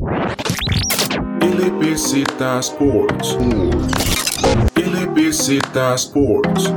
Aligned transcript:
LBZ 0.00 0.64
Sports. 2.60 3.36
LBZ 4.74 5.60
Sports. 5.94 6.72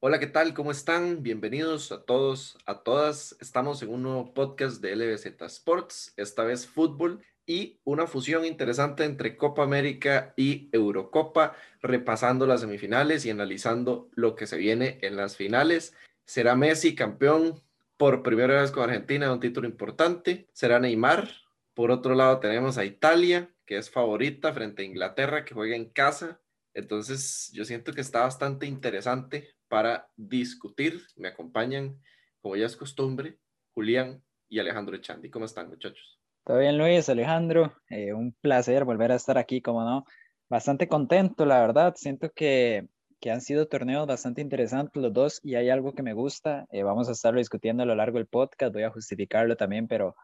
Hola, 0.00 0.18
¿qué 0.18 0.26
tal? 0.26 0.52
¿Cómo 0.54 0.72
están? 0.72 1.22
Bienvenidos 1.22 1.92
a 1.92 2.02
todos, 2.02 2.58
a 2.66 2.82
todas. 2.82 3.36
Estamos 3.40 3.80
en 3.82 3.90
un 3.90 4.02
nuevo 4.02 4.34
podcast 4.34 4.82
de 4.82 4.96
LBZ 4.96 5.40
Sports, 5.42 6.12
esta 6.16 6.42
vez 6.42 6.66
fútbol 6.66 7.22
y 7.46 7.78
una 7.84 8.08
fusión 8.08 8.44
interesante 8.44 9.04
entre 9.04 9.36
Copa 9.36 9.62
América 9.62 10.34
y 10.36 10.70
Eurocopa, 10.72 11.54
repasando 11.82 12.48
las 12.48 12.62
semifinales 12.62 13.24
y 13.24 13.30
analizando 13.30 14.10
lo 14.16 14.34
que 14.34 14.48
se 14.48 14.56
viene 14.56 14.98
en 15.02 15.16
las 15.16 15.36
finales. 15.36 15.94
Será 16.24 16.56
Messi 16.56 16.96
campeón 16.96 17.62
por 17.98 18.22
primera 18.22 18.62
vez 18.62 18.70
con 18.70 18.84
Argentina, 18.84 19.30
un 19.32 19.40
título 19.40 19.68
importante. 19.68 20.48
Será 20.52 20.78
Neymar. 20.78 21.28
Por 21.74 21.90
otro 21.90 22.14
lado 22.14 22.38
tenemos 22.38 22.78
a 22.78 22.84
Italia, 22.84 23.52
que 23.66 23.76
es 23.76 23.90
favorita 23.90 24.54
frente 24.54 24.82
a 24.82 24.86
Inglaterra, 24.86 25.44
que 25.44 25.52
juega 25.52 25.76
en 25.76 25.90
casa. 25.90 26.40
Entonces 26.74 27.50
yo 27.52 27.64
siento 27.64 27.92
que 27.92 28.00
está 28.00 28.20
bastante 28.20 28.66
interesante 28.66 29.48
para 29.66 30.08
discutir. 30.16 31.02
Me 31.16 31.28
acompañan, 31.28 32.00
como 32.40 32.56
ya 32.56 32.66
es 32.66 32.76
costumbre, 32.76 33.38
Julián 33.74 34.22
y 34.48 34.60
Alejandro 34.60 34.96
Echandi. 34.96 35.28
¿Cómo 35.28 35.44
están, 35.44 35.68
muchachos? 35.68 36.20
Todo 36.44 36.58
bien, 36.58 36.78
Luis, 36.78 37.08
Alejandro. 37.08 37.74
Eh, 37.90 38.12
un 38.12 38.32
placer 38.32 38.84
volver 38.84 39.10
a 39.10 39.16
estar 39.16 39.36
aquí, 39.38 39.60
como 39.60 39.82
no. 39.82 40.04
Bastante 40.48 40.86
contento, 40.86 41.44
la 41.44 41.60
verdad. 41.60 41.94
Siento 41.96 42.30
que, 42.30 42.88
que, 43.20 43.30
han 43.30 43.40
sido 43.40 43.66
torneos 43.66 44.06
bastante 44.06 44.40
interesantes 44.40 45.02
los 45.02 45.12
dos 45.12 45.40
y 45.42 45.54
hay 45.54 45.70
algo 45.70 45.94
que 45.94 46.02
me 46.02 46.12
gusta. 46.12 46.66
Eh, 46.70 46.82
vamos 46.82 47.08
a 47.08 47.12
estarlo 47.12 47.38
discutiendo 47.38 47.82
a 47.82 47.86
lo 47.86 47.94
largo 47.94 48.18
del 48.18 48.26
podcast, 48.26 48.72
voy 48.72 48.82
a 48.82 48.90
justificarlo 48.90 49.56
también, 49.56 49.88
pero 49.88 50.14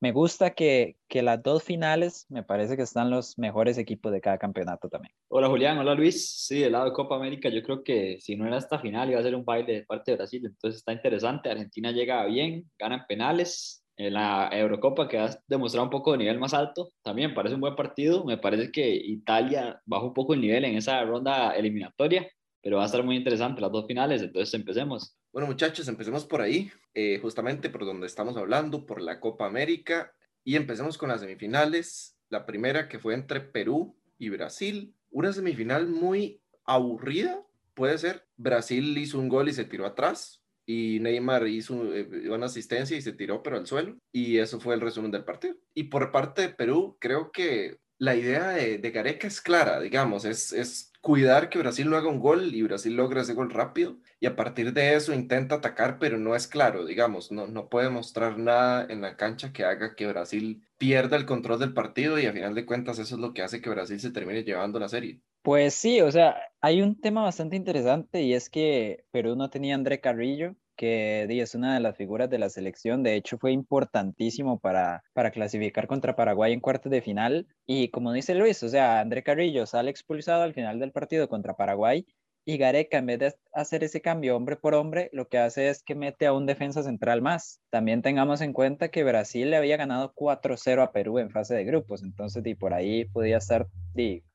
me 0.00 0.12
gusta 0.12 0.50
que, 0.50 0.96
que 1.08 1.22
las 1.22 1.42
dos 1.42 1.62
finales 1.62 2.26
me 2.28 2.42
parece 2.42 2.76
que 2.76 2.82
están 2.82 3.10
los 3.10 3.38
mejores 3.38 3.78
equipos 3.78 4.12
de 4.12 4.20
cada 4.20 4.38
campeonato 4.38 4.88
también. 4.88 5.14
Hola 5.28 5.48
Julián, 5.48 5.78
hola 5.78 5.94
Luis. 5.94 6.46
Sí, 6.46 6.60
del 6.60 6.72
lado 6.72 6.86
de 6.86 6.92
Copa 6.92 7.16
América 7.16 7.48
yo 7.48 7.62
creo 7.62 7.82
que 7.82 8.18
si 8.20 8.36
no 8.36 8.46
era 8.46 8.58
esta 8.58 8.78
final 8.78 9.10
iba 9.10 9.20
a 9.20 9.22
ser 9.22 9.34
un 9.34 9.44
baile 9.44 9.72
de 9.72 9.84
parte 9.84 10.10
de 10.10 10.16
Brasil, 10.18 10.42
entonces 10.44 10.78
está 10.78 10.92
interesante. 10.92 11.50
Argentina 11.50 11.90
llega 11.90 12.24
bien, 12.26 12.70
gana 12.78 12.96
en 12.96 13.06
penales, 13.06 13.84
en 13.96 14.14
la 14.14 14.48
Eurocopa 14.52 15.08
que 15.08 15.18
ha 15.18 15.38
demostrado 15.46 15.84
un 15.84 15.90
poco 15.90 16.12
de 16.12 16.18
nivel 16.18 16.38
más 16.38 16.54
alto. 16.54 16.90
También 17.02 17.34
parece 17.34 17.54
un 17.54 17.60
buen 17.60 17.76
partido. 17.76 18.24
Me 18.24 18.38
parece 18.38 18.72
que 18.72 18.94
Italia 18.94 19.80
bajó 19.86 20.08
un 20.08 20.14
poco 20.14 20.34
el 20.34 20.40
nivel 20.40 20.64
en 20.64 20.76
esa 20.76 21.02
ronda 21.04 21.52
eliminatoria, 21.52 22.28
pero 22.64 22.78
va 22.78 22.84
a 22.84 22.86
estar 22.86 23.04
muy 23.04 23.16
interesante 23.16 23.60
las 23.60 23.70
dos 23.70 23.86
finales. 23.86 24.22
Entonces 24.22 24.54
empecemos. 24.54 25.14
Bueno 25.30 25.46
muchachos, 25.46 25.86
empecemos 25.86 26.24
por 26.24 26.40
ahí, 26.40 26.72
eh, 26.94 27.18
justamente 27.20 27.68
por 27.68 27.84
donde 27.84 28.06
estamos 28.06 28.38
hablando, 28.38 28.86
por 28.86 29.02
la 29.02 29.20
Copa 29.20 29.44
América. 29.44 30.14
Y 30.44 30.56
empecemos 30.56 30.96
con 30.96 31.10
las 31.10 31.20
semifinales. 31.20 32.16
La 32.30 32.46
primera 32.46 32.88
que 32.88 32.98
fue 32.98 33.12
entre 33.12 33.42
Perú 33.42 33.94
y 34.18 34.30
Brasil. 34.30 34.94
Una 35.10 35.30
semifinal 35.34 35.86
muy 35.86 36.40
aburrida, 36.64 37.38
puede 37.74 37.98
ser. 37.98 38.26
Brasil 38.38 38.96
hizo 38.96 39.18
un 39.18 39.28
gol 39.28 39.50
y 39.50 39.52
se 39.52 39.66
tiró 39.66 39.84
atrás 39.84 40.42
y 40.64 41.00
Neymar 41.00 41.46
hizo 41.46 41.94
eh, 41.94 42.30
una 42.30 42.46
asistencia 42.46 42.96
y 42.96 43.02
se 43.02 43.12
tiró 43.12 43.42
pero 43.42 43.58
al 43.58 43.66
suelo 43.66 43.98
y 44.10 44.38
eso 44.38 44.58
fue 44.58 44.74
el 44.74 44.80
resumen 44.80 45.10
del 45.10 45.24
partido. 45.24 45.54
Y 45.74 45.84
por 45.84 46.10
parte 46.10 46.40
de 46.40 46.48
Perú, 46.48 46.96
creo 46.98 47.30
que 47.30 47.76
la 48.04 48.14
idea 48.16 48.50
de, 48.50 48.78
de 48.78 48.90
Gareca 48.90 49.26
es 49.26 49.40
clara, 49.40 49.80
digamos, 49.80 50.24
es, 50.24 50.52
es 50.52 50.92
cuidar 51.00 51.50
que 51.50 51.58
Brasil 51.58 51.88
no 51.90 51.96
haga 51.96 52.08
un 52.08 52.20
gol 52.20 52.54
y 52.54 52.62
Brasil 52.62 52.94
logra 52.96 53.22
ese 53.22 53.34
gol 53.34 53.50
rápido 53.50 53.98
y 54.20 54.26
a 54.26 54.36
partir 54.36 54.72
de 54.72 54.94
eso 54.94 55.12
intenta 55.12 55.56
atacar, 55.56 55.98
pero 55.98 56.18
no 56.18 56.34
es 56.34 56.46
claro, 56.46 56.84
digamos, 56.86 57.30
no, 57.30 57.46
no 57.46 57.68
puede 57.68 57.90
mostrar 57.90 58.38
nada 58.38 58.86
en 58.88 59.00
la 59.02 59.16
cancha 59.16 59.52
que 59.52 59.64
haga 59.64 59.94
que 59.94 60.06
Brasil 60.06 60.66
pierda 60.78 61.16
el 61.16 61.26
control 61.26 61.58
del 61.60 61.74
partido 61.74 62.18
y 62.18 62.26
a 62.26 62.32
final 62.32 62.54
de 62.54 62.66
cuentas 62.66 62.98
eso 62.98 63.16
es 63.16 63.20
lo 63.20 63.34
que 63.34 63.42
hace 63.42 63.60
que 63.60 63.70
Brasil 63.70 64.00
se 64.00 64.10
termine 64.12 64.44
llevando 64.44 64.78
la 64.78 64.88
serie. 64.88 65.20
Pues 65.42 65.74
sí, 65.74 66.00
o 66.00 66.10
sea, 66.10 66.36
hay 66.62 66.80
un 66.80 66.98
tema 66.98 67.22
bastante 67.22 67.56
interesante 67.56 68.22
y 68.22 68.32
es 68.32 68.48
que 68.48 69.04
Perú 69.10 69.36
no 69.36 69.50
tenía 69.50 69.74
André 69.74 70.00
Carrillo, 70.00 70.56
que 70.76 71.26
es 71.28 71.54
una 71.54 71.74
de 71.74 71.80
las 71.80 71.96
figuras 71.96 72.30
de 72.30 72.38
la 72.38 72.50
selección. 72.50 73.02
De 73.02 73.14
hecho, 73.14 73.38
fue 73.38 73.52
importantísimo 73.52 74.58
para, 74.58 75.02
para 75.12 75.30
clasificar 75.30 75.86
contra 75.86 76.16
Paraguay 76.16 76.52
en 76.52 76.60
cuartos 76.60 76.90
de 76.90 77.02
final. 77.02 77.46
Y 77.66 77.88
como 77.88 78.12
dice 78.12 78.34
Luis, 78.34 78.62
o 78.62 78.68
sea, 78.68 79.00
André 79.00 79.22
Carrillo 79.22 79.66
sale 79.66 79.90
expulsado 79.90 80.42
al 80.42 80.54
final 80.54 80.78
del 80.78 80.92
partido 80.92 81.28
contra 81.28 81.54
Paraguay 81.54 82.06
y 82.44 82.58
Gareca, 82.58 82.98
en 82.98 83.06
vez 83.06 83.18
de 83.18 83.34
hacer 83.52 83.84
ese 83.84 84.00
cambio 84.00 84.36
hombre 84.36 84.56
por 84.56 84.74
hombre, 84.74 85.08
lo 85.12 85.28
que 85.28 85.38
hace 85.38 85.68
es 85.68 85.82
que 85.82 85.94
mete 85.94 86.26
a 86.26 86.32
un 86.32 86.46
defensa 86.46 86.82
central 86.82 87.22
más. 87.22 87.60
También 87.70 88.02
tengamos 88.02 88.40
en 88.40 88.52
cuenta 88.52 88.88
que 88.88 89.04
Brasil 89.04 89.50
le 89.50 89.56
había 89.56 89.76
ganado 89.76 90.12
4-0 90.14 90.82
a 90.82 90.92
Perú 90.92 91.18
en 91.18 91.30
fase 91.30 91.54
de 91.54 91.64
grupos, 91.64 92.02
entonces 92.02 92.44
y 92.46 92.54
por 92.54 92.74
ahí 92.74 93.06
podía 93.06 93.38
estar 93.38 93.66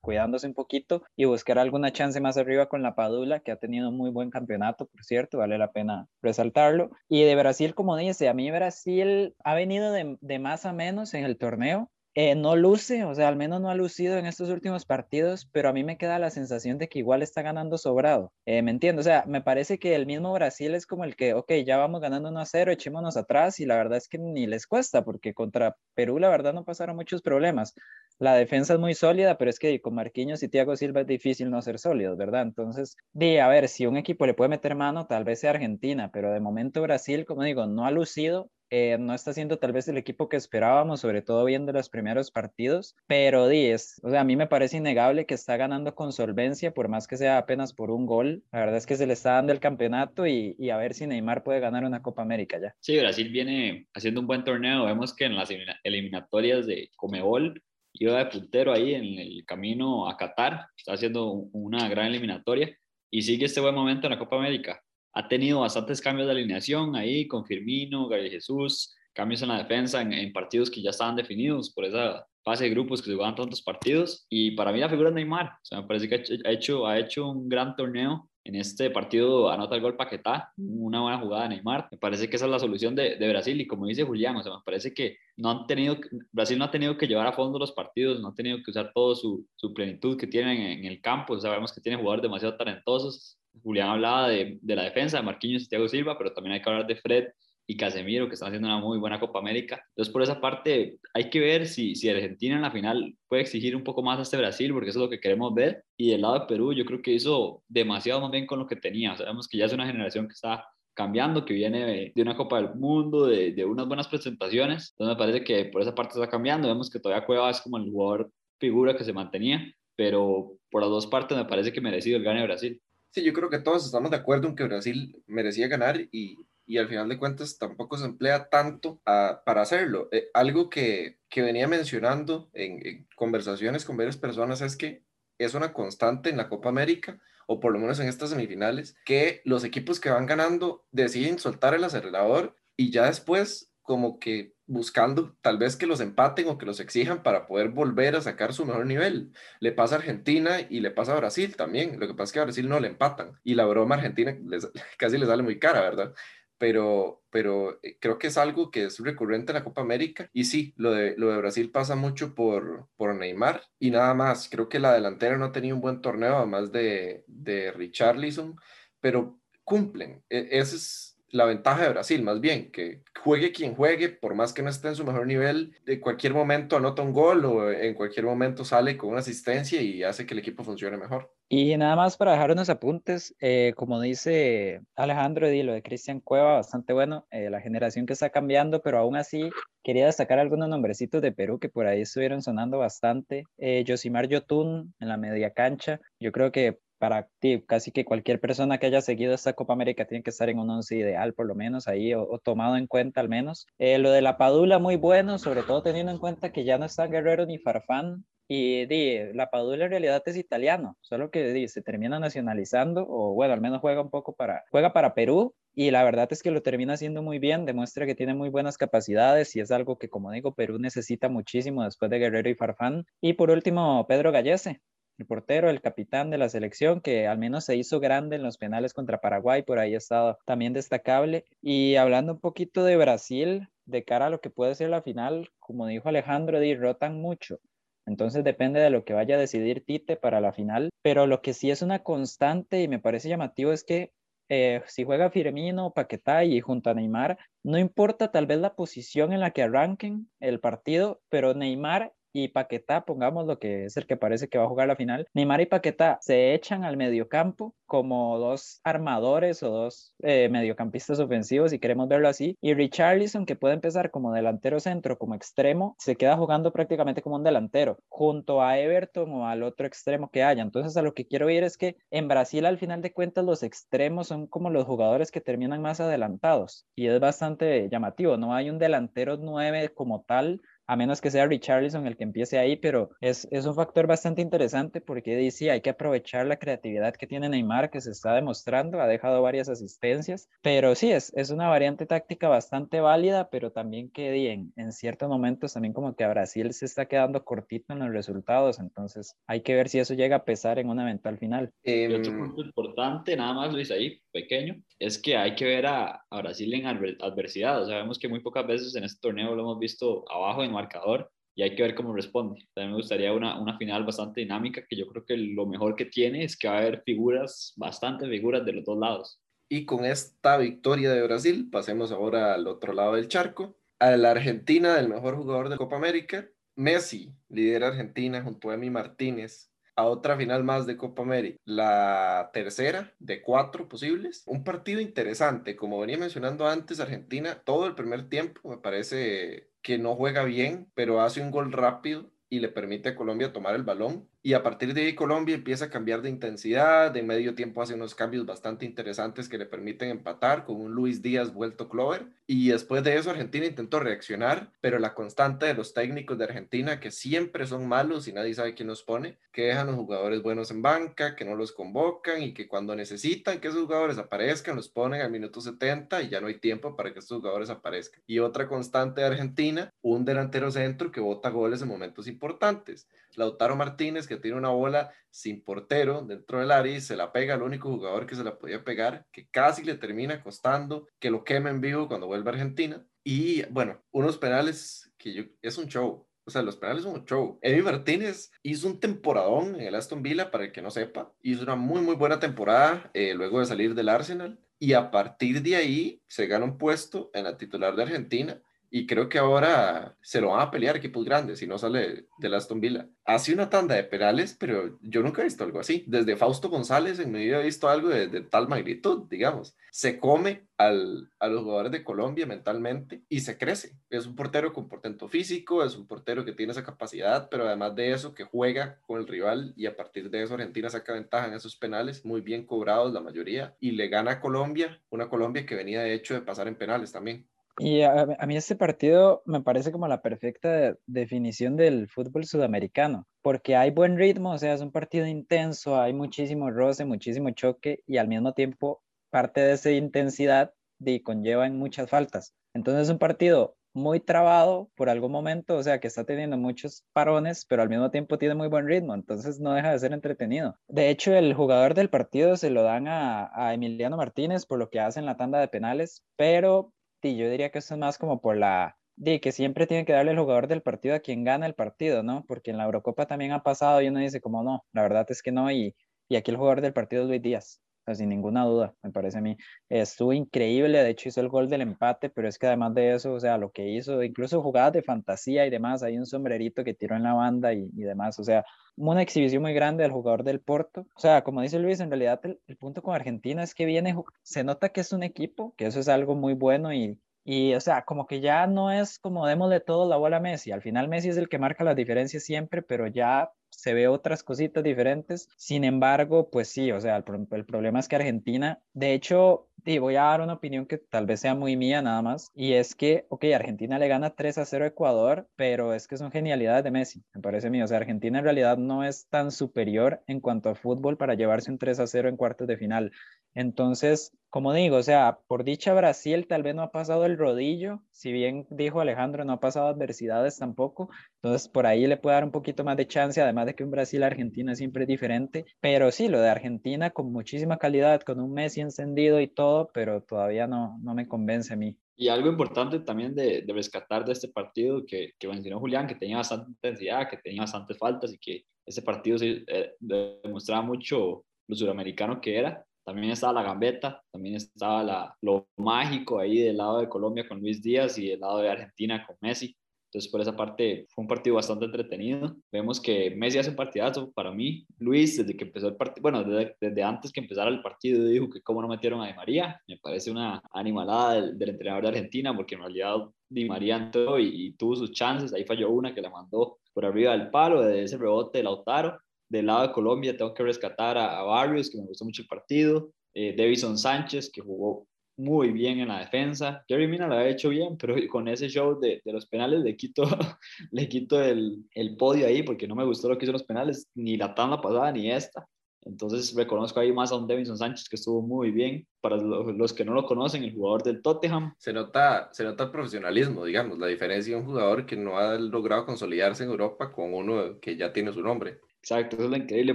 cuidándose 0.01 0.47
un 0.47 0.53
poquito 0.53 1.03
y 1.15 1.25
buscar 1.25 1.59
alguna 1.59 1.91
chance 1.91 2.19
más 2.21 2.37
arriba 2.37 2.69
con 2.69 2.81
la 2.81 2.95
Padula, 2.95 3.41
que 3.41 3.51
ha 3.51 3.57
tenido 3.57 3.91
muy 3.91 4.09
buen 4.09 4.29
campeonato, 4.29 4.85
por 4.85 5.03
cierto, 5.03 5.37
vale 5.37 5.57
la 5.57 5.71
pena 5.71 6.07
resaltarlo. 6.21 6.91
Y 7.07 7.23
de 7.23 7.35
Brasil, 7.35 7.75
como 7.75 7.97
dice, 7.97 8.29
a 8.29 8.33
mí 8.33 8.49
Brasil 8.51 9.35
ha 9.43 9.53
venido 9.53 9.91
de, 9.91 10.17
de 10.21 10.39
más 10.39 10.65
a 10.65 10.73
menos 10.73 11.13
en 11.13 11.25
el 11.25 11.37
torneo, 11.37 11.91
eh, 12.21 12.35
no 12.35 12.57
luce, 12.57 13.05
o 13.05 13.15
sea, 13.15 13.29
al 13.29 13.37
menos 13.37 13.61
no 13.61 13.69
ha 13.69 13.75
lucido 13.75 14.17
en 14.17 14.25
estos 14.25 14.49
últimos 14.49 14.83
partidos, 14.85 15.45
pero 15.53 15.69
a 15.69 15.73
mí 15.73 15.85
me 15.85 15.97
queda 15.97 16.19
la 16.19 16.29
sensación 16.31 16.77
de 16.77 16.89
que 16.89 16.99
igual 16.99 17.21
está 17.21 17.41
ganando 17.43 17.77
sobrado. 17.77 18.33
Eh, 18.45 18.61
¿Me 18.61 18.71
entiendo? 18.71 18.99
O 18.99 19.03
sea, 19.03 19.23
me 19.25 19.41
parece 19.41 19.79
que 19.79 19.95
el 19.95 20.05
mismo 20.05 20.33
Brasil 20.33 20.75
es 20.75 20.85
como 20.85 21.05
el 21.05 21.15
que, 21.15 21.33
ok, 21.33 21.49
ya 21.65 21.77
vamos 21.77 22.01
ganando 22.01 22.27
1 22.27 22.41
a 22.41 22.45
0, 22.45 22.73
echémonos 22.73 23.15
atrás 23.15 23.61
y 23.61 23.65
la 23.65 23.77
verdad 23.77 23.97
es 23.97 24.09
que 24.09 24.17
ni 24.17 24.47
les 24.47 24.67
cuesta, 24.67 25.05
porque 25.05 25.33
contra 25.33 25.77
Perú 25.93 26.19
la 26.19 26.27
verdad 26.27 26.53
no 26.53 26.65
pasaron 26.65 26.97
muchos 26.97 27.21
problemas. 27.21 27.73
La 28.19 28.35
defensa 28.35 28.73
es 28.73 28.79
muy 28.79 28.93
sólida, 28.93 29.37
pero 29.37 29.49
es 29.49 29.59
que 29.59 29.81
con 29.81 29.95
Marquinhos 29.95 30.43
y 30.43 30.49
Thiago 30.49 30.75
Silva 30.75 31.01
es 31.01 31.07
difícil 31.07 31.49
no 31.49 31.61
ser 31.61 31.79
sólidos, 31.79 32.17
¿verdad? 32.17 32.41
Entonces, 32.43 32.97
di, 33.13 33.37
a 33.37 33.47
ver, 33.47 33.67
si 33.69 33.85
un 33.85 33.97
equipo 33.97 34.25
le 34.25 34.33
puede 34.33 34.49
meter 34.49 34.75
mano, 34.75 35.07
tal 35.07 35.23
vez 35.23 35.39
sea 35.39 35.51
Argentina, 35.51 36.11
pero 36.11 36.31
de 36.31 36.39
momento 36.39 36.81
Brasil, 36.81 37.25
como 37.25 37.43
digo, 37.43 37.65
no 37.65 37.85
ha 37.85 37.91
lucido 37.91 38.51
eh, 38.71 38.97
no 38.99 39.15
está 39.15 39.33
siendo 39.33 39.57
tal 39.57 39.71
vez 39.71 39.87
el 39.87 39.97
equipo 39.97 40.29
que 40.29 40.37
esperábamos, 40.37 41.01
sobre 41.01 41.23
todo 41.23 41.43
viendo 41.45 41.71
los 41.71 41.89
primeros 41.89 42.29
partidos, 42.29 42.95
pero 43.07 43.47
10, 43.47 44.01
o 44.03 44.11
sea, 44.11 44.21
a 44.21 44.23
mí 44.23 44.35
me 44.35 44.47
parece 44.47 44.77
innegable 44.77 45.25
que 45.25 45.33
está 45.33 45.57
ganando 45.57 45.95
con 45.95 46.13
solvencia, 46.13 46.71
por 46.71 46.87
más 46.87 47.07
que 47.07 47.17
sea 47.17 47.39
apenas 47.39 47.73
por 47.73 47.89
un 47.89 48.05
gol. 48.05 48.43
La 48.51 48.59
verdad 48.59 48.77
es 48.77 48.85
que 48.85 48.95
se 48.95 49.07
le 49.07 49.13
está 49.13 49.33
dando 49.33 49.53
el 49.53 49.59
campeonato 49.59 50.27
y, 50.27 50.55
y 50.59 50.69
a 50.69 50.77
ver 50.77 50.93
si 50.93 51.07
Neymar 51.07 51.43
puede 51.43 51.59
ganar 51.59 51.83
una 51.83 52.03
Copa 52.03 52.21
América 52.21 52.59
ya. 52.61 52.75
Sí, 52.79 52.97
Brasil 52.99 53.29
viene 53.31 53.87
haciendo 53.93 54.21
un 54.21 54.27
buen 54.27 54.43
torneo. 54.43 54.85
Vemos 54.85 55.15
que 55.15 55.25
en 55.25 55.35
las 55.35 55.49
eliminatorias 55.83 56.67
de 56.67 56.91
Comebol 56.95 57.63
iba 57.93 58.17
de 58.17 58.25
puntero 58.27 58.73
ahí 58.73 58.93
en 58.93 59.19
el 59.19 59.45
camino 59.45 60.09
a 60.09 60.17
Qatar, 60.17 60.67
está 60.77 60.93
haciendo 60.93 61.31
una 61.31 61.87
gran 61.89 62.07
eliminatoria 62.07 62.75
y 63.11 63.21
sigue 63.21 63.45
este 63.45 63.61
buen 63.61 63.75
momento 63.75 64.07
en 64.07 64.11
la 64.11 64.19
Copa 64.19 64.37
América 64.37 64.81
ha 65.13 65.27
tenido 65.27 65.61
bastantes 65.61 66.01
cambios 66.01 66.27
de 66.27 66.33
alineación 66.33 66.95
ahí 66.95 67.27
con 67.27 67.45
Firmino, 67.45 68.07
Gabriel 68.07 68.31
Jesús, 68.31 68.95
cambios 69.13 69.41
en 69.41 69.49
la 69.49 69.57
defensa 69.57 70.01
en, 70.01 70.31
partidos 70.31 70.69
que 70.69 70.81
ya 70.81 70.91
estaban 70.91 71.15
definidos 71.15 71.71
por 71.71 71.85
esa 71.85 72.25
fase 72.43 72.65
de 72.65 72.69
grupos 72.69 73.01
que 73.01 73.07
se 73.07 73.13
jugaban 73.13 73.35
tantos 73.35 73.61
partidos. 73.61 74.25
Y 74.29 74.51
para 74.51 74.71
mí 74.71 74.79
la 74.79 74.89
figura 74.89 75.09
es 75.09 75.15
Neymar. 75.15 75.51
Me 75.71 75.83
parece 75.83 76.07
que 76.07 76.23
ha 76.45 76.51
hecho, 76.51 76.87
ha 76.87 76.97
hecho 76.97 77.29
un 77.29 77.49
gran 77.49 77.75
torneo. 77.75 78.29
En 78.49 78.55
este 78.55 78.89
partido 78.89 79.51
anota 79.51 79.75
el 79.75 79.81
gol 79.81 79.95
Paquetá, 79.95 80.51
una 80.57 81.01
buena 81.01 81.19
jugada 81.19 81.47
Neymar. 81.47 81.87
Me 81.91 81.99
parece 81.99 82.27
que 82.27 82.35
esa 82.35 82.45
es 82.45 82.51
la 82.51 82.57
solución 82.57 82.95
de, 82.95 83.15
Brasil. 83.29 83.61
Y 83.61 83.67
como 83.67 83.85
dice 83.85 84.03
Julián, 84.03 84.35
me 84.35 84.41
parece 84.65 84.91
que 84.91 85.17
no 85.37 85.51
han 85.51 85.67
tenido, 85.67 85.97
Brasil 86.31 86.57
no 86.57 86.65
ha 86.65 86.71
tenido 86.71 86.97
que 86.97 87.05
llevar 87.05 87.27
a 87.27 87.33
fondo 87.33 87.59
los 87.59 87.71
partidos, 87.73 88.19
no 88.19 88.29
ha 88.29 88.33
tenido 88.33 88.57
que 88.65 88.71
usar 88.71 88.91
toda 88.91 89.15
su, 89.15 89.45
plenitud 89.75 90.17
que 90.17 90.25
tienen 90.25 90.57
en, 90.61 90.85
el 90.85 90.99
campo. 90.99 91.39
Sabemos 91.39 91.71
que 91.71 91.79
tienen 91.79 91.99
jugadores 91.99 92.23
demasiado 92.23 92.57
talentosos 92.57 93.37
Julián 93.61 93.89
hablaba 93.89 94.29
de, 94.29 94.57
de, 94.61 94.75
la 94.75 94.83
defensa 94.83 95.17
de 95.17 95.23
Marquinhos 95.23 95.63
y 95.63 95.69
Thiago 95.69 95.87
Silva, 95.87 96.17
pero 96.17 96.33
también 96.33 96.53
hay 96.53 96.61
que 96.61 96.69
hablar 96.69 96.87
de 96.87 96.95
Fred 96.95 97.25
y 97.69 97.77
Casemiro, 97.77 98.27
que 98.27 98.33
están 98.33 98.47
haciendo 98.47 98.67
una 98.67 98.79
muy 98.79 98.97
buena 98.97 99.19
Copa 99.19 99.37
América. 99.37 99.79
Entonces, 99.89 100.11
por 100.11 100.23
esa 100.23 100.41
parte, 100.41 100.97
hay 101.13 101.29
que 101.29 101.39
ver 101.39 101.67
si, 101.67 101.95
si 101.95 102.09
Argentina 102.09 102.55
en 102.55 102.63
la 102.63 102.71
final 102.71 103.15
puede 103.27 103.43
exigir 103.43 103.75
un 103.75 103.83
poco 103.83 104.01
más 104.01 104.17
a 104.17 104.23
este 104.23 104.37
Brasil, 104.37 104.73
porque 104.73 104.89
eso 104.89 104.97
es 104.97 105.03
lo 105.03 105.09
que 105.11 105.19
queremos 105.19 105.53
ver. 105.53 105.83
Y 105.95 106.09
del 106.09 106.21
lado 106.21 106.39
de 106.39 106.45
Perú, 106.47 106.73
yo 106.73 106.83
creo 106.83 107.03
que 107.03 107.13
hizo 107.13 107.61
demasiado 107.67 108.21
más 108.21 108.31
bien 108.31 108.47
con 108.47 108.57
lo 108.57 108.65
que 108.65 108.75
tenía. 108.75 109.15
Sabemos 109.15 109.47
que 109.47 109.59
ya 109.59 109.65
es 109.65 109.73
una 109.73 109.85
generación 109.85 110.27
que 110.27 110.33
está 110.33 110.65
cambiando, 110.95 111.45
que 111.45 111.53
viene 111.53 112.11
de 112.15 112.21
una 112.23 112.35
Copa 112.35 112.59
del 112.59 112.73
Mundo, 112.73 113.27
de, 113.27 113.53
de 113.53 113.65
unas 113.65 113.87
buenas 113.87 114.07
presentaciones. 114.07 114.95
Entonces, 114.97 115.15
me 115.15 115.19
parece 115.19 115.43
que 115.43 115.65
por 115.65 115.83
esa 115.83 115.93
parte 115.93 116.15
está 116.15 116.27
cambiando. 116.27 116.67
Vemos 116.67 116.89
que 116.89 116.99
todavía 116.99 117.27
Cueva 117.27 117.51
es 117.51 117.61
como 117.61 117.77
el 117.77 117.91
jugador 117.91 118.31
figura 118.59 118.97
que 118.97 119.03
se 119.03 119.13
mantenía, 119.13 119.71
pero 119.95 120.57
por 120.71 120.81
las 120.81 120.89
dos 120.89 121.05
partes 121.05 121.37
me 121.37 121.45
parece 121.45 121.71
que 121.71 121.81
merecido 121.81 122.17
el 122.17 122.23
gane 122.23 122.39
de 122.39 122.47
Brasil. 122.47 122.81
Sí, 123.11 123.23
yo 123.23 123.33
creo 123.33 123.49
que 123.49 123.59
todos 123.59 123.85
estamos 123.85 124.09
de 124.09 124.17
acuerdo 124.17 124.47
en 124.47 124.55
que 124.55 124.63
Brasil 124.63 125.15
merecía 125.27 125.67
ganar 125.67 125.99
y, 126.11 126.35
y 126.69 126.77
al 126.77 126.87
final 126.87 127.09
de 127.09 127.17
cuentas 127.17 127.57
tampoco 127.57 127.97
se 127.97 128.05
emplea 128.05 128.47
tanto 128.47 129.01
para 129.03 129.61
hacerlo. 129.63 130.07
Eh, 130.11 130.29
algo 130.35 130.69
que, 130.69 131.17
que, 131.27 131.41
venía 131.41 131.67
mencionando 131.67 132.51
en, 132.53 132.85
en, 132.85 133.07
conversaciones 133.15 133.85
con 133.85 133.97
varias 133.97 134.17
personas 134.17 134.61
es 134.61 134.77
que 134.77 135.03
es 135.39 135.55
una 135.55 135.73
constante 135.73 136.29
en 136.29 136.37
la 136.37 136.47
Copa 136.47 136.69
América, 136.69 137.19
o 137.47 137.59
por 137.59 137.73
lo 137.73 137.79
menos 137.79 137.99
en 137.99 138.07
estas 138.07 138.29
semifinales, 138.29 138.95
que 139.03 139.41
los 139.45 139.63
equipos 139.63 139.99
que 139.99 140.11
van 140.11 140.27
ganando 140.27 140.85
deciden 140.91 141.39
soltar 141.39 141.73
el 141.73 141.83
acelerador 141.83 142.55
y 142.77 142.91
ya 142.91 143.07
después 143.07 143.71
como 143.81 144.19
que 144.19 144.53
buscando 144.67 145.35
tal 145.41 145.57
vez 145.57 145.75
que 145.75 145.87
los 145.87 145.99
empaten 145.99 146.47
o 146.47 146.59
que 146.59 146.67
los 146.67 146.79
exijan 146.79 147.23
para 147.23 147.47
poder 147.47 147.69
volver 147.69 148.15
a 148.15 148.21
sacar 148.21 148.53
su 148.53 148.63
mejor 148.63 148.85
nivel. 148.85 149.33
Le 149.59 149.71
pasa 149.71 149.95
a 149.95 149.97
Argentina 149.97 150.57
y 150.69 150.81
le 150.81 150.91
pasa 150.91 151.13
a 151.13 151.17
Brasil 151.19 151.55
también. 151.55 151.99
Lo 151.99 152.05
que 152.05 152.13
pasa 152.13 152.25
es 152.25 152.31
que 152.33 152.39
a 152.39 152.43
Brasil 152.43 152.69
no 152.69 152.79
le 152.79 152.87
empatan 152.87 153.39
y 153.43 153.55
la 153.55 153.65
broma 153.65 153.95
argentina 153.95 154.37
casi 154.99 155.17
le 155.17 155.25
sale 155.25 155.41
muy 155.41 155.57
cara, 155.57 155.81
¿verdad? 155.81 156.13
Pero, 156.59 157.23
pero 157.31 157.79
eh, 157.83 157.97
creo 157.99 158.19
que 158.19 158.27
es 158.27 158.37
algo 158.37 158.69
que 158.71 158.85
es 158.85 158.99
recurrente 158.99 159.51
en 159.51 159.55
la 159.57 159.63
Copa 159.63 159.81
América. 159.81 160.29
Y 160.33 160.45
sí, 160.45 160.73
lo 160.77 160.91
de, 160.91 161.15
lo 161.17 161.31
de 161.31 161.37
Brasil 161.37 161.71
pasa 161.71 161.95
mucho 161.95 162.35
por, 162.35 162.87
por 162.97 163.15
Neymar 163.15 163.63
y 163.79 163.91
nada 163.91 164.13
más. 164.13 164.49
Creo 164.49 164.69
que 164.69 164.79
la 164.79 164.93
delantera 164.93 165.37
no 165.37 165.45
ha 165.45 165.51
tenido 165.51 165.75
un 165.75 165.81
buen 165.81 166.01
torneo, 166.01 166.37
además 166.37 166.71
de, 166.71 167.23
de 167.27 167.71
Richarlison, 167.71 168.55
pero 168.99 169.39
cumplen. 169.63 170.23
E, 170.29 170.49
ese 170.51 170.75
es 170.75 171.08
la 171.31 171.45
ventaja 171.45 171.83
de 171.83 171.89
Brasil, 171.89 172.23
más 172.23 172.41
bien, 172.41 172.71
que 172.71 173.03
juegue 173.23 173.51
quien 173.51 173.75
juegue, 173.75 174.09
por 174.09 174.35
más 174.35 174.53
que 174.53 174.61
no 174.61 174.69
esté 174.69 174.89
en 174.89 174.95
su 174.95 175.05
mejor 175.05 175.27
nivel, 175.27 175.75
de 175.85 175.99
cualquier 175.99 176.33
momento 176.33 176.77
anota 176.77 177.01
un 177.01 177.13
gol 177.13 177.45
o 177.45 177.71
en 177.71 177.93
cualquier 177.93 178.25
momento 178.25 178.65
sale 178.65 178.97
con 178.97 179.09
una 179.09 179.19
asistencia 179.19 179.81
y 179.81 180.03
hace 180.03 180.25
que 180.25 180.33
el 180.33 180.39
equipo 180.39 180.63
funcione 180.63 180.97
mejor. 180.97 181.33
Y 181.51 181.75
nada 181.77 181.95
más 181.95 182.15
para 182.15 182.33
dejar 182.33 182.51
unos 182.51 182.69
apuntes, 182.69 183.35
eh, 183.41 183.73
como 183.75 183.99
dice 183.99 184.81
Alejandro, 184.95 185.51
y 185.51 185.63
lo 185.63 185.73
de 185.73 185.81
Cristian 185.81 186.19
Cueva, 186.19 186.53
bastante 186.53 186.93
bueno, 186.93 187.25
eh, 187.31 187.49
la 187.49 187.59
generación 187.59 188.05
que 188.05 188.13
está 188.13 188.29
cambiando, 188.29 188.83
pero 188.83 188.99
aún 188.99 189.15
así 189.15 189.49
quería 189.83 190.05
destacar 190.05 190.37
algunos 190.37 190.69
nombrecitos 190.69 191.23
de 191.23 191.31
Perú 191.31 191.57
que 191.57 191.69
por 191.69 191.87
ahí 191.87 192.01
estuvieron 192.01 192.43
sonando 192.43 192.77
bastante. 192.77 193.45
Eh, 193.57 193.83
Josimar 193.87 194.27
Yotun 194.27 194.93
en 194.99 195.07
la 195.07 195.17
media 195.17 195.51
cancha, 195.51 195.99
yo 196.19 196.31
creo 196.31 196.51
que 196.51 196.77
para 196.99 197.29
ti, 197.39 197.63
casi 197.65 197.91
que 197.91 198.05
cualquier 198.05 198.39
persona 198.39 198.77
que 198.77 198.87
haya 198.87 199.01
seguido 199.01 199.33
esta 199.33 199.53
Copa 199.53 199.73
América 199.73 200.05
tiene 200.05 200.23
que 200.23 200.29
estar 200.29 200.49
en 200.49 200.59
un 200.59 200.69
once 200.69 200.95
ideal, 200.95 201.33
por 201.33 201.47
lo 201.47 201.55
menos 201.55 201.87
ahí, 201.87 202.13
o, 202.13 202.39
tomado 202.43 202.75
en 202.75 202.87
cuenta 202.87 203.21
al 203.21 203.29
menos. 203.29 203.65
Eh, 203.79 203.97
lo 203.97 204.11
de 204.11 204.21
la 204.21 204.37
Padula, 204.37 204.77
muy 204.79 204.97
bueno, 204.97 205.39
sobre 205.39 205.63
todo 205.63 205.81
teniendo 205.81 206.11
en 206.11 206.19
cuenta 206.19 206.51
que 206.51 206.63
ya 206.65 206.77
no 206.77 206.85
está 206.85 207.07
Guerrero 207.07 207.45
ni 207.45 207.57
Farfán. 207.57 208.25
Y 208.51 208.87
di, 208.87 209.19
la 209.33 209.49
Padula 209.51 209.85
en 209.85 209.91
realidad 209.91 210.23
es 210.25 210.35
italiano, 210.35 210.97
solo 211.01 211.29
que 211.29 211.53
di, 211.53 211.67
se 211.67 211.83
termina 211.83 212.19
nacionalizando, 212.19 213.05
o 213.07 213.33
bueno, 213.35 213.53
al 213.53 213.61
menos 213.61 213.79
juega 213.79 214.01
un 214.01 214.09
poco 214.09 214.33
para, 214.33 214.63
juega 214.71 214.91
para 214.91 215.13
Perú, 215.13 215.53
y 215.75 215.91
la 215.91 216.03
verdad 216.03 216.27
es 216.31 216.41
que 216.41 216.51
lo 216.51 216.61
termina 216.61 216.93
haciendo 216.93 217.21
muy 217.21 217.39
bien, 217.39 217.65
demuestra 217.65 218.05
que 218.05 218.15
tiene 218.15 218.33
muy 218.33 218.49
buenas 218.49 218.77
capacidades 218.77 219.55
y 219.55 219.59
es 219.59 219.71
algo 219.71 219.97
que, 219.97 220.09
como 220.09 220.31
digo, 220.31 220.53
Perú 220.53 220.79
necesita 220.79 221.29
muchísimo 221.29 221.83
después 221.83 222.11
de 222.11 222.19
Guerrero 222.19 222.49
y 222.49 222.55
Farfán. 222.55 223.05
Y 223.21 223.33
por 223.33 223.51
último, 223.51 224.05
Pedro 224.07 224.31
Gallese, 224.31 224.81
el 225.19 225.25
portero, 225.25 225.69
el 225.69 225.81
capitán 225.81 226.29
de 226.29 226.37
la 226.37 226.49
selección, 226.49 227.01
que 227.01 227.27
al 227.27 227.37
menos 227.37 227.65
se 227.65 227.75
hizo 227.75 227.99
grande 227.99 228.37
en 228.37 228.43
los 228.43 228.57
penales 228.57 228.93
contra 228.93 229.19
Paraguay, 229.19 229.63
por 229.63 229.77
ahí 229.77 229.93
ha 229.93 229.97
estado 229.97 230.39
también 230.45 230.73
destacable. 230.73 231.45
Y 231.61 231.95
hablando 231.95 232.33
un 232.33 232.39
poquito 232.39 232.85
de 232.85 232.95
Brasil, 232.95 233.67
de 233.85 234.05
cara 234.05 234.27
a 234.27 234.29
lo 234.29 234.39
que 234.39 234.49
puede 234.49 234.75
ser 234.75 234.89
la 234.89 235.01
final, 235.01 235.49
como 235.59 235.87
dijo 235.87 236.07
Alejandro, 236.07 236.59
rotan 236.79 237.19
mucho. 237.19 237.59
Entonces 238.05 238.43
depende 238.43 238.79
de 238.79 238.89
lo 238.89 239.03
que 239.03 239.13
vaya 239.13 239.35
a 239.35 239.39
decidir 239.39 239.85
Tite 239.85 240.15
para 240.15 240.41
la 240.41 240.53
final. 240.53 240.89
Pero 241.03 241.27
lo 241.27 241.41
que 241.41 241.53
sí 241.53 241.69
es 241.69 241.81
una 241.81 241.99
constante 241.99 242.81
y 242.81 242.87
me 242.87 242.99
parece 242.99 243.29
llamativo 243.29 243.71
es 243.71 243.83
que 243.83 244.13
eh, 244.49 244.81
si 244.87 245.03
juega 245.03 245.29
Firmino, 245.29 245.91
Paquetá 245.93 246.43
y 246.43 246.59
junto 246.59 246.89
a 246.89 246.95
Neymar, 246.95 247.37
no 247.63 247.77
importa 247.77 248.31
tal 248.31 248.47
vez 248.47 248.59
la 248.59 248.75
posición 248.75 249.31
en 249.31 249.41
la 249.41 249.51
que 249.51 249.61
arranquen 249.61 250.29
el 250.39 250.59
partido, 250.59 251.21
pero 251.29 251.53
Neymar 251.53 252.13
y 252.33 252.49
Paquetá, 252.49 253.05
pongamos 253.05 253.45
lo 253.45 253.59
que 253.59 253.85
es 253.85 253.97
el 253.97 254.05
que 254.05 254.17
parece 254.17 254.47
que 254.47 254.57
va 254.57 254.65
a 254.65 254.69
jugar 254.69 254.87
la 254.87 254.95
final, 254.95 255.27
Neymar 255.33 255.61
y 255.61 255.65
Paquetá 255.65 256.17
se 256.21 256.53
echan 256.53 256.83
al 256.83 256.97
mediocampo 256.97 257.75
como 257.85 258.37
dos 258.37 258.81
armadores 258.83 259.63
o 259.63 259.69
dos 259.69 260.13
eh, 260.21 260.47
mediocampistas 260.49 261.19
ofensivos, 261.19 261.71
si 261.71 261.79
queremos 261.79 262.07
verlo 262.07 262.29
así, 262.29 262.55
y 262.61 262.75
Richarlison, 262.75 263.45
que 263.45 263.55
puede 263.55 263.73
empezar 263.73 264.11
como 264.11 264.31
delantero 264.31 264.79
centro, 264.79 265.17
como 265.17 265.33
extremo, 265.33 265.95
se 265.97 266.15
queda 266.15 266.37
jugando 266.37 266.71
prácticamente 266.71 267.23
como 267.23 267.37
un 267.37 267.43
delantero, 267.43 267.97
junto 268.07 268.61
a 268.61 268.77
Everton 268.77 269.31
o 269.33 269.47
al 269.47 269.63
otro 269.63 269.87
extremo 269.87 270.29
que 270.29 270.43
haya. 270.43 270.61
Entonces, 270.61 270.95
a 270.97 271.01
lo 271.01 271.15
que 271.15 271.25
quiero 271.25 271.49
ir 271.49 271.63
es 271.63 271.77
que 271.77 271.97
en 272.11 272.27
Brasil, 272.27 272.65
al 272.65 272.77
final 272.77 273.01
de 273.01 273.11
cuentas, 273.11 273.43
los 273.43 273.63
extremos 273.63 274.27
son 274.27 274.45
como 274.45 274.69
los 274.69 274.85
jugadores 274.85 275.31
que 275.31 275.41
terminan 275.41 275.81
más 275.81 275.99
adelantados, 275.99 276.85
y 276.95 277.07
es 277.07 277.19
bastante 277.19 277.89
llamativo, 277.89 278.37
no 278.37 278.53
hay 278.53 278.69
un 278.69 278.77
delantero 278.77 279.37
9 279.37 279.89
como 279.95 280.21
tal 280.21 280.61
a 280.89 280.95
menos 280.95 281.21
que 281.21 281.29
sea 281.29 281.45
Richarlison 281.45 282.07
el 282.07 282.17
que 282.17 282.23
empiece 282.23 282.57
ahí, 282.57 282.75
pero 282.75 283.11
es, 283.21 283.47
es 283.51 283.67
un 283.67 283.75
factor 283.75 284.07
bastante 284.07 284.41
interesante 284.41 285.01
porque 285.01 285.35
dice 285.37 285.69
hay 285.69 285.81
que 285.81 285.91
aprovechar 285.91 286.47
la 286.47 286.57
creatividad 286.57 287.13
que 287.13 287.27
tiene 287.27 287.47
Neymar, 287.47 287.91
que 287.91 288.01
se 288.01 288.09
está 288.09 288.33
demostrando, 288.33 288.99
ha 288.99 289.05
dejado 289.05 289.43
varias 289.43 289.69
asistencias, 289.69 290.49
pero 290.63 290.95
sí, 290.95 291.11
es, 291.11 291.31
es 291.35 291.51
una 291.51 291.67
variante 291.67 292.07
táctica 292.07 292.47
bastante 292.47 293.01
válida, 293.01 293.51
pero 293.51 293.71
también 293.71 294.09
que 294.09 294.51
en, 294.51 294.73
en 294.77 294.91
ciertos 294.91 295.29
momentos 295.29 295.73
también 295.73 295.93
como 295.93 296.15
que 296.15 296.23
a 296.23 296.29
Brasil 296.29 296.73
se 296.73 296.85
está 296.85 297.05
quedando 297.05 297.45
cortito 297.45 297.93
en 297.93 297.99
los 297.99 298.11
resultados, 298.11 298.79
entonces 298.79 299.35
hay 299.45 299.61
que 299.61 299.75
ver 299.75 299.89
si 299.89 299.99
eso 299.99 300.15
llega 300.15 300.37
a 300.37 300.43
pesar 300.43 300.79
en 300.79 300.89
una 300.89 301.03
eventual 301.03 301.37
final. 301.37 301.71
Eh, 301.83 302.11
otro 302.15 302.35
punto 302.35 302.63
importante, 302.63 303.37
nada 303.37 303.53
más 303.53 303.71
Luis, 303.71 303.91
ahí, 303.91 304.19
pequeño, 304.31 304.81
es 304.99 305.21
que 305.21 305.37
hay 305.37 305.55
que 305.55 305.65
ver 305.65 305.85
a, 305.85 306.25
Brasil 306.31 306.73
en 306.73 306.85
adversidad, 306.85 307.85
sabemos 307.85 308.19
que 308.19 308.27
muy 308.27 308.39
pocas 308.41 308.65
veces 308.65 308.95
en 308.95 309.03
este 309.03 309.19
torneo 309.21 309.55
lo 309.55 309.63
hemos 309.63 309.79
visto 309.79 310.25
abajo 310.31 310.63
en 310.63 310.71
marcador 310.71 311.31
y 311.55 311.63
hay 311.63 311.75
que 311.75 311.83
ver 311.83 311.95
cómo 311.95 312.13
responde. 312.13 312.67
También 312.73 312.91
me 312.91 312.97
gustaría 312.97 313.33
una, 313.33 313.59
una 313.59 313.77
final 313.77 314.05
bastante 314.05 314.41
dinámica, 314.41 314.85
que 314.87 314.95
yo 314.95 315.07
creo 315.07 315.25
que 315.25 315.35
lo 315.35 315.65
mejor 315.65 315.95
que 315.95 316.05
tiene 316.05 316.43
es 316.43 316.57
que 316.57 316.69
va 316.69 316.75
a 316.75 316.79
haber 316.79 317.03
figuras, 317.03 317.73
bastantes 317.75 318.29
figuras 318.29 318.65
de 318.65 318.73
los 318.73 318.85
dos 318.85 318.97
lados. 318.97 319.41
Y 319.67 319.85
con 319.85 320.05
esta 320.05 320.57
victoria 320.57 321.11
de 321.11 321.21
Brasil, 321.21 321.69
pasemos 321.69 322.11
ahora 322.11 322.53
al 322.55 322.65
otro 322.67 322.93
lado 322.93 323.15
del 323.15 323.27
charco, 323.27 323.77
a 323.99 324.15
la 324.17 324.31
Argentina 324.31 324.95
del 324.95 325.09
mejor 325.09 325.35
jugador 325.35 325.69
de 325.69 325.77
Copa 325.77 325.97
América. 325.97 326.49
Messi 326.75 327.33
lidera 327.49 327.89
Argentina 327.89 328.41
junto 328.41 328.69
a 328.69 328.75
Emi 328.75 328.89
Martínez 328.89 329.68
a 329.99 330.05
otra 330.05 330.37
final 330.37 330.63
más 330.63 330.85
de 330.85 330.95
Copa 330.95 331.23
América, 331.23 331.59
la 331.65 332.51
tercera 332.53 333.13
de 333.19 333.41
cuatro 333.41 333.89
posibles. 333.89 334.43
Un 334.45 334.63
partido 334.63 335.01
interesante, 335.01 335.75
como 335.75 335.99
venía 335.99 336.17
mencionando 336.17 336.67
antes, 336.67 337.01
Argentina 337.01 337.61
todo 337.65 337.85
el 337.85 337.95
primer 337.95 338.29
tiempo 338.29 338.69
me 338.69 338.77
parece 338.77 339.69
que 339.81 339.97
no 339.97 340.15
juega 340.15 340.45
bien, 340.45 340.89
pero 340.93 341.21
hace 341.21 341.41
un 341.41 341.51
gol 341.51 341.73
rápido 341.73 342.31
y 342.49 342.59
le 342.59 342.69
permite 342.69 343.09
a 343.09 343.15
Colombia 343.15 343.51
tomar 343.51 343.75
el 343.75 343.83
balón 343.83 344.28
y 344.41 344.53
a 344.53 344.63
partir 344.63 344.93
de 344.93 345.01
ahí 345.01 345.15
Colombia 345.15 345.55
empieza 345.55 345.85
a 345.85 345.89
cambiar 345.89 346.21
de 346.21 346.29
intensidad, 346.29 347.11
de 347.11 347.23
medio 347.23 347.55
tiempo 347.55 347.81
hace 347.81 347.93
unos 347.93 348.15
cambios 348.15 348.45
bastante 348.45 348.85
interesantes 348.85 349.49
que 349.49 349.57
le 349.57 349.65
permiten 349.65 350.09
empatar 350.09 350.63
con 350.63 350.77
un 350.77 350.93
Luis 350.93 351.21
Díaz 351.21 351.53
vuelto 351.53 351.89
Clover 351.89 352.27
y 352.47 352.69
después 352.69 353.03
de 353.03 353.17
eso 353.17 353.29
Argentina 353.29 353.65
intentó 353.65 353.99
reaccionar, 353.99 354.71
pero 354.79 354.97
la 354.97 355.13
constante 355.13 355.65
de 355.65 355.73
los 355.73 355.93
técnicos 355.93 356.37
de 356.37 356.45
Argentina 356.45 356.99
que 356.99 357.11
siempre 357.11 357.67
son 357.67 357.87
malos 357.87 358.27
y 358.27 358.33
nadie 358.33 358.53
sabe 358.53 358.75
quién 358.75 358.87
los 358.87 359.03
pone, 359.03 359.37
que 359.51 359.63
dejan 359.63 359.87
los 359.87 359.97
jugadores 359.97 360.41
buenos 360.41 360.71
en 360.71 360.81
banca, 360.81 361.35
que 361.35 361.43
no 361.43 361.55
los 361.55 361.73
convocan 361.73 362.41
y 362.41 362.53
que 362.53 362.67
cuando 362.67 362.95
necesitan 362.95 363.59
que 363.59 363.67
esos 363.67 363.81
jugadores 363.83 364.17
aparezcan 364.17 364.77
los 364.77 364.87
ponen 364.87 365.21
al 365.21 365.31
minuto 365.31 365.59
70 365.59 366.23
y 366.23 366.29
ya 366.29 366.39
no 366.39 366.47
hay 366.47 366.59
tiempo 366.59 366.95
para 366.95 367.11
que 367.11 367.19
esos 367.19 367.39
jugadores 367.39 367.69
aparezcan. 367.69 368.21
Y 368.25 368.39
otra 368.39 368.67
constante 368.67 369.21
de 369.21 369.27
Argentina, 369.27 369.93
un 370.01 370.23
delantero 370.23 370.71
centro 370.71 371.11
que 371.11 371.19
bota 371.19 371.49
goles 371.49 371.81
en 371.81 371.89
momentos 371.89 372.27
importantes. 372.27 373.07
Lautaro 373.35 373.75
Martínez, 373.75 374.27
que 374.29 374.37
tiene 374.37 374.57
una 374.57 374.69
bola 374.69 375.11
sin 375.29 375.61
portero 375.61 376.21
dentro 376.21 376.59
del 376.59 376.71
área 376.71 376.95
y 376.95 377.01
se 377.01 377.17
la 377.17 377.33
pega 377.33 377.55
al 377.55 377.63
único 377.63 377.89
jugador 377.89 378.25
que 378.25 378.35
se 378.35 378.43
la 378.43 378.57
podía 378.57 378.83
pegar, 378.83 379.25
que 379.31 379.49
casi 379.49 379.83
le 379.83 379.95
termina 379.95 380.41
costando 380.41 381.07
que 381.19 381.31
lo 381.31 381.43
queme 381.43 381.69
en 381.69 381.81
vivo 381.81 382.07
cuando 382.07 382.27
vuelve 382.27 382.49
a 382.49 382.53
Argentina. 382.53 383.05
Y 383.23 383.63
bueno, 383.65 384.01
unos 384.11 384.37
penales 384.37 385.11
que 385.17 385.51
es 385.61 385.77
un 385.77 385.87
show. 385.87 386.25
O 386.45 386.51
sea, 386.51 386.63
los 386.63 386.77
penales 386.77 387.03
son 387.03 387.13
un 387.13 387.25
show. 387.25 387.59
Emi 387.61 387.81
Martínez 387.81 388.51
hizo 388.63 388.87
un 388.87 388.99
temporadón 388.99 389.75
en 389.75 389.81
el 389.81 389.95
Aston 389.95 390.23
Villa, 390.23 390.49
para 390.49 390.63
el 390.63 390.71
que 390.71 390.81
no 390.81 390.89
sepa. 390.89 391.31
Hizo 391.41 391.61
una 391.63 391.75
muy, 391.75 392.01
muy 392.01 392.15
buena 392.15 392.39
temporada 392.39 393.11
eh, 393.13 393.35
luego 393.35 393.59
de 393.59 393.67
salir 393.67 393.93
del 393.93 394.09
Arsenal. 394.09 394.59
Y 394.79 394.93
a 394.93 395.11
partir 395.11 395.61
de 395.61 395.75
ahí 395.75 396.23
se 396.27 396.47
gana 396.47 396.65
un 396.65 396.77
puesto 396.77 397.29
en 397.33 397.43
la 397.43 397.57
titular 397.57 397.95
de 397.95 398.03
Argentina 398.03 398.61
y 398.91 399.05
creo 399.05 399.29
que 399.29 399.37
ahora 399.37 400.17
se 400.21 400.41
lo 400.41 400.49
van 400.49 400.61
a 400.61 400.71
pelear 400.71 400.97
equipos 400.97 401.23
grandes 401.23 401.59
si 401.59 401.67
no 401.67 401.77
sale 401.77 402.25
de 402.37 402.55
Aston 402.55 402.81
Villa. 402.81 403.07
Hace 403.25 403.53
una 403.53 403.69
tanda 403.69 403.95
de 403.95 404.03
penales, 404.03 404.55
pero 404.59 404.97
yo 405.01 405.21
nunca 405.21 405.41
he 405.41 405.45
visto 405.45 405.63
algo 405.63 405.79
así. 405.79 406.03
Desde 406.07 406.35
Fausto 406.35 406.69
González 406.69 407.19
en 407.19 407.31
mi 407.31 407.39
vida 407.39 407.61
he 407.61 407.65
visto 407.65 407.87
algo 407.87 408.09
de, 408.09 408.27
tal 408.41 408.67
magnitud, 408.67 409.27
digamos. 409.29 409.75
Se 409.91 410.19
come 410.19 410.67
al, 410.77 411.29
a 411.39 411.47
los 411.47 411.63
jugadores 411.63 411.91
de 411.91 412.03
Colombia 412.03 412.45
mentalmente 412.45 413.21
y 413.29 413.41
se 413.41 413.57
crece. 413.57 413.97
Es 414.09 414.25
un 414.25 414.35
portero 414.35 414.73
con 414.73 414.87
portento 414.87 415.27
físico, 415.27 415.83
es 415.83 415.95
un 415.95 416.07
portero 416.07 416.43
que 416.43 416.53
tiene 416.53 416.71
esa 416.71 416.83
capacidad, 416.83 417.49
pero 417.49 417.67
además 417.67 417.95
de 417.95 418.13
eso 418.13 418.33
que 418.33 418.43
juega 418.43 418.99
con 419.05 419.19
el 419.19 419.27
rival 419.27 419.73
y 419.75 419.85
a 419.85 419.95
partir 419.95 420.29
de 420.29 420.43
eso 420.43 420.55
Argentina 420.55 420.89
saca 420.89 421.13
ventaja 421.13 421.47
en 421.47 421.53
esos 421.53 421.75
penales, 421.75 422.25
muy 422.25 422.41
bien 422.41 422.65
cobrados 422.65 423.13
la 423.13 423.21
mayoría, 423.21 423.75
y 423.79 423.91
le 423.91 424.07
gana 424.07 424.31
a 424.31 424.39
Colombia, 424.41 425.01
una 425.09 425.29
Colombia 425.29 425.65
que 425.65 425.75
venía 425.75 426.01
de 426.01 426.13
hecho 426.13 426.33
de 426.33 426.41
pasar 426.41 426.67
en 426.67 426.75
penales 426.75 427.11
también. 427.11 427.45
Y 427.79 428.01
a, 428.01 428.25
mí 428.45 428.57
este 428.57 428.75
partido 428.75 429.41
me 429.45 429.61
parece 429.61 429.91
como 429.91 430.07
la 430.07 430.21
perfecta 430.21 430.95
definición 431.07 431.77
del 431.77 432.09
fútbol 432.09 432.45
sudamericano, 432.45 433.25
porque 433.41 433.75
hay 433.75 433.91
buen 433.91 434.17
ritmo, 434.17 434.51
o 434.51 434.57
sea, 434.57 434.73
es 434.73 434.81
un 434.81 434.91
partido 434.91 435.25
intenso, 435.25 435.99
hay 435.99 436.13
muchísimo 436.13 436.69
roce, 436.71 437.05
muchísimo 437.05 437.49
choque 437.51 438.03
y 438.05 438.17
al 438.17 438.27
mismo 438.27 438.53
tiempo 438.53 439.01
parte 439.29 439.61
de 439.61 439.73
esa 439.73 439.91
intensidad 439.91 440.73
de, 440.99 441.23
conlleva 441.23 441.69
muchas 441.69 442.09
faltas. 442.09 442.53
Entonces 442.73 443.03
es 443.03 443.09
un 443.09 443.17
partido 443.17 443.77
muy 443.93 444.19
trabado 444.19 444.89
por 444.95 445.09
algún 445.09 445.31
momento, 445.31 445.77
o 445.77 445.83
sea, 445.83 445.99
que 445.99 446.07
está 446.07 446.23
teniendo 446.23 446.57
muchos 446.57 447.05
parones, 447.13 447.65
pero 447.65 447.81
al 447.81 447.89
mismo 447.89 448.11
tiempo 448.11 448.37
tiene 448.37 448.55
muy 448.55 448.67
buen 448.67 448.87
ritmo, 448.87 449.13
entonces 449.13 449.59
no 449.59 449.73
deja 449.73 449.91
de 449.91 449.99
ser 449.99 450.13
entretenido. 450.13 450.75
De 450.87 451.09
hecho, 451.09 451.33
el 451.33 451.53
jugador 451.53 451.93
del 451.93 452.09
partido 452.09 452.57
se 452.57 452.69
lo 452.69 452.83
dan 452.83 453.07
a, 453.07 453.49
a 453.53 453.73
Emiliano 453.73 454.17
Martínez 454.17 454.65
por 454.65 454.79
lo 454.79 454.89
que 454.89 454.99
hace 454.99 455.19
en 455.19 455.25
la 455.25 455.37
tanda 455.37 455.59
de 455.59 455.69
penales, 455.69 456.23
pero 456.35 456.93
sí, 457.21 457.37
yo 457.37 457.49
diría 457.49 457.71
que 457.71 457.79
eso 457.79 457.93
es 457.95 457.99
más 457.99 458.17
como 458.17 458.41
por 458.41 458.57
la 458.57 458.97
de 459.15 459.41
que 459.41 459.51
siempre 459.51 459.85
tiene 459.87 460.05
que 460.05 460.13
darle 460.13 460.31
el 460.31 460.39
jugador 460.39 460.67
del 460.67 460.81
partido 460.81 461.15
a 461.15 461.19
quien 461.19 461.43
gana 461.43 461.65
el 461.65 461.75
partido, 461.75 462.23
¿no? 462.23 462.45
Porque 462.47 462.71
en 462.71 462.77
la 462.77 462.85
Eurocopa 462.85 463.25
también 463.27 463.51
ha 463.51 463.63
pasado 463.63 464.01
y 464.01 464.07
uno 464.07 464.19
dice 464.19 464.39
como 464.41 464.63
no, 464.63 464.85
la 464.93 465.01
verdad 465.03 465.25
es 465.29 465.41
que 465.43 465.51
no, 465.51 465.69
y, 465.71 465.95
y 466.29 466.35
aquí 466.37 466.51
el 466.51 466.57
jugador 466.57 466.81
del 466.81 466.93
partido 466.93 467.23
es 467.23 467.27
Luis 467.29 467.41
Díaz 467.41 467.81
sin 468.15 468.29
ninguna 468.29 468.65
duda, 468.65 468.93
me 469.03 469.11
parece 469.11 469.37
a 469.37 469.41
mí. 469.41 469.57
Estuvo 469.89 470.33
increíble, 470.33 471.03
de 471.03 471.09
hecho 471.09 471.29
hizo 471.29 471.41
el 471.41 471.49
gol 471.49 471.69
del 471.69 471.81
empate, 471.81 472.29
pero 472.29 472.47
es 472.47 472.57
que 472.57 472.67
además 472.67 472.93
de 472.93 473.13
eso, 473.13 473.33
o 473.33 473.39
sea, 473.39 473.57
lo 473.57 473.71
que 473.71 473.89
hizo, 473.89 474.21
incluso 474.23 474.61
jugadas 474.61 474.93
de 474.93 475.01
fantasía 475.01 475.65
y 475.65 475.69
demás, 475.69 476.03
hay 476.03 476.17
un 476.17 476.25
sombrerito 476.25 476.83
que 476.83 476.93
tiró 476.93 477.15
en 477.15 477.23
la 477.23 477.33
banda 477.33 477.73
y, 477.73 477.87
demás, 477.93 478.39
o 478.39 478.43
sea, 478.43 478.65
una 478.95 479.21
exhibición 479.21 479.61
muy 479.61 479.73
grande 479.73 480.03
del 480.03 480.11
jugador 480.11 480.43
del 480.43 480.59
Porto. 480.59 481.07
O 481.15 481.19
sea, 481.19 481.43
como 481.43 481.61
dice 481.61 481.79
Luis, 481.79 481.99
en 481.99 482.09
realidad 482.09 482.39
el, 482.43 482.59
el 482.67 482.77
punto 482.77 483.01
con 483.01 483.15
Argentina 483.15 483.63
es 483.63 483.73
que 483.73 483.85
viene, 483.85 484.15
se 484.43 484.63
nota 484.63 484.89
que 484.89 485.01
es 485.01 485.13
un 485.13 485.23
equipo, 485.23 485.73
que 485.77 485.87
eso 485.87 485.99
es 485.99 486.07
algo 486.09 486.35
muy 486.35 486.53
bueno 486.53 486.93
y, 486.93 487.19
y, 487.43 487.73
o 487.73 487.79
sea, 487.81 488.03
como 488.03 488.27
que 488.27 488.41
ya 488.41 488.67
no 488.67 488.91
es 488.91 489.17
como 489.17 489.47
démosle 489.47 489.79
todo 489.79 490.07
la 490.07 490.17
bola 490.17 490.37
a 490.37 490.39
Messi. 490.39 490.71
Al 490.71 490.81
final 490.81 491.07
Messi 491.07 491.29
es 491.29 491.37
el 491.37 491.49
que 491.49 491.57
marca 491.57 491.83
las 491.83 491.95
diferencias 491.95 492.43
siempre, 492.43 492.81
pero 492.81 493.07
ya 493.07 493.51
se 493.79 493.93
ve 493.93 494.07
otras 494.07 494.43
cositas 494.43 494.83
diferentes. 494.83 495.49
Sin 495.55 495.83
embargo, 495.83 496.49
pues 496.49 496.67
sí, 496.67 496.91
o 496.91 496.99
sea, 496.99 497.17
el, 497.17 497.23
el 497.51 497.65
problema 497.65 497.99
es 497.99 498.07
que 498.07 498.17
Argentina, 498.17 498.81
de 498.93 499.13
hecho, 499.13 499.68
y 499.85 499.97
voy 499.97 500.15
a 500.15 500.23
dar 500.23 500.41
una 500.41 500.53
opinión 500.53 500.85
que 500.85 500.97
tal 500.97 501.25
vez 501.25 501.39
sea 501.41 501.55
muy 501.55 501.75
mía 501.75 502.01
nada 502.01 502.21
más, 502.21 502.51
y 502.53 502.73
es 502.73 502.95
que, 502.95 503.25
ok, 503.29 503.45
Argentina 503.55 503.99
le 503.99 504.07
gana 504.07 504.31
3 504.35 504.57
a 504.57 504.65
0 504.65 504.85
a 504.85 504.87
Ecuador, 504.87 505.47
pero 505.55 505.93
es 505.93 506.07
que 506.07 506.17
son 506.17 506.31
genialidades 506.31 506.83
de 506.83 506.91
Messi, 506.91 507.23
me 507.33 507.41
parece 507.41 507.69
mío. 507.69 507.85
O 507.85 507.87
sea, 507.87 507.97
Argentina 507.97 508.39
en 508.39 508.43
realidad 508.43 508.77
no 508.77 509.03
es 509.03 509.27
tan 509.29 509.51
superior 509.51 510.23
en 510.27 510.39
cuanto 510.39 510.69
a 510.69 510.75
fútbol 510.75 511.17
para 511.17 511.33
llevarse 511.35 511.71
un 511.71 511.77
3 511.77 511.99
a 511.99 512.07
0 512.07 512.29
en 512.29 512.37
cuartos 512.37 512.67
de 512.67 512.77
final. 512.77 513.11
Entonces, 513.53 514.31
como 514.49 514.73
digo, 514.73 514.97
o 514.97 515.03
sea, 515.03 515.39
por 515.47 515.63
dicha 515.63 515.93
Brasil 515.93 516.47
tal 516.47 516.63
vez 516.63 516.73
no 516.73 516.81
ha 516.81 516.91
pasado 516.91 517.25
el 517.25 517.37
rodillo, 517.37 518.01
si 518.11 518.31
bien 518.31 518.65
dijo 518.71 518.99
Alejandro, 518.99 519.45
no 519.45 519.53
ha 519.53 519.59
pasado 519.59 519.87
adversidades 519.87 520.57
tampoco, 520.57 521.09
entonces 521.35 521.67
por 521.69 521.85
ahí 521.85 522.07
le 522.07 522.17
puede 522.17 522.35
dar 522.35 522.43
un 522.43 522.51
poquito 522.51 522.83
más 522.83 522.97
de 522.97 523.07
chance, 523.07 523.41
además 523.41 523.67
de 523.67 523.75
que 523.75 523.83
un 523.83 523.91
Brasil-Argentina 523.91 524.73
siempre 524.75 525.03
es 525.03 525.07
diferente, 525.07 525.65
pero 525.79 526.11
sí, 526.11 526.27
lo 526.29 526.41
de 526.41 526.49
Argentina 526.49 527.11
con 527.11 527.31
muchísima 527.31 527.77
calidad, 527.77 528.21
con 528.21 528.39
un 528.39 528.51
Messi 528.53 528.81
encendido 528.81 529.39
y 529.39 529.47
todo, 529.47 529.68
pero 529.93 530.21
todavía 530.23 530.67
no, 530.67 530.97
no 531.01 531.13
me 531.13 531.27
convence 531.27 531.73
a 531.73 531.77
mí. 531.77 531.97
Y 532.15 532.27
algo 532.27 532.49
importante 532.49 532.99
también 532.99 533.33
de, 533.33 533.61
de 533.61 533.73
rescatar 533.73 534.25
de 534.25 534.33
este 534.33 534.49
partido 534.49 535.05
que, 535.05 535.31
que, 535.39 535.47
mencionó 535.47 535.79
Julián, 535.79 536.05
que 536.05 536.15
tenía 536.15 536.37
bastante 536.37 536.69
intensidad, 536.69 537.29
que 537.29 537.37
tenía 537.37 537.61
bastantes 537.61 537.97
faltas 537.97 538.33
y 538.33 538.37
que 538.37 538.65
ese 538.85 539.01
partido 539.01 539.37
sí, 539.37 539.63
eh, 539.67 539.93
demostraba 539.99 540.81
mucho 540.81 541.45
lo 541.67 541.75
suramericano 541.75 542.41
que 542.41 542.57
era. 542.57 542.83
También 543.05 543.31
estaba 543.31 543.53
la 543.53 543.63
gambeta, 543.63 544.21
también 544.31 544.55
estaba 544.55 545.03
la, 545.03 545.35
lo 545.41 545.69
mágico 545.77 546.39
ahí 546.39 546.59
del 546.59 546.77
lado 546.77 546.99
de 546.99 547.09
Colombia 547.09 547.47
con 547.47 547.59
Luis 547.59 547.81
Díaz 547.81 548.17
y 548.17 548.27
del 548.27 548.41
lado 548.41 548.59
de 548.59 548.69
Argentina 548.69 549.25
con 549.25 549.37
Messi. 549.41 549.75
Entonces, 550.09 550.31
por 550.31 550.41
esa 550.41 550.55
parte, 550.55 551.05
fue 551.09 551.21
un 551.21 551.27
partido 551.27 551.55
bastante 551.57 551.85
entretenido. 551.85 552.55
Vemos 552.71 552.99
que 552.99 553.29
Messi 553.31 553.59
hace 553.59 553.69
un 553.69 553.75
partidazo 553.75 554.31
para 554.31 554.51
mí. 554.51 554.87
Luis, 554.97 555.37
desde 555.37 555.55
que 555.55 555.65
empezó 555.65 555.87
el 555.87 555.95
partido, 555.95 556.23
bueno, 556.23 556.43
desde, 556.43 556.75
desde, 556.81 557.03
antes 557.03 557.31
que 557.31 557.41
empezara 557.41 557.69
el 557.69 557.83
partido, 557.83 558.25
dijo 558.25 558.49
que 558.49 558.61
cómo 558.61 558.81
no 558.81 558.87
metieron 558.87 559.21
a 559.21 559.27
Di 559.27 559.33
María. 559.33 559.79
Me 559.87 559.97
parece 559.97 560.31
una 560.31 560.63
animalada 560.73 561.35
del, 561.35 561.59
del 561.59 561.69
entrenador 561.69 562.03
de 562.03 562.09
Argentina, 562.09 562.55
porque 562.55 562.73
en 562.73 562.81
realidad 562.81 563.17
Di 563.49 563.65
María 563.65 563.97
entró 563.97 564.39
y, 564.39 564.73
tuvo 564.73 564.95
sus 564.95 565.11
chances. 565.11 565.53
Ahí 565.53 565.63
falló 565.63 565.91
una 565.91 566.15
que 566.15 566.21
la 566.21 566.31
mandó 566.31 566.79
por 566.91 567.05
arriba 567.05 567.33
del 567.33 567.51
palo, 567.51 567.83
de 567.83 568.03
ese 568.03 568.17
rebote 568.17 568.57
de 568.57 568.63
Lautaro. 568.63 569.19
Del 569.47 569.67
lado 569.67 569.87
de 569.87 569.93
Colombia, 569.93 570.35
tengo 570.35 570.53
que 570.55 570.63
rescatar 570.63 571.17
a, 571.19 571.39
a 571.39 571.43
Barrios, 571.43 571.89
que 571.89 571.99
me 571.99 572.05
gustó 572.05 572.25
mucho 572.25 572.41
el 572.41 572.47
partido. 572.47 573.11
Eh, 573.35 573.75
Sánchez, 573.95 574.51
que 574.51 574.61
jugó 574.61 575.07
muy 575.39 575.71
bien 575.71 575.99
en 575.99 576.09
la 576.09 576.19
defensa. 576.19 576.83
Jerry 576.87 577.07
Mina 577.07 577.27
lo 577.27 577.35
ha 577.35 577.47
hecho 577.47 577.69
bien, 577.69 577.97
pero 577.97 578.15
con 578.29 578.47
ese 578.47 578.67
show 578.67 578.99
de, 578.99 579.21
de 579.23 579.33
los 579.33 579.47
penales 579.47 579.79
le 579.81 579.95
quito, 579.95 580.23
le 580.91 581.07
quito 581.07 581.41
el, 581.41 581.85
el, 581.95 582.17
podio 582.17 582.45
ahí 582.45 582.61
porque 582.61 582.87
no 582.87 582.95
me 582.95 583.05
gustó 583.05 583.29
lo 583.29 583.37
que 583.37 583.45
hizo 583.45 583.53
los 583.53 583.63
penales, 583.63 584.09
ni 584.13 584.37
la 584.37 584.53
tanda 584.53 584.81
pasada 584.81 585.11
ni 585.11 585.31
esta. 585.31 585.67
Entonces 586.01 586.55
reconozco 586.55 586.99
ahí 586.99 587.11
más 587.11 587.31
a 587.31 587.35
un 587.35 587.47
Davinson 587.47 587.77
Sánchez 587.77 588.07
que 588.09 588.15
estuvo 588.15 588.41
muy 588.41 588.71
bien. 588.71 589.05
Para 589.21 589.37
los, 589.37 589.93
que 589.93 590.05
no 590.05 590.13
lo 590.13 590.25
conocen, 590.25 590.63
el 590.63 590.73
jugador 590.73 591.03
del 591.03 591.21
Tottenham. 591.21 591.73
Se 591.77 591.91
nota, 591.91 592.49
se 592.53 592.63
nota 592.63 592.85
el 592.85 592.91
profesionalismo, 592.91 593.65
digamos, 593.65 593.99
la 593.99 594.07
diferencia 594.07 594.55
de 594.55 594.61
un 594.61 594.67
jugador 594.67 595.05
que 595.05 595.17
no 595.17 595.37
ha 595.37 595.57
logrado 595.57 596.05
consolidarse 596.05 596.63
en 596.63 596.69
Europa 596.69 597.11
con 597.11 597.33
uno 597.33 597.79
que 597.79 597.97
ya 597.97 598.13
tiene 598.13 598.31
su 598.31 598.41
nombre. 598.41 598.79
Exacto, 599.01 599.35
eso 599.35 599.45
es 599.45 599.51
lo 599.51 599.57
increíble 599.57 599.93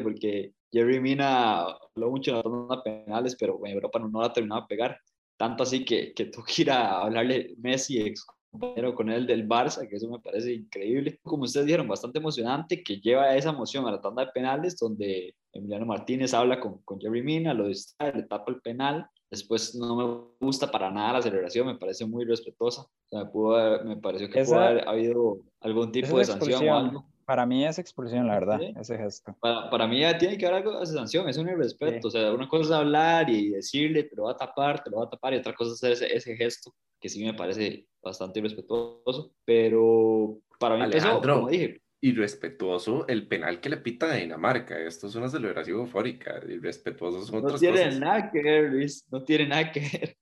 porque 0.00 0.52
Jerry 0.70 1.00
Mina 1.00 1.62
habló 1.62 2.10
mucho 2.10 2.32
de 2.32 2.36
la 2.36 2.42
tanda 2.42 2.82
penales, 2.82 3.36
pero 3.38 3.58
en 3.64 3.72
Europa 3.72 3.98
no, 3.98 4.08
no 4.08 4.20
la 4.20 4.26
ha 4.26 4.32
terminado 4.32 4.60
de 4.62 4.66
pegar 4.68 4.98
tanto 5.36 5.62
así 5.62 5.84
que, 5.84 6.12
que 6.12 6.26
tuvo 6.26 6.44
que 6.44 6.62
ir 6.62 6.70
a 6.70 7.00
hablarle 7.00 7.54
Messi, 7.58 8.00
ex 8.00 8.26
compañero 8.54 8.94
con 8.94 9.10
él 9.10 9.26
del 9.26 9.48
Barça, 9.48 9.86
que 9.88 9.96
eso 9.96 10.08
me 10.08 10.20
parece 10.20 10.54
increíble. 10.54 11.18
Como 11.22 11.44
ustedes 11.44 11.66
dijeron, 11.66 11.88
bastante 11.88 12.18
emocionante, 12.18 12.82
que 12.82 13.00
lleva 13.00 13.34
esa 13.34 13.50
emoción 13.50 13.86
a 13.86 13.90
la 13.90 14.00
tanda 14.00 14.24
de 14.24 14.32
penales, 14.32 14.78
donde 14.78 15.34
Emiliano 15.52 15.86
Martínez 15.86 16.32
habla 16.34 16.60
con, 16.60 16.78
con 16.84 17.00
Jerry 17.00 17.22
Mina, 17.22 17.52
lo 17.52 17.68
distrae, 17.68 18.12
le 18.14 18.22
tapa 18.24 18.52
el 18.52 18.60
penal. 18.60 19.06
Después 19.30 19.74
no 19.74 19.96
me 19.96 20.46
gusta 20.46 20.70
para 20.70 20.90
nada 20.90 21.14
la 21.14 21.22
celebración, 21.22 21.66
me 21.66 21.76
parece 21.76 22.06
muy 22.06 22.24
respetuosa. 22.24 22.82
O 22.82 23.08
sea, 23.08 23.24
me, 23.24 23.30
pudo, 23.30 23.84
me 23.84 23.96
pareció 23.96 24.30
que 24.30 24.40
esa, 24.40 24.54
pudo 24.54 24.64
haber 24.64 24.88
habido 24.88 25.38
algún 25.60 25.90
tipo 25.90 26.18
de 26.18 26.24
sanción 26.24 26.68
o 26.68 26.76
algo. 26.76 27.04
Para 27.24 27.46
mí 27.46 27.64
es 27.66 27.78
expulsión, 27.78 28.26
la 28.26 28.34
verdad, 28.34 28.58
¿Sí? 28.58 28.74
ese 28.78 28.98
gesto. 28.98 29.36
Para, 29.40 29.70
para, 29.70 29.86
mí 29.86 30.00
ya 30.00 30.16
tiene 30.18 30.36
que 30.36 30.46
haber 30.46 30.58
algo 30.58 30.78
de 30.78 30.86
sanción, 30.86 31.28
es 31.28 31.38
un 31.38 31.48
irrespeto. 31.48 32.10
Sí. 32.10 32.18
O 32.18 32.20
sea, 32.20 32.32
una 32.32 32.48
cosa 32.48 32.64
es 32.64 32.70
hablar 32.70 33.30
y 33.30 33.50
decirle, 33.50 34.04
te 34.04 34.16
lo 34.16 34.24
va 34.24 34.32
a 34.32 34.36
tapar, 34.36 34.82
te 34.82 34.90
lo 34.90 34.98
va 34.98 35.04
a 35.04 35.10
tapar, 35.10 35.34
y 35.34 35.38
otra 35.38 35.54
cosa 35.54 35.72
es 35.72 35.76
hacer 35.76 35.92
ese, 35.92 36.16
ese 36.16 36.36
gesto, 36.36 36.74
que 37.00 37.08
sí 37.08 37.24
me 37.24 37.34
parece 37.34 37.86
bastante 38.02 38.38
irrespetuoso. 38.38 39.32
Pero 39.44 40.38
para 40.58 40.76
mí, 40.76 40.82
Alejandro, 40.82 41.16
empezó, 41.16 41.34
como 41.34 41.48
dije. 41.48 41.80
Irrespetuoso 42.00 43.06
el 43.08 43.26
penal 43.26 43.60
que 43.60 43.70
le 43.70 43.78
pita 43.78 44.12
a 44.12 44.16
Dinamarca. 44.16 44.78
Esto 44.78 45.06
es 45.06 45.14
una 45.14 45.28
celebración 45.28 45.80
eufórica. 45.80 46.38
Irrespetuoso 46.46 47.22
son 47.24 47.40
no 47.40 47.46
otras 47.46 47.60
tiene 47.60 47.84
cosas. 47.84 47.98
nada 47.98 48.30
que 48.30 48.42
ver, 48.42 48.70
Luis. 48.70 49.06
No 49.10 49.24
tiene 49.24 49.48
nada 49.48 49.72
que 49.72 49.80
ver. 49.80 50.16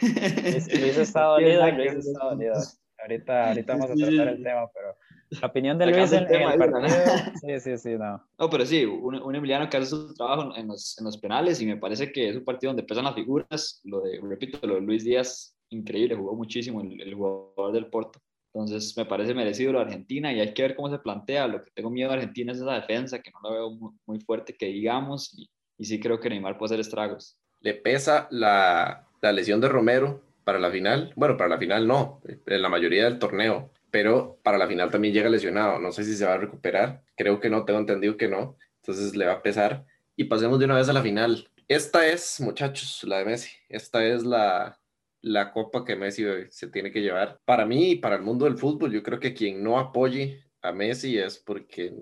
Luis, 0.00 0.80
Luis 0.80 0.98
está 0.98 1.24
dolido, 1.24 1.70
Luis 1.72 1.92
está 1.92 2.24
dolido. 2.26 2.54
Ahorita, 3.02 3.48
ahorita 3.48 3.72
vamos 3.74 3.90
a 3.90 3.94
tratar 3.94 4.28
el 4.28 4.42
tema, 4.42 4.70
pero 4.72 4.96
la 5.40 5.46
opinión 5.46 5.78
de 5.78 5.86
Luis 5.86 6.12
en, 6.12 6.26
en, 6.34 6.42
el 6.42 6.58
partido. 6.58 6.88
Sí, 7.40 7.60
sí, 7.60 7.78
sí, 7.78 7.90
no. 7.96 8.22
No, 8.38 8.50
pero 8.50 8.66
sí, 8.66 8.84
un, 8.84 9.14
un, 9.14 9.34
Emiliano 9.34 9.68
que 9.70 9.76
hace 9.76 9.86
su 9.86 10.12
trabajo 10.14 10.54
en 10.56 10.66
los, 10.66 10.98
en 10.98 11.04
los 11.04 11.16
penales 11.18 11.60
y 11.62 11.66
me 11.66 11.76
parece 11.76 12.10
que 12.10 12.30
es 12.30 12.36
un 12.36 12.44
partido 12.44 12.70
donde 12.70 12.82
pesan 12.82 13.04
las 13.04 13.14
figuras. 13.14 13.80
Lo 13.84 14.00
de, 14.00 14.20
repito, 14.20 14.66
lo 14.66 14.74
de 14.74 14.80
Luis 14.80 15.04
Díaz, 15.04 15.56
increíble, 15.68 16.16
jugó 16.16 16.34
muchísimo 16.34 16.80
el, 16.80 17.00
el 17.00 17.14
jugador 17.14 17.72
del 17.72 17.86
Porto. 17.86 18.18
Entonces 18.52 18.96
me 18.96 19.06
parece 19.06 19.32
merecido 19.32 19.72
lo 19.72 19.78
de 19.78 19.84
Argentina 19.84 20.32
y 20.32 20.40
hay 20.40 20.52
que 20.52 20.62
ver 20.62 20.74
cómo 20.74 20.90
se 20.90 20.98
plantea. 20.98 21.46
Lo 21.46 21.62
que 21.62 21.70
tengo 21.70 21.90
miedo 21.90 22.08
de 22.10 22.16
Argentina 22.16 22.50
es 22.50 22.58
esa 22.58 22.74
defensa, 22.74 23.20
que 23.20 23.30
no 23.30 23.48
la 23.48 23.54
veo 23.54 23.70
muy, 23.70 23.92
muy 24.06 24.20
fuerte, 24.20 24.56
que 24.56 24.66
digamos, 24.66 25.32
y, 25.38 25.48
y, 25.78 25.84
sí 25.84 26.00
creo 26.00 26.18
que 26.18 26.28
Neymar 26.28 26.58
puede 26.58 26.74
hacer 26.74 26.80
estragos. 26.80 27.38
Le 27.60 27.74
pesa 27.74 28.26
la, 28.32 29.06
la 29.22 29.32
lesión 29.32 29.60
de 29.60 29.68
Romero 29.68 30.22
para 30.44 30.58
la 30.58 30.70
final. 30.70 31.12
Bueno, 31.16 31.36
para 31.36 31.50
la 31.50 31.58
final 31.58 31.86
no, 31.86 32.20
en 32.24 32.62
la 32.62 32.68
mayoría 32.68 33.04
del 33.04 33.18
torneo 33.18 33.70
pero 33.90 34.38
para 34.42 34.58
la 34.58 34.66
final 34.66 34.90
también 34.90 35.14
llega 35.14 35.28
lesionado. 35.28 35.78
No 35.78 35.92
sé 35.92 36.04
si 36.04 36.14
se 36.14 36.24
va 36.24 36.34
a 36.34 36.38
recuperar. 36.38 37.02
Creo 37.16 37.40
que 37.40 37.50
no, 37.50 37.64
tengo 37.64 37.80
entendido 37.80 38.16
que 38.16 38.28
no. 38.28 38.56
Entonces 38.82 39.16
le 39.16 39.26
va 39.26 39.34
a 39.34 39.42
pesar. 39.42 39.84
Y 40.16 40.24
pasemos 40.24 40.58
de 40.58 40.64
una 40.66 40.76
vez 40.76 40.88
a 40.88 40.92
la 40.92 41.02
final. 41.02 41.48
Esta 41.68 42.06
es, 42.06 42.40
muchachos, 42.40 43.04
la 43.04 43.18
de 43.18 43.24
Messi. 43.24 43.50
Esta 43.68 44.04
es 44.04 44.24
la, 44.24 44.78
la 45.20 45.52
copa 45.52 45.84
que 45.84 45.96
Messi 45.96 46.24
se 46.50 46.68
tiene 46.68 46.92
que 46.92 47.02
llevar. 47.02 47.40
Para 47.44 47.66
mí 47.66 47.92
y 47.92 47.96
para 47.96 48.16
el 48.16 48.22
mundo 48.22 48.44
del 48.44 48.58
fútbol, 48.58 48.92
yo 48.92 49.02
creo 49.02 49.20
que 49.20 49.34
quien 49.34 49.62
no 49.62 49.78
apoye 49.78 50.44
a 50.62 50.72
Messi 50.72 51.18
es 51.18 51.38
porque 51.38 51.92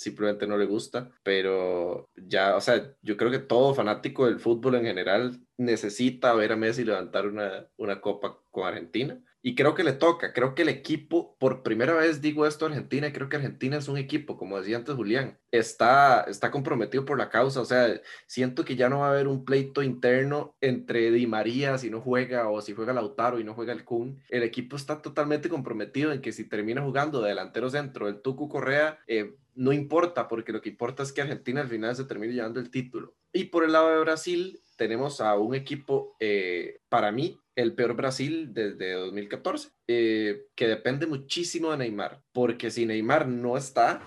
simplemente 0.00 0.46
no 0.46 0.56
le 0.56 0.64
gusta, 0.64 1.10
pero 1.22 2.08
ya, 2.16 2.56
o 2.56 2.60
sea, 2.62 2.94
yo 3.02 3.18
creo 3.18 3.30
que 3.30 3.38
todo 3.38 3.74
fanático 3.74 4.24
del 4.24 4.40
fútbol 4.40 4.76
en 4.76 4.84
general 4.84 5.38
necesita 5.58 6.32
ver 6.32 6.52
a 6.52 6.56
Messi 6.56 6.84
levantar 6.84 7.26
una, 7.26 7.68
una 7.76 8.00
copa 8.00 8.38
con 8.50 8.66
Argentina. 8.66 9.20
Y 9.42 9.54
creo 9.54 9.74
que 9.74 9.84
le 9.84 9.94
toca, 9.94 10.34
creo 10.34 10.54
que 10.54 10.62
el 10.62 10.68
equipo, 10.68 11.34
por 11.38 11.62
primera 11.62 11.94
vez 11.94 12.20
digo 12.20 12.46
esto 12.46 12.66
Argentina, 12.66 13.10
creo 13.10 13.30
que 13.30 13.36
Argentina 13.36 13.78
es 13.78 13.88
un 13.88 13.96
equipo, 13.96 14.36
como 14.36 14.58
decía 14.58 14.76
antes 14.76 14.94
Julián, 14.94 15.38
está, 15.50 16.22
está 16.28 16.50
comprometido 16.50 17.06
por 17.06 17.16
la 17.16 17.30
causa, 17.30 17.62
o 17.62 17.64
sea, 17.64 17.88
siento 18.26 18.66
que 18.66 18.76
ya 18.76 18.90
no 18.90 19.00
va 19.00 19.06
a 19.06 19.10
haber 19.12 19.28
un 19.28 19.46
pleito 19.46 19.82
interno 19.82 20.54
entre 20.60 21.10
Di 21.10 21.26
María 21.26 21.78
si 21.78 21.88
no 21.88 22.02
juega 22.02 22.50
o 22.50 22.60
si 22.60 22.74
juega 22.74 22.92
Lautaro 22.92 23.40
y 23.40 23.44
no 23.44 23.54
juega 23.54 23.72
el 23.72 23.84
Kun, 23.84 24.22
el 24.28 24.42
equipo 24.42 24.76
está 24.76 25.00
totalmente 25.00 25.48
comprometido 25.48 26.12
en 26.12 26.20
que 26.20 26.32
si 26.32 26.46
termina 26.46 26.82
jugando 26.82 27.22
de 27.22 27.30
delantero 27.30 27.70
centro 27.70 28.08
el 28.08 28.20
Tucu 28.20 28.46
Correa, 28.46 28.98
eh, 29.06 29.36
no 29.60 29.74
importa, 29.74 30.26
porque 30.26 30.52
lo 30.52 30.62
que 30.62 30.70
importa 30.70 31.02
es 31.02 31.12
que 31.12 31.20
Argentina 31.20 31.60
al 31.60 31.68
final 31.68 31.94
se 31.94 32.06
termine 32.06 32.32
llevando 32.32 32.60
el 32.60 32.70
título. 32.70 33.14
Y 33.30 33.44
por 33.44 33.62
el 33.62 33.72
lado 33.72 33.90
de 33.90 34.00
Brasil, 34.00 34.58
tenemos 34.76 35.20
a 35.20 35.36
un 35.36 35.54
equipo, 35.54 36.16
eh, 36.18 36.80
para 36.88 37.12
mí, 37.12 37.38
el 37.54 37.74
peor 37.74 37.94
Brasil 37.94 38.54
desde 38.54 38.92
2014, 38.92 39.68
eh, 39.86 40.46
que 40.54 40.66
depende 40.66 41.06
muchísimo 41.06 41.72
de 41.72 41.76
Neymar, 41.76 42.22
porque 42.32 42.70
si 42.70 42.86
Neymar 42.86 43.28
no 43.28 43.58
está, 43.58 44.00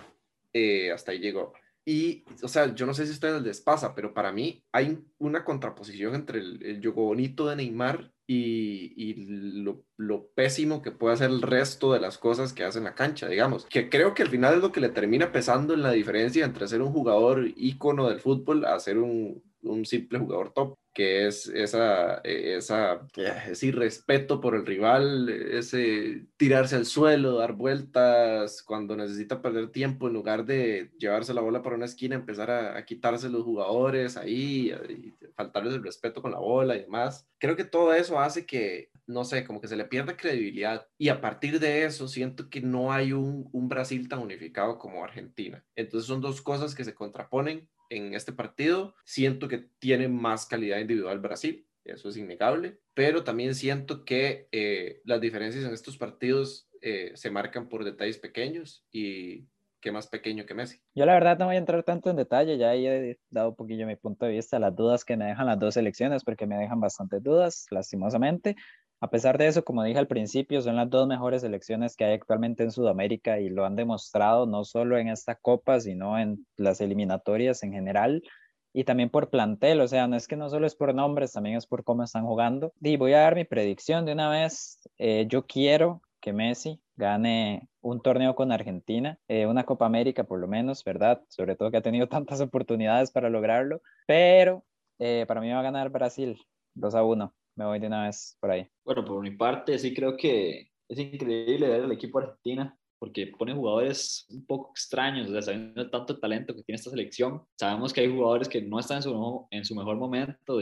eh, 0.53 0.91
hasta 0.91 1.11
ahí 1.11 1.19
llegó. 1.19 1.53
Y, 1.85 2.23
o 2.41 2.47
sea, 2.47 2.73
yo 2.73 2.87
no 2.87 2.95
sé 2.95 3.05
si 3.05 3.11
ustedes 3.11 3.43
les 3.43 3.61
pasa, 3.61 3.93
pero 3.93 4.11
para 4.11 4.31
mí 4.31 4.63
hay 4.71 4.97
una 5.19 5.45
contraposición 5.45 6.15
entre 6.15 6.39
el, 6.39 6.65
el 6.65 6.81
juego 6.81 7.09
bonito 7.09 7.47
de 7.47 7.57
Neymar 7.57 8.11
y, 8.25 9.13
lo, 9.61 9.83
lo, 9.97 10.27
pésimo 10.27 10.81
que 10.81 10.91
puede 10.91 11.15
hacer 11.15 11.29
el 11.29 11.41
resto 11.41 11.93
de 11.93 11.99
las 11.99 12.17
cosas 12.17 12.53
que 12.53 12.63
hace 12.63 12.77
en 12.77 12.85
la 12.85 12.95
cancha, 12.95 13.27
digamos. 13.27 13.65
Que 13.65 13.89
creo 13.89 14.13
que 14.13 14.23
al 14.23 14.29
final 14.29 14.55
es 14.55 14.61
lo 14.61 14.71
que 14.71 14.79
le 14.81 14.89
termina 14.89 15.31
pesando 15.31 15.73
en 15.73 15.83
la 15.83 15.91
diferencia 15.91 16.45
entre 16.45 16.67
ser 16.67 16.81
un 16.81 16.93
jugador 16.93 17.47
ícono 17.55 18.09
del 18.09 18.19
fútbol 18.19 18.65
a 18.65 18.79
ser 18.79 18.97
un, 18.97 19.43
un 19.63 19.85
simple 19.85 20.19
jugador 20.19 20.53
top 20.53 20.77
que 20.93 21.27
es 21.27 21.47
esa, 21.47 22.17
esa, 22.23 23.07
ese 23.49 23.67
irrespeto 23.67 24.39
por 24.39 24.55
el 24.55 24.65
rival, 24.65 25.29
ese 25.29 26.25
tirarse 26.37 26.75
al 26.75 26.85
suelo, 26.85 27.37
dar 27.37 27.53
vueltas 27.53 28.61
cuando 28.61 28.95
necesita 28.95 29.41
perder 29.41 29.69
tiempo 29.69 30.07
en 30.07 30.13
lugar 30.13 30.45
de 30.45 30.91
llevarse 30.99 31.33
la 31.33 31.41
bola 31.41 31.61
para 31.61 31.75
una 31.75 31.85
esquina, 31.85 32.15
empezar 32.15 32.51
a, 32.51 32.77
a 32.77 32.85
quitarse 32.85 33.29
los 33.29 33.43
jugadores 33.43 34.17
ahí, 34.17 34.71
y 34.89 35.13
faltarles 35.35 35.73
el 35.73 35.83
respeto 35.83 36.21
con 36.21 36.31
la 36.31 36.39
bola 36.39 36.75
y 36.75 36.81
demás. 36.81 37.27
Creo 37.39 37.55
que 37.55 37.63
todo 37.63 37.93
eso 37.93 38.19
hace 38.19 38.45
que, 38.45 38.89
no 39.07 39.25
sé, 39.25 39.45
como 39.45 39.59
que 39.59 39.67
se 39.67 39.75
le 39.75 39.85
pierda 39.85 40.15
credibilidad 40.15 40.87
y 40.97 41.09
a 41.09 41.21
partir 41.21 41.59
de 41.59 41.85
eso 41.85 42.07
siento 42.07 42.49
que 42.49 42.61
no 42.61 42.91
hay 42.93 43.13
un, 43.13 43.49
un 43.51 43.67
Brasil 43.67 44.07
tan 44.07 44.19
unificado 44.19 44.77
como 44.77 45.03
Argentina. 45.03 45.63
Entonces 45.75 46.07
son 46.07 46.21
dos 46.21 46.41
cosas 46.41 46.75
que 46.75 46.83
se 46.83 46.93
contraponen 46.93 47.67
en 47.95 48.13
este 48.13 48.33
partido. 48.33 48.95
Siento 49.05 49.47
que 49.47 49.65
tiene 49.79 50.07
más 50.07 50.45
calidad 50.45 50.79
individual 50.79 51.19
Brasil, 51.19 51.65
eso 51.85 52.09
es 52.09 52.17
innegable, 52.17 52.79
pero 52.93 53.23
también 53.23 53.55
siento 53.55 54.05
que 54.05 54.47
eh, 54.51 55.01
las 55.05 55.21
diferencias 55.21 55.65
en 55.65 55.73
estos 55.73 55.97
partidos 55.97 56.69
eh, 56.81 57.11
se 57.15 57.31
marcan 57.31 57.69
por 57.69 57.83
detalles 57.83 58.17
pequeños 58.17 58.85
y 58.91 59.47
que 59.83 59.91
más 59.91 60.07
pequeño 60.07 60.45
que 60.45 60.53
Messi. 60.53 60.79
Yo 60.95 61.05
la 61.05 61.13
verdad 61.13 61.37
no 61.37 61.47
voy 61.47 61.55
a 61.55 61.59
entrar 61.59 61.83
tanto 61.83 62.09
en 62.09 62.15
detalle, 62.15 62.57
ya 62.57 62.73
he 62.73 63.19
dado 63.29 63.49
un 63.49 63.55
poquillo 63.55 63.85
mi 63.85 63.97
punto 63.97 64.25
de 64.25 64.31
vista, 64.31 64.57
las 64.57 64.73
dudas 64.73 65.03
que 65.03 65.17
me 65.17 65.25
dejan 65.25 65.45
las 65.45 65.59
dos 65.59 65.75
elecciones, 65.75 66.23
porque 66.23 66.47
me 66.47 66.55
dejan 66.55 66.79
bastantes 66.79 67.21
dudas, 67.21 67.67
lastimosamente, 67.69 68.55
a 69.03 69.09
pesar 69.09 69.37
de 69.37 69.47
eso, 69.47 69.65
como 69.65 69.83
dije 69.83 69.99
al 69.99 70.07
principio, 70.07 70.61
son 70.61 70.77
las 70.77 70.89
dos 70.89 71.09
mejores 71.09 71.41
selecciones 71.41 71.97
que 71.97 72.05
hay 72.05 72.13
actualmente 72.13 72.63
en 72.63 72.71
Sudamérica 72.71 73.37
y 73.37 73.49
lo 73.49 73.65
han 73.65 73.75
demostrado 73.75 74.45
no 74.45 74.63
solo 74.63 74.97
en 74.97 75.09
esta 75.09 75.35
copa, 75.35 75.81
sino 75.81 76.17
en 76.17 76.47
las 76.55 76.79
eliminatorias 76.79 77.63
en 77.63 77.73
general 77.73 78.23
y 78.71 78.85
también 78.85 79.09
por 79.09 79.29
plantel, 79.29 79.81
o 79.81 79.89
sea, 79.89 80.07
no 80.07 80.15
es 80.15 80.25
que 80.25 80.37
no 80.37 80.49
solo 80.49 80.65
es 80.67 80.75
por 80.75 80.95
nombres, 80.95 81.33
también 81.33 81.57
es 81.57 81.67
por 81.67 81.83
cómo 81.83 82.03
están 82.03 82.25
jugando. 82.25 82.71
Y 82.79 82.95
voy 82.95 83.11
a 83.11 83.19
dar 83.19 83.35
mi 83.35 83.43
predicción 83.43 84.05
de 84.05 84.13
una 84.13 84.29
vez. 84.29 84.79
Eh, 84.97 85.25
yo 85.27 85.45
quiero 85.47 86.01
que 86.21 86.31
Messi 86.31 86.81
gane 86.95 87.67
un 87.81 88.01
torneo 88.01 88.35
con 88.35 88.53
Argentina, 88.53 89.19
eh, 89.27 89.45
una 89.47 89.65
Copa 89.65 89.85
América 89.85 90.23
por 90.23 90.39
lo 90.39 90.47
menos, 90.47 90.81
¿verdad? 90.85 91.21
Sobre 91.27 91.57
todo 91.57 91.71
que 91.71 91.77
ha 91.77 91.81
tenido 91.81 92.07
tantas 92.07 92.39
oportunidades 92.39 93.11
para 93.11 93.29
lograrlo, 93.29 93.81
pero 94.07 94.63
eh, 94.97 95.25
para 95.27 95.41
mí 95.41 95.51
va 95.51 95.59
a 95.59 95.63
ganar 95.63 95.89
Brasil 95.89 96.37
2 96.75 96.95
a 96.95 97.03
1 97.03 97.33
me 97.55 97.65
voy 97.65 97.79
de 97.79 97.87
una 97.87 98.05
vez 98.05 98.37
por 98.39 98.51
ahí. 98.51 98.67
Bueno, 98.83 99.03
por 99.05 99.21
mi 99.21 99.31
parte, 99.31 99.77
sí 99.77 99.93
creo 99.93 100.17
que 100.17 100.71
es 100.87 100.99
increíble 100.99 101.67
ver 101.67 101.81
al 101.81 101.91
equipo 101.91 102.19
Argentina 102.19 102.77
porque 103.03 103.27
pone 103.27 103.53
jugadores 103.53 104.25
un 104.29 104.45
poco 104.45 104.71
extraños, 104.71 105.27
o 105.27 105.33
sea, 105.33 105.41
sabiendo 105.41 105.89
tanto 105.89 106.17
talento 106.19 106.55
que 106.55 106.63
tiene 106.63 106.77
esta 106.77 106.89
selección, 106.89 107.43
sabemos 107.59 107.91
que 107.91 107.99
hay 107.99 108.09
jugadores 108.09 108.47
que 108.47 108.61
no 108.61 108.79
están 108.79 108.97
en 108.97 109.03
su, 109.03 109.47
en 109.51 109.65
su 109.65 109.75
mejor 109.75 109.97
momento, 109.97 110.59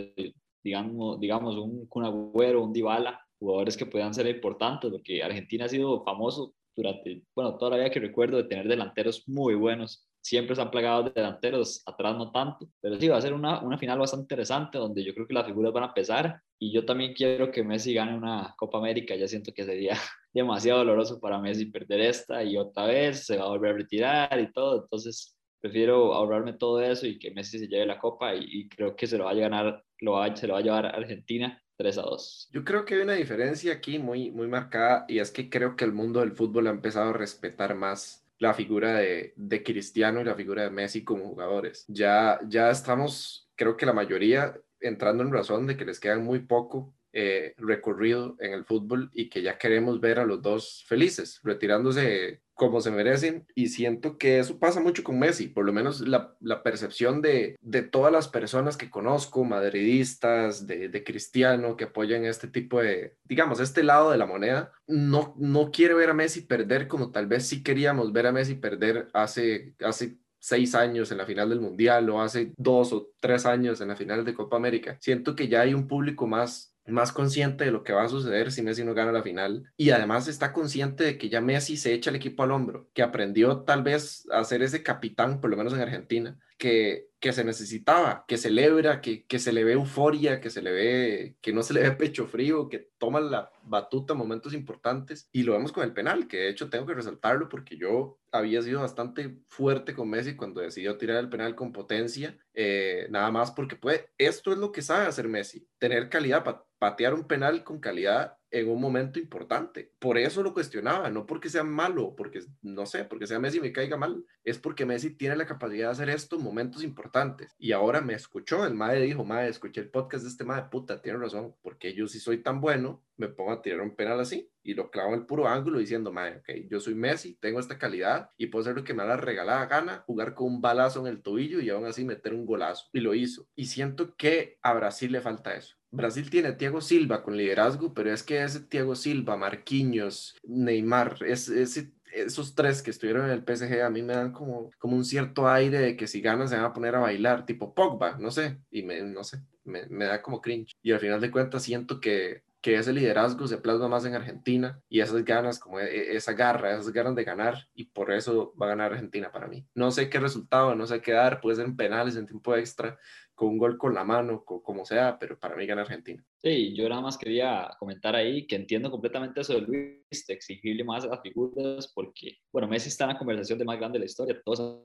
digamos, 0.64 1.20
digamos 1.20 1.56
un 1.56 1.86
Kun 1.86 2.04
Agüero, 2.04 2.64
un 2.64 2.74
Dybala, 2.74 3.24
jugadores 3.38 3.78
que 3.78 3.86
puedan 3.86 4.12
ser 4.16 4.26
importantes, 4.26 4.90
porque 4.90 5.22
Argentina 5.22 5.66
ha 5.66 5.70
sido 5.70 6.04
famoso 6.04 6.56
durante, 6.76 7.22
bueno, 7.36 7.58
toda 7.60 7.72
la 7.72 7.78
vida 7.78 7.92
que 7.92 8.00
recuerdo 8.00 8.38
de 8.38 8.46
tener 8.46 8.68
delanteros 8.68 9.28
muy 9.28 9.54
buenos, 9.54 10.10
siempre 10.22 10.56
se 10.56 10.62
han 10.62 10.72
plagado 10.72 11.04
de 11.04 11.12
delanteros, 11.12 11.84
atrás 11.86 12.16
no 12.16 12.32
tanto, 12.32 12.68
pero 12.80 13.00
sí 13.00 13.08
va 13.08 13.18
a 13.18 13.22
ser 13.22 13.34
una, 13.34 13.62
una 13.62 13.78
final 13.78 14.00
bastante 14.00 14.24
interesante 14.24 14.78
donde 14.78 15.04
yo 15.04 15.14
creo 15.14 15.28
que 15.28 15.34
las 15.34 15.46
figuras 15.46 15.74
van 15.74 15.84
a 15.84 15.94
pesar 15.94 16.42
y 16.60 16.72
yo 16.72 16.86
también 16.86 17.14
quiero 17.14 17.52
que 17.52 17.64
Messi 17.64 17.94
gane 17.94 18.16
una 18.16 18.54
Copa 18.58 18.78
América, 18.78 19.16
ya 19.16 19.28
siento 19.28 19.52
que 19.54 19.64
sería 19.64 19.98
demasiado 20.34 20.80
doloroso 20.80 21.20
para 21.20 21.40
Messi 21.40 21.66
perder 21.66 22.02
esta 22.02 22.44
y 22.44 22.56
otra 22.56 22.86
vez 22.86 23.26
se 23.26 23.38
va 23.38 23.46
a 23.46 23.50
volver 23.50 23.74
a 23.74 23.78
retirar 23.78 24.40
y 24.40 24.52
todo, 24.52 24.84
entonces 24.84 25.38
prefiero 25.60 26.14
ahorrarme 26.14 26.54
todo 26.54 26.82
eso 26.82 27.08
y 27.08 27.20
que 27.20 27.32
Messi 27.32 27.60
se 27.60 27.68
lleve 27.68 27.86
la 27.86 28.00
Copa 28.00 28.36
y, 28.36 28.68
creo 28.68 28.96
que 28.96 29.08
se 29.08 29.18
lo 29.18 29.26
va 29.26 29.32
a 29.32 29.36
ganar, 29.36 29.84
lo 30.00 30.14
va, 30.14 30.36
se 30.36 30.48
lo 30.48 30.54
va 30.54 30.60
a 30.60 30.64
llevar 30.64 30.86
a 30.88 30.90
Argentina 30.90 31.62
3 31.78 31.98
a 32.00 32.02
2. 32.02 32.50
Yo 32.52 32.64
creo 32.64 32.86
que 32.86 32.96
hay 32.96 33.02
una 33.02 33.14
diferencia 33.14 33.74
aquí 33.74 34.00
muy, 34.00 34.32
muy 34.32 34.48
marcada 34.48 35.06
y 35.08 35.20
es 35.20 35.32
que 35.32 35.50
creo 35.50 35.76
que 35.76 35.86
el 35.86 35.94
mundo 35.94 36.20
del 36.20 36.32
fútbol 36.32 36.68
ha 36.68 36.72
empezado 36.72 37.10
a 37.10 37.14
respetar 37.14 37.76
más 37.76 38.21
la 38.42 38.56
figura 38.56 38.96
de, 38.96 39.34
de 39.36 39.64
Cristiano 39.64 40.20
y 40.20 40.24
la 40.24 40.34
figura 40.34 40.64
de 40.64 40.72
Messi 40.72 41.04
como 41.04 41.28
jugadores. 41.28 41.86
Ya, 41.88 42.40
ya 42.48 42.72
estamos, 42.72 43.48
creo 43.56 43.78
que 43.78 43.86
la 43.86 43.94
mayoría, 43.94 44.60
entrando 44.80 45.22
en 45.22 45.32
razón 45.32 45.68
de 45.68 45.78
que 45.78 45.86
les 45.86 46.00
quedan 46.00 46.24
muy 46.24 46.40
poco 46.40 46.96
eh, 47.14 47.54
recorrido 47.58 48.36
en 48.40 48.54
el 48.54 48.66
fútbol 48.66 49.10
y 49.14 49.30
que 49.30 49.42
ya 49.42 49.58
queremos 49.58 50.00
ver 50.00 50.20
a 50.20 50.26
los 50.26 50.42
dos 50.42 50.86
felices, 50.88 51.40
retirándose 51.44 52.42
como 52.54 52.80
se 52.80 52.92
merecen 52.92 53.48
y 53.56 53.70
siento 53.70 54.20
que 54.20 54.38
eso 54.38 54.60
pasa 54.60 54.80
mucho 54.80 55.04
con 55.04 55.18
Messi, 55.18 55.48
por 55.48 55.66
lo 55.66 55.74
menos 55.74 56.02
la, 56.02 56.36
la 56.40 56.62
percepción 56.62 57.20
de, 57.20 57.58
de, 57.60 57.82
todas 57.82 58.14
las 58.14 58.28
personas 58.28 58.78
que 58.78 58.92
conozco, 58.92 59.44
madridistas, 59.44 60.68
de, 60.68 60.88
de, 60.88 61.04
Cristiano, 61.04 61.76
que 61.76 61.86
apoyan 61.86 62.24
este 62.24 62.48
tipo 62.48 62.80
de, 62.80 63.16
digamos, 63.24 63.60
este 63.60 63.82
lado 63.82 64.12
de 64.12 64.20
la 64.20 64.28
moneda, 64.28 64.72
no, 64.86 65.34
no 65.40 65.72
quiere 65.72 65.96
ver 65.96 66.12
a 66.12 66.14
Messi 66.14 66.42
perder 66.42 66.88
como 66.88 67.12
tal 67.12 67.26
vez 67.26 67.48
sí 67.48 67.64
queríamos 67.64 68.14
ver 68.14 68.28
a 68.28 68.32
Messi 68.32 68.54
perder 68.54 69.08
hace, 69.14 69.74
hace 69.80 70.18
seis 70.42 70.76
años 70.76 71.12
en 71.12 71.20
la 71.20 71.26
final 71.26 71.50
del 71.50 71.62
Mundial 71.62 72.10
o 72.10 72.22
hace 72.22 72.52
dos 72.58 72.92
o 72.94 73.12
tres 73.20 73.46
años 73.46 73.80
en 73.80 73.88
la 73.88 73.96
final 73.96 74.26
de 74.26 74.34
Copa 74.34 74.58
América. 74.58 74.98
Siento 75.00 75.36
que 75.36 75.48
ya 75.48 75.62
hay 75.62 75.74
un 75.74 75.88
público 75.88 76.28
más 76.28 76.71
más 76.88 77.12
consciente 77.12 77.66
de 77.66 77.72
lo 77.72 77.84
que 77.84 77.94
va 77.94 78.04
a 78.04 78.10
suceder 78.10 78.52
si 78.52 78.62
Messi 78.62 78.84
no 78.84 78.94
gana 78.94 79.12
la 79.12 79.24
final. 79.24 79.72
Y 79.78 79.92
además 79.92 80.28
está 80.28 80.54
consciente 80.54 81.04
de 81.04 81.18
que 81.18 81.30
ya 81.30 81.42
Messi 81.42 81.78
se 81.78 81.94
echa 81.94 82.10
el 82.10 82.16
equipo 82.16 82.44
al 82.44 82.52
hombro, 82.52 82.90
que 82.94 83.04
aprendió 83.04 83.62
tal 83.62 83.84
vez 83.84 84.28
a 84.32 84.44
ser 84.44 84.62
ese 84.64 84.84
capitán, 84.84 85.40
por 85.40 85.50
lo 85.50 85.58
menos 85.58 85.74
en 85.74 85.82
Argentina, 85.82 86.38
que, 86.58 87.08
que 87.20 87.34
se 87.34 87.44
necesitaba, 87.44 88.26
que 88.28 88.38
celebra, 88.38 89.02
que, 89.02 89.26
que 89.26 89.40
se 89.40 89.52
le 89.52 89.64
ve 89.64 89.74
euforia, 89.74 90.40
que 90.40 90.50
se 90.50 90.62
le 90.62 90.72
ve, 90.72 91.36
que 91.42 91.54
no 91.54 91.64
se 91.64 91.74
le 91.74 91.82
ve 91.90 91.92
pecho 91.92 92.28
frío, 92.28 92.70
que 92.70 92.90
toma 92.98 93.20
la 93.20 93.52
batuta 93.64 94.14
en 94.14 94.20
momentos 94.20 94.54
importantes. 94.54 95.28
Y 95.32 95.44
lo 95.44 95.54
vemos 95.54 95.72
con 95.72 95.84
el 95.84 95.94
penal, 95.94 96.28
que 96.28 96.38
de 96.38 96.50
hecho 96.50 96.70
tengo 96.70 96.86
que 96.86 96.94
resaltarlo 96.94 97.50
porque 97.50 97.78
yo 97.78 98.20
había 98.32 98.62
sido 98.62 98.82
bastante 98.82 99.38
fuerte 99.48 99.94
con 99.94 100.10
Messi 100.10 100.36
cuando 100.36 100.62
decidió 100.62 100.98
tirar 100.98 101.18
el 101.18 101.30
penal 101.30 101.56
con 101.56 101.72
potencia, 101.72 102.38
eh, 102.54 103.08
nada 103.10 103.32
más 103.32 103.52
porque 103.52 103.76
puede, 103.76 104.10
esto 104.18 104.52
es 104.52 104.58
lo 104.58 104.72
que 104.72 104.82
sabe 104.82 105.08
hacer 105.08 105.28
Messi, 105.28 105.68
tener 105.80 106.10
calidad 106.10 106.44
para 106.44 106.64
patear 106.82 107.14
un 107.14 107.28
penal 107.28 107.64
con 107.64 107.80
calidad 107.80 108.40
en 108.50 108.68
un 108.68 108.82
momento 108.82 109.20
importante. 109.20 109.94
Por 110.00 110.18
eso 110.18 110.42
lo 110.42 110.52
cuestionaba, 110.52 111.12
no 111.12 111.28
porque 111.28 111.48
sea 111.48 111.64
malo, 111.64 112.16
porque 112.18 112.42
no 112.64 112.88
sé, 112.88 113.06
porque 113.06 113.28
sea 113.28 113.38
Messi 113.38 113.60
me 113.60 113.72
caiga 113.72 113.98
mal, 113.98 114.26
es 114.44 114.58
porque 114.58 114.84
Messi 114.84 115.12
tiene 115.12 115.36
la 115.36 115.46
capacidad 115.46 115.90
de 115.90 115.92
hacer 115.92 116.10
esto 116.10 116.38
en 116.38 116.44
momentos 116.44 116.84
importantes. 116.84 117.54
Y 117.60 117.72
ahora 117.72 118.02
me 118.02 118.16
escuchó, 118.16 118.66
el 118.66 118.74
madre 118.74 119.02
dijo, 119.02 119.24
madre, 119.24 119.50
escuché 119.50 119.82
el 119.82 119.92
podcast 119.92 120.24
de 120.24 120.32
este 120.32 120.44
madre, 120.44 120.70
puta, 120.72 121.04
tiene 121.04 121.20
razón, 121.20 121.56
porque 121.62 121.94
yo 121.94 122.08
si 122.08 122.20
soy 122.20 122.40
tan 122.40 122.60
bueno, 122.62 123.04
me 123.16 123.28
pongo 123.28 123.52
a 123.52 123.62
tirar 123.62 123.82
un 123.82 123.96
penal 123.96 124.20
así 124.20 124.50
y 124.64 124.74
lo 124.74 124.90
clavo 124.90 125.14
en 125.14 125.20
el 125.20 125.26
puro 125.28 125.48
ángulo 125.48 125.78
diciendo, 125.78 126.12
madre, 126.12 126.38
ok, 126.38 126.68
yo 126.68 126.80
soy 126.80 126.96
Messi, 126.96 127.36
tengo 127.36 127.60
esta 127.60 127.78
calidad 127.78 128.32
y 128.38 128.48
puedo 128.48 128.62
hacer 128.64 128.76
lo 128.76 128.84
que 128.84 128.96
me 128.96 129.04
da 129.04 129.10
la 129.10 129.18
regalada 129.18 129.68
gana, 129.68 130.04
jugar 130.08 130.34
con 130.34 130.48
un 130.48 130.62
balazo 130.62 131.00
en 131.02 131.06
el 131.06 131.22
tobillo 131.22 131.62
y 131.62 131.70
aún 131.70 131.86
así 131.86 132.04
meter 132.04 132.34
un 132.34 132.48
golazo. 132.48 132.90
Y 132.92 133.02
lo 133.02 133.14
hizo. 133.14 133.48
Y 133.56 133.66
siento 133.66 134.16
que 134.16 134.58
a 134.64 134.74
Brasil 134.74 135.12
le 135.12 135.22
falta 135.22 135.54
eso. 135.54 135.81
Brasil 135.92 136.30
tiene 136.30 136.50
a 136.50 136.58
Thiago 136.58 136.82
Silva 136.82 137.22
con 137.22 137.38
liderazgo, 137.38 137.94
pero 137.94 138.12
es 138.14 138.24
que 138.24 138.44
ese 138.44 138.62
Thiago 138.62 138.96
Silva, 138.96 139.38
Marquinhos, 139.38 140.36
Neymar, 140.44 141.18
esos 141.24 142.56
tres 142.56 142.82
que 142.82 142.92
estuvieron 142.92 143.26
en 143.26 143.32
el 143.32 143.44
PSG 143.44 143.82
a 143.82 143.90
mí 143.90 144.02
me 144.02 144.14
dan 144.14 144.32
como, 144.32 144.70
como 144.80 144.96
un 144.96 145.06
cierto 145.06 145.48
aire 145.48 145.80
de 145.80 145.96
que 145.96 146.08
si 146.08 146.22
ganan 146.22 146.48
se 146.48 146.56
van 146.56 146.66
a 146.66 146.74
poner 146.74 146.96
a 146.96 147.00
bailar, 147.00 147.46
tipo 147.46 147.74
Pogba, 147.74 148.18
no 148.18 148.32
sé, 148.32 148.58
y 148.72 148.84
me, 148.84 149.02
no 149.02 149.24
sé, 149.24 149.42
me, 149.64 149.86
me 149.88 150.06
da 150.06 150.22
como 150.22 150.42
cringe. 150.42 150.74
Y 150.82 150.92
al 150.92 151.00
final 151.00 151.22
de 151.22 151.32
cuentas 151.32 151.64
siento 151.64 152.00
que 152.00 152.44
que 152.62 152.76
ese 152.76 152.94
liderazgo 152.94 153.48
se 153.48 153.58
plasma 153.58 153.88
más 153.88 154.06
en 154.06 154.14
Argentina 154.14 154.80
y 154.88 155.02
esas 155.02 155.26
ganas, 155.26 155.60
como 155.60 155.80
e, 155.80 155.86
e, 155.86 156.16
esa 156.16 156.34
garra, 156.34 156.72
esas 156.72 156.92
ganas 156.92 157.16
de 157.16 157.24
ganar 157.24 157.68
y 157.74 157.86
por 157.86 158.12
eso 158.12 158.54
va 158.62 158.68
a 158.68 158.70
ganar 158.70 158.94
Argentina 158.94 159.32
para 159.32 159.48
mí. 159.48 159.66
No 159.74 159.92
sé 159.92 160.10
qué 160.10 160.20
resultado, 160.20 160.76
no 160.76 160.86
sé 160.86 161.02
qué 161.02 161.12
dar, 161.12 161.42
puede 161.42 161.56
ser 161.56 161.66
en 161.66 161.76
penales, 161.76 162.16
en 162.16 162.28
tiempo 162.28 162.56
extra, 162.56 163.00
con 163.42 163.50
un 163.50 163.58
gol 163.58 163.76
con 163.76 163.96
la 163.96 164.04
mano, 164.04 164.44
como 164.46 164.86
sea, 164.86 165.18
pero 165.18 165.40
para 165.40 165.56
mí 165.56 165.66
gana 165.66 165.82
Argentina. 165.82 166.24
Sí, 166.38 166.76
yo 166.76 166.88
nada 166.88 167.02
más 167.02 167.18
quería 167.18 167.72
comentar 167.80 168.16
ahí 168.16 168.46
que 168.46 168.56
entiendo 168.56 168.92
completamente 168.92 169.42
eso 169.42 169.54
de 169.54 169.62
Luis, 169.62 170.28
de 170.28 170.34
exigirle 170.36 170.84
más 170.84 171.06
a 171.06 171.08
las 171.08 171.22
figuras, 171.22 171.92
porque, 171.92 172.38
bueno, 172.54 172.68
Messi 172.68 172.90
está 172.90 173.06
en 173.06 173.14
la 173.14 173.18
conversación 173.18 173.58
de 173.58 173.66
más 173.66 173.80
grande 173.80 173.96
de 173.96 174.02
la 174.02 174.06
historia, 174.06 174.40
todos 174.46 174.84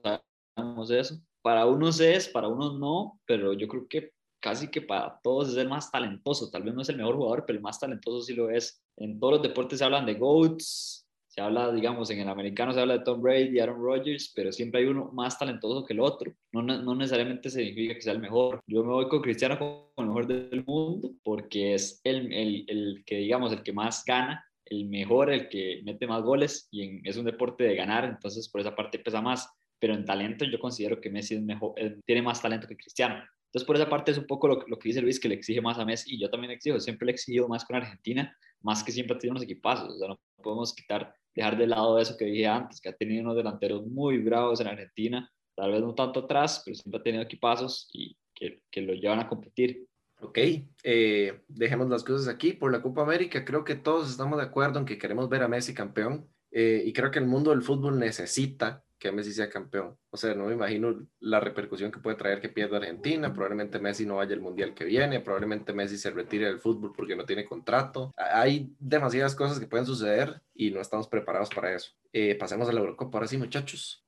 sabemos 0.55 0.89
eso. 0.89 1.19
Para 1.43 1.67
unos 1.67 1.99
es, 1.99 2.27
para 2.29 2.47
unos 2.47 2.79
no, 2.79 3.19
pero 3.27 3.53
yo 3.53 3.67
creo 3.67 3.87
que 3.87 4.09
casi 4.39 4.71
que 4.71 4.81
para 4.81 5.19
todos 5.21 5.49
es 5.49 5.57
el 5.57 5.69
más 5.69 5.91
talentoso. 5.91 6.49
Tal 6.49 6.63
vez 6.63 6.73
no 6.73 6.81
es 6.81 6.89
el 6.89 6.97
mejor 6.97 7.15
jugador, 7.15 7.43
pero 7.45 7.57
el 7.57 7.63
más 7.63 7.79
talentoso 7.79 8.23
sí 8.23 8.33
lo 8.33 8.49
es. 8.49 8.83
En 8.95 9.19
todos 9.19 9.33
los 9.33 9.43
deportes 9.43 9.77
se 9.77 9.85
hablan 9.85 10.07
de 10.07 10.15
GOATs, 10.15 11.06
se 11.37 11.43
habla, 11.43 11.71
digamos, 11.71 12.09
en 12.09 12.19
el 12.19 12.29
americano 12.29 12.73
se 12.73 12.79
habla 12.79 12.97
de 12.97 13.03
Tom 13.03 13.21
Brady, 13.21 13.59
Aaron 13.59 13.79
Rodgers, 13.79 14.33
pero 14.35 14.51
siempre 14.51 14.81
hay 14.81 14.87
uno 14.87 15.11
más 15.13 15.37
talentoso 15.37 15.85
que 15.85 15.93
el 15.93 15.99
otro. 15.99 16.33
No, 16.51 16.63
no 16.63 16.95
necesariamente 16.95 17.51
significa 17.51 17.93
que 17.93 18.01
sea 18.01 18.13
el 18.13 18.19
mejor. 18.19 18.59
Yo 18.65 18.83
me 18.83 18.91
voy 18.91 19.07
con 19.07 19.21
Cristiano 19.21 19.59
como 19.59 19.91
el 19.99 20.07
mejor 20.07 20.25
del 20.25 20.65
mundo 20.65 21.11
porque 21.23 21.75
es 21.75 22.01
el, 22.03 22.33
el, 22.33 22.65
el 22.67 23.03
que, 23.05 23.17
digamos, 23.17 23.51
el 23.51 23.61
que 23.61 23.71
más 23.71 24.03
gana 24.03 24.43
el 24.65 24.89
mejor, 24.89 25.29
el 25.29 25.47
que 25.47 25.81
mete 25.85 26.07
más 26.07 26.23
goles 26.23 26.67
y 26.71 26.81
en, 26.81 27.01
es 27.03 27.17
un 27.17 27.25
deporte 27.25 27.65
de 27.65 27.75
ganar, 27.75 28.03
entonces 28.05 28.49
por 28.49 28.59
esa 28.59 28.75
parte 28.75 28.97
pesa 28.97 29.21
más, 29.21 29.47
pero 29.79 29.93
en 29.93 30.05
talento 30.05 30.43
yo 30.43 30.59
considero 30.59 30.99
que 30.99 31.11
Messi 31.11 31.35
es 31.35 31.43
mejor, 31.43 31.75
tiene 32.03 32.23
más 32.23 32.41
talento 32.41 32.67
que 32.67 32.75
Cristiano. 32.75 33.23
Entonces, 33.57 33.65
por 33.65 33.75
esa 33.75 33.89
parte 33.89 34.11
es 34.11 34.19
un 34.19 34.27
poco 34.27 34.47
lo, 34.47 34.63
lo, 34.67 34.77
que 34.77 34.89
dice 34.89 35.01
Luis, 35.01 35.19
que 35.19 35.27
le 35.27 35.33
exige 35.33 35.61
más 35.61 35.79
a 35.79 35.85
Messi, 35.85 36.13
y 36.13 36.19
yo 36.19 36.29
también 36.29 36.51
exijo, 36.51 36.79
siempre 36.79 37.07
le 37.07 37.11
he 37.11 37.15
exigido 37.15 37.47
más 37.47 37.65
con 37.65 37.75
Argentina, 37.75 38.37
más 38.61 38.83
que 38.83 38.91
siempre 38.91 39.15
ha 39.15 39.17
tenido 39.17 39.31
unos 39.31 39.43
equipazos, 39.43 39.95
o 39.95 39.97
sea, 39.97 40.09
no 40.09 40.19
podemos 40.43 40.75
quitar, 40.75 41.11
dejar 41.33 41.57
de 41.57 41.65
lado 41.65 41.97
eso 41.97 42.15
que 42.15 42.25
dije 42.25 42.45
antes, 42.45 42.79
que 42.79 42.89
ha 42.89 42.95
tenido 42.95 43.23
unos 43.23 43.35
delanteros 43.35 43.83
muy 43.87 44.19
bravos 44.19 44.61
en 44.61 44.67
Argentina, 44.67 45.27
tal 45.55 45.71
vez 45.71 45.81
no 45.81 45.95
tanto 45.95 46.19
atrás, 46.19 46.61
pero 46.63 46.75
siempre 46.75 46.99
ha 46.99 47.03
tenido 47.03 47.23
equipazos 47.23 47.89
y 47.93 48.15
que, 48.35 48.61
que 48.69 48.81
lo 48.81 48.93
llevan 48.93 49.21
a 49.21 49.27
competir. 49.27 49.87
Ok, 50.21 50.37
eh, 50.83 51.41
dejemos 51.47 51.89
las 51.89 52.03
cosas 52.03 52.27
aquí. 52.27 52.53
Por 52.53 52.71
la 52.71 52.83
Copa 52.83 53.01
América, 53.01 53.43
creo 53.43 53.63
que 53.63 53.73
todos 53.73 54.11
estamos 54.11 54.37
de 54.37 54.45
acuerdo 54.45 54.77
en 54.77 54.85
que 54.85 54.99
queremos 54.99 55.29
ver 55.29 55.41
a 55.41 55.47
Messi 55.47 55.73
campeón 55.73 56.29
eh, 56.51 56.83
y 56.85 56.93
creo 56.93 57.09
que 57.09 57.19
el 57.19 57.25
mundo 57.25 57.49
del 57.49 57.63
fútbol 57.63 57.97
necesita 57.97 58.83
que 58.99 59.11
Messi 59.11 59.33
sea 59.33 59.49
campeón. 59.49 59.97
O 60.09 60.17
sea, 60.17 60.33
no 60.33 60.45
me 60.45 60.53
imagino 60.53 61.07
la 61.19 61.39
repercusión 61.39 61.91
que 61.91 61.99
puede 61.99 62.17
traer 62.17 62.41
que 62.41 62.49
pierda 62.49 62.77
Argentina. 62.77 63.33
Probablemente 63.33 63.79
Messi 63.79 64.05
no 64.05 64.17
vaya 64.17 64.33
al 64.33 64.41
mundial 64.41 64.73
que 64.73 64.85
viene. 64.85 65.19
Probablemente 65.19 65.73
Messi 65.73 65.97
se 65.97 66.11
retire 66.11 66.45
del 66.45 66.59
fútbol 66.59 66.93
porque 66.95 67.15
no 67.15 67.25
tiene 67.25 67.45
contrato. 67.45 68.13
Hay 68.17 68.73
demasiadas 68.79 69.35
cosas 69.35 69.59
que 69.59 69.67
pueden 69.67 69.85
suceder 69.85 70.41
y 70.53 70.71
no 70.71 70.81
estamos 70.81 71.07
preparados 71.07 71.49
para 71.49 71.73
eso. 71.73 71.91
Eh, 72.11 72.35
pasemos 72.35 72.67
a 72.69 72.73
la 72.73 72.79
Eurocopa 72.79 73.17
ahora 73.17 73.27
sí, 73.27 73.37
muchachos. 73.37 74.03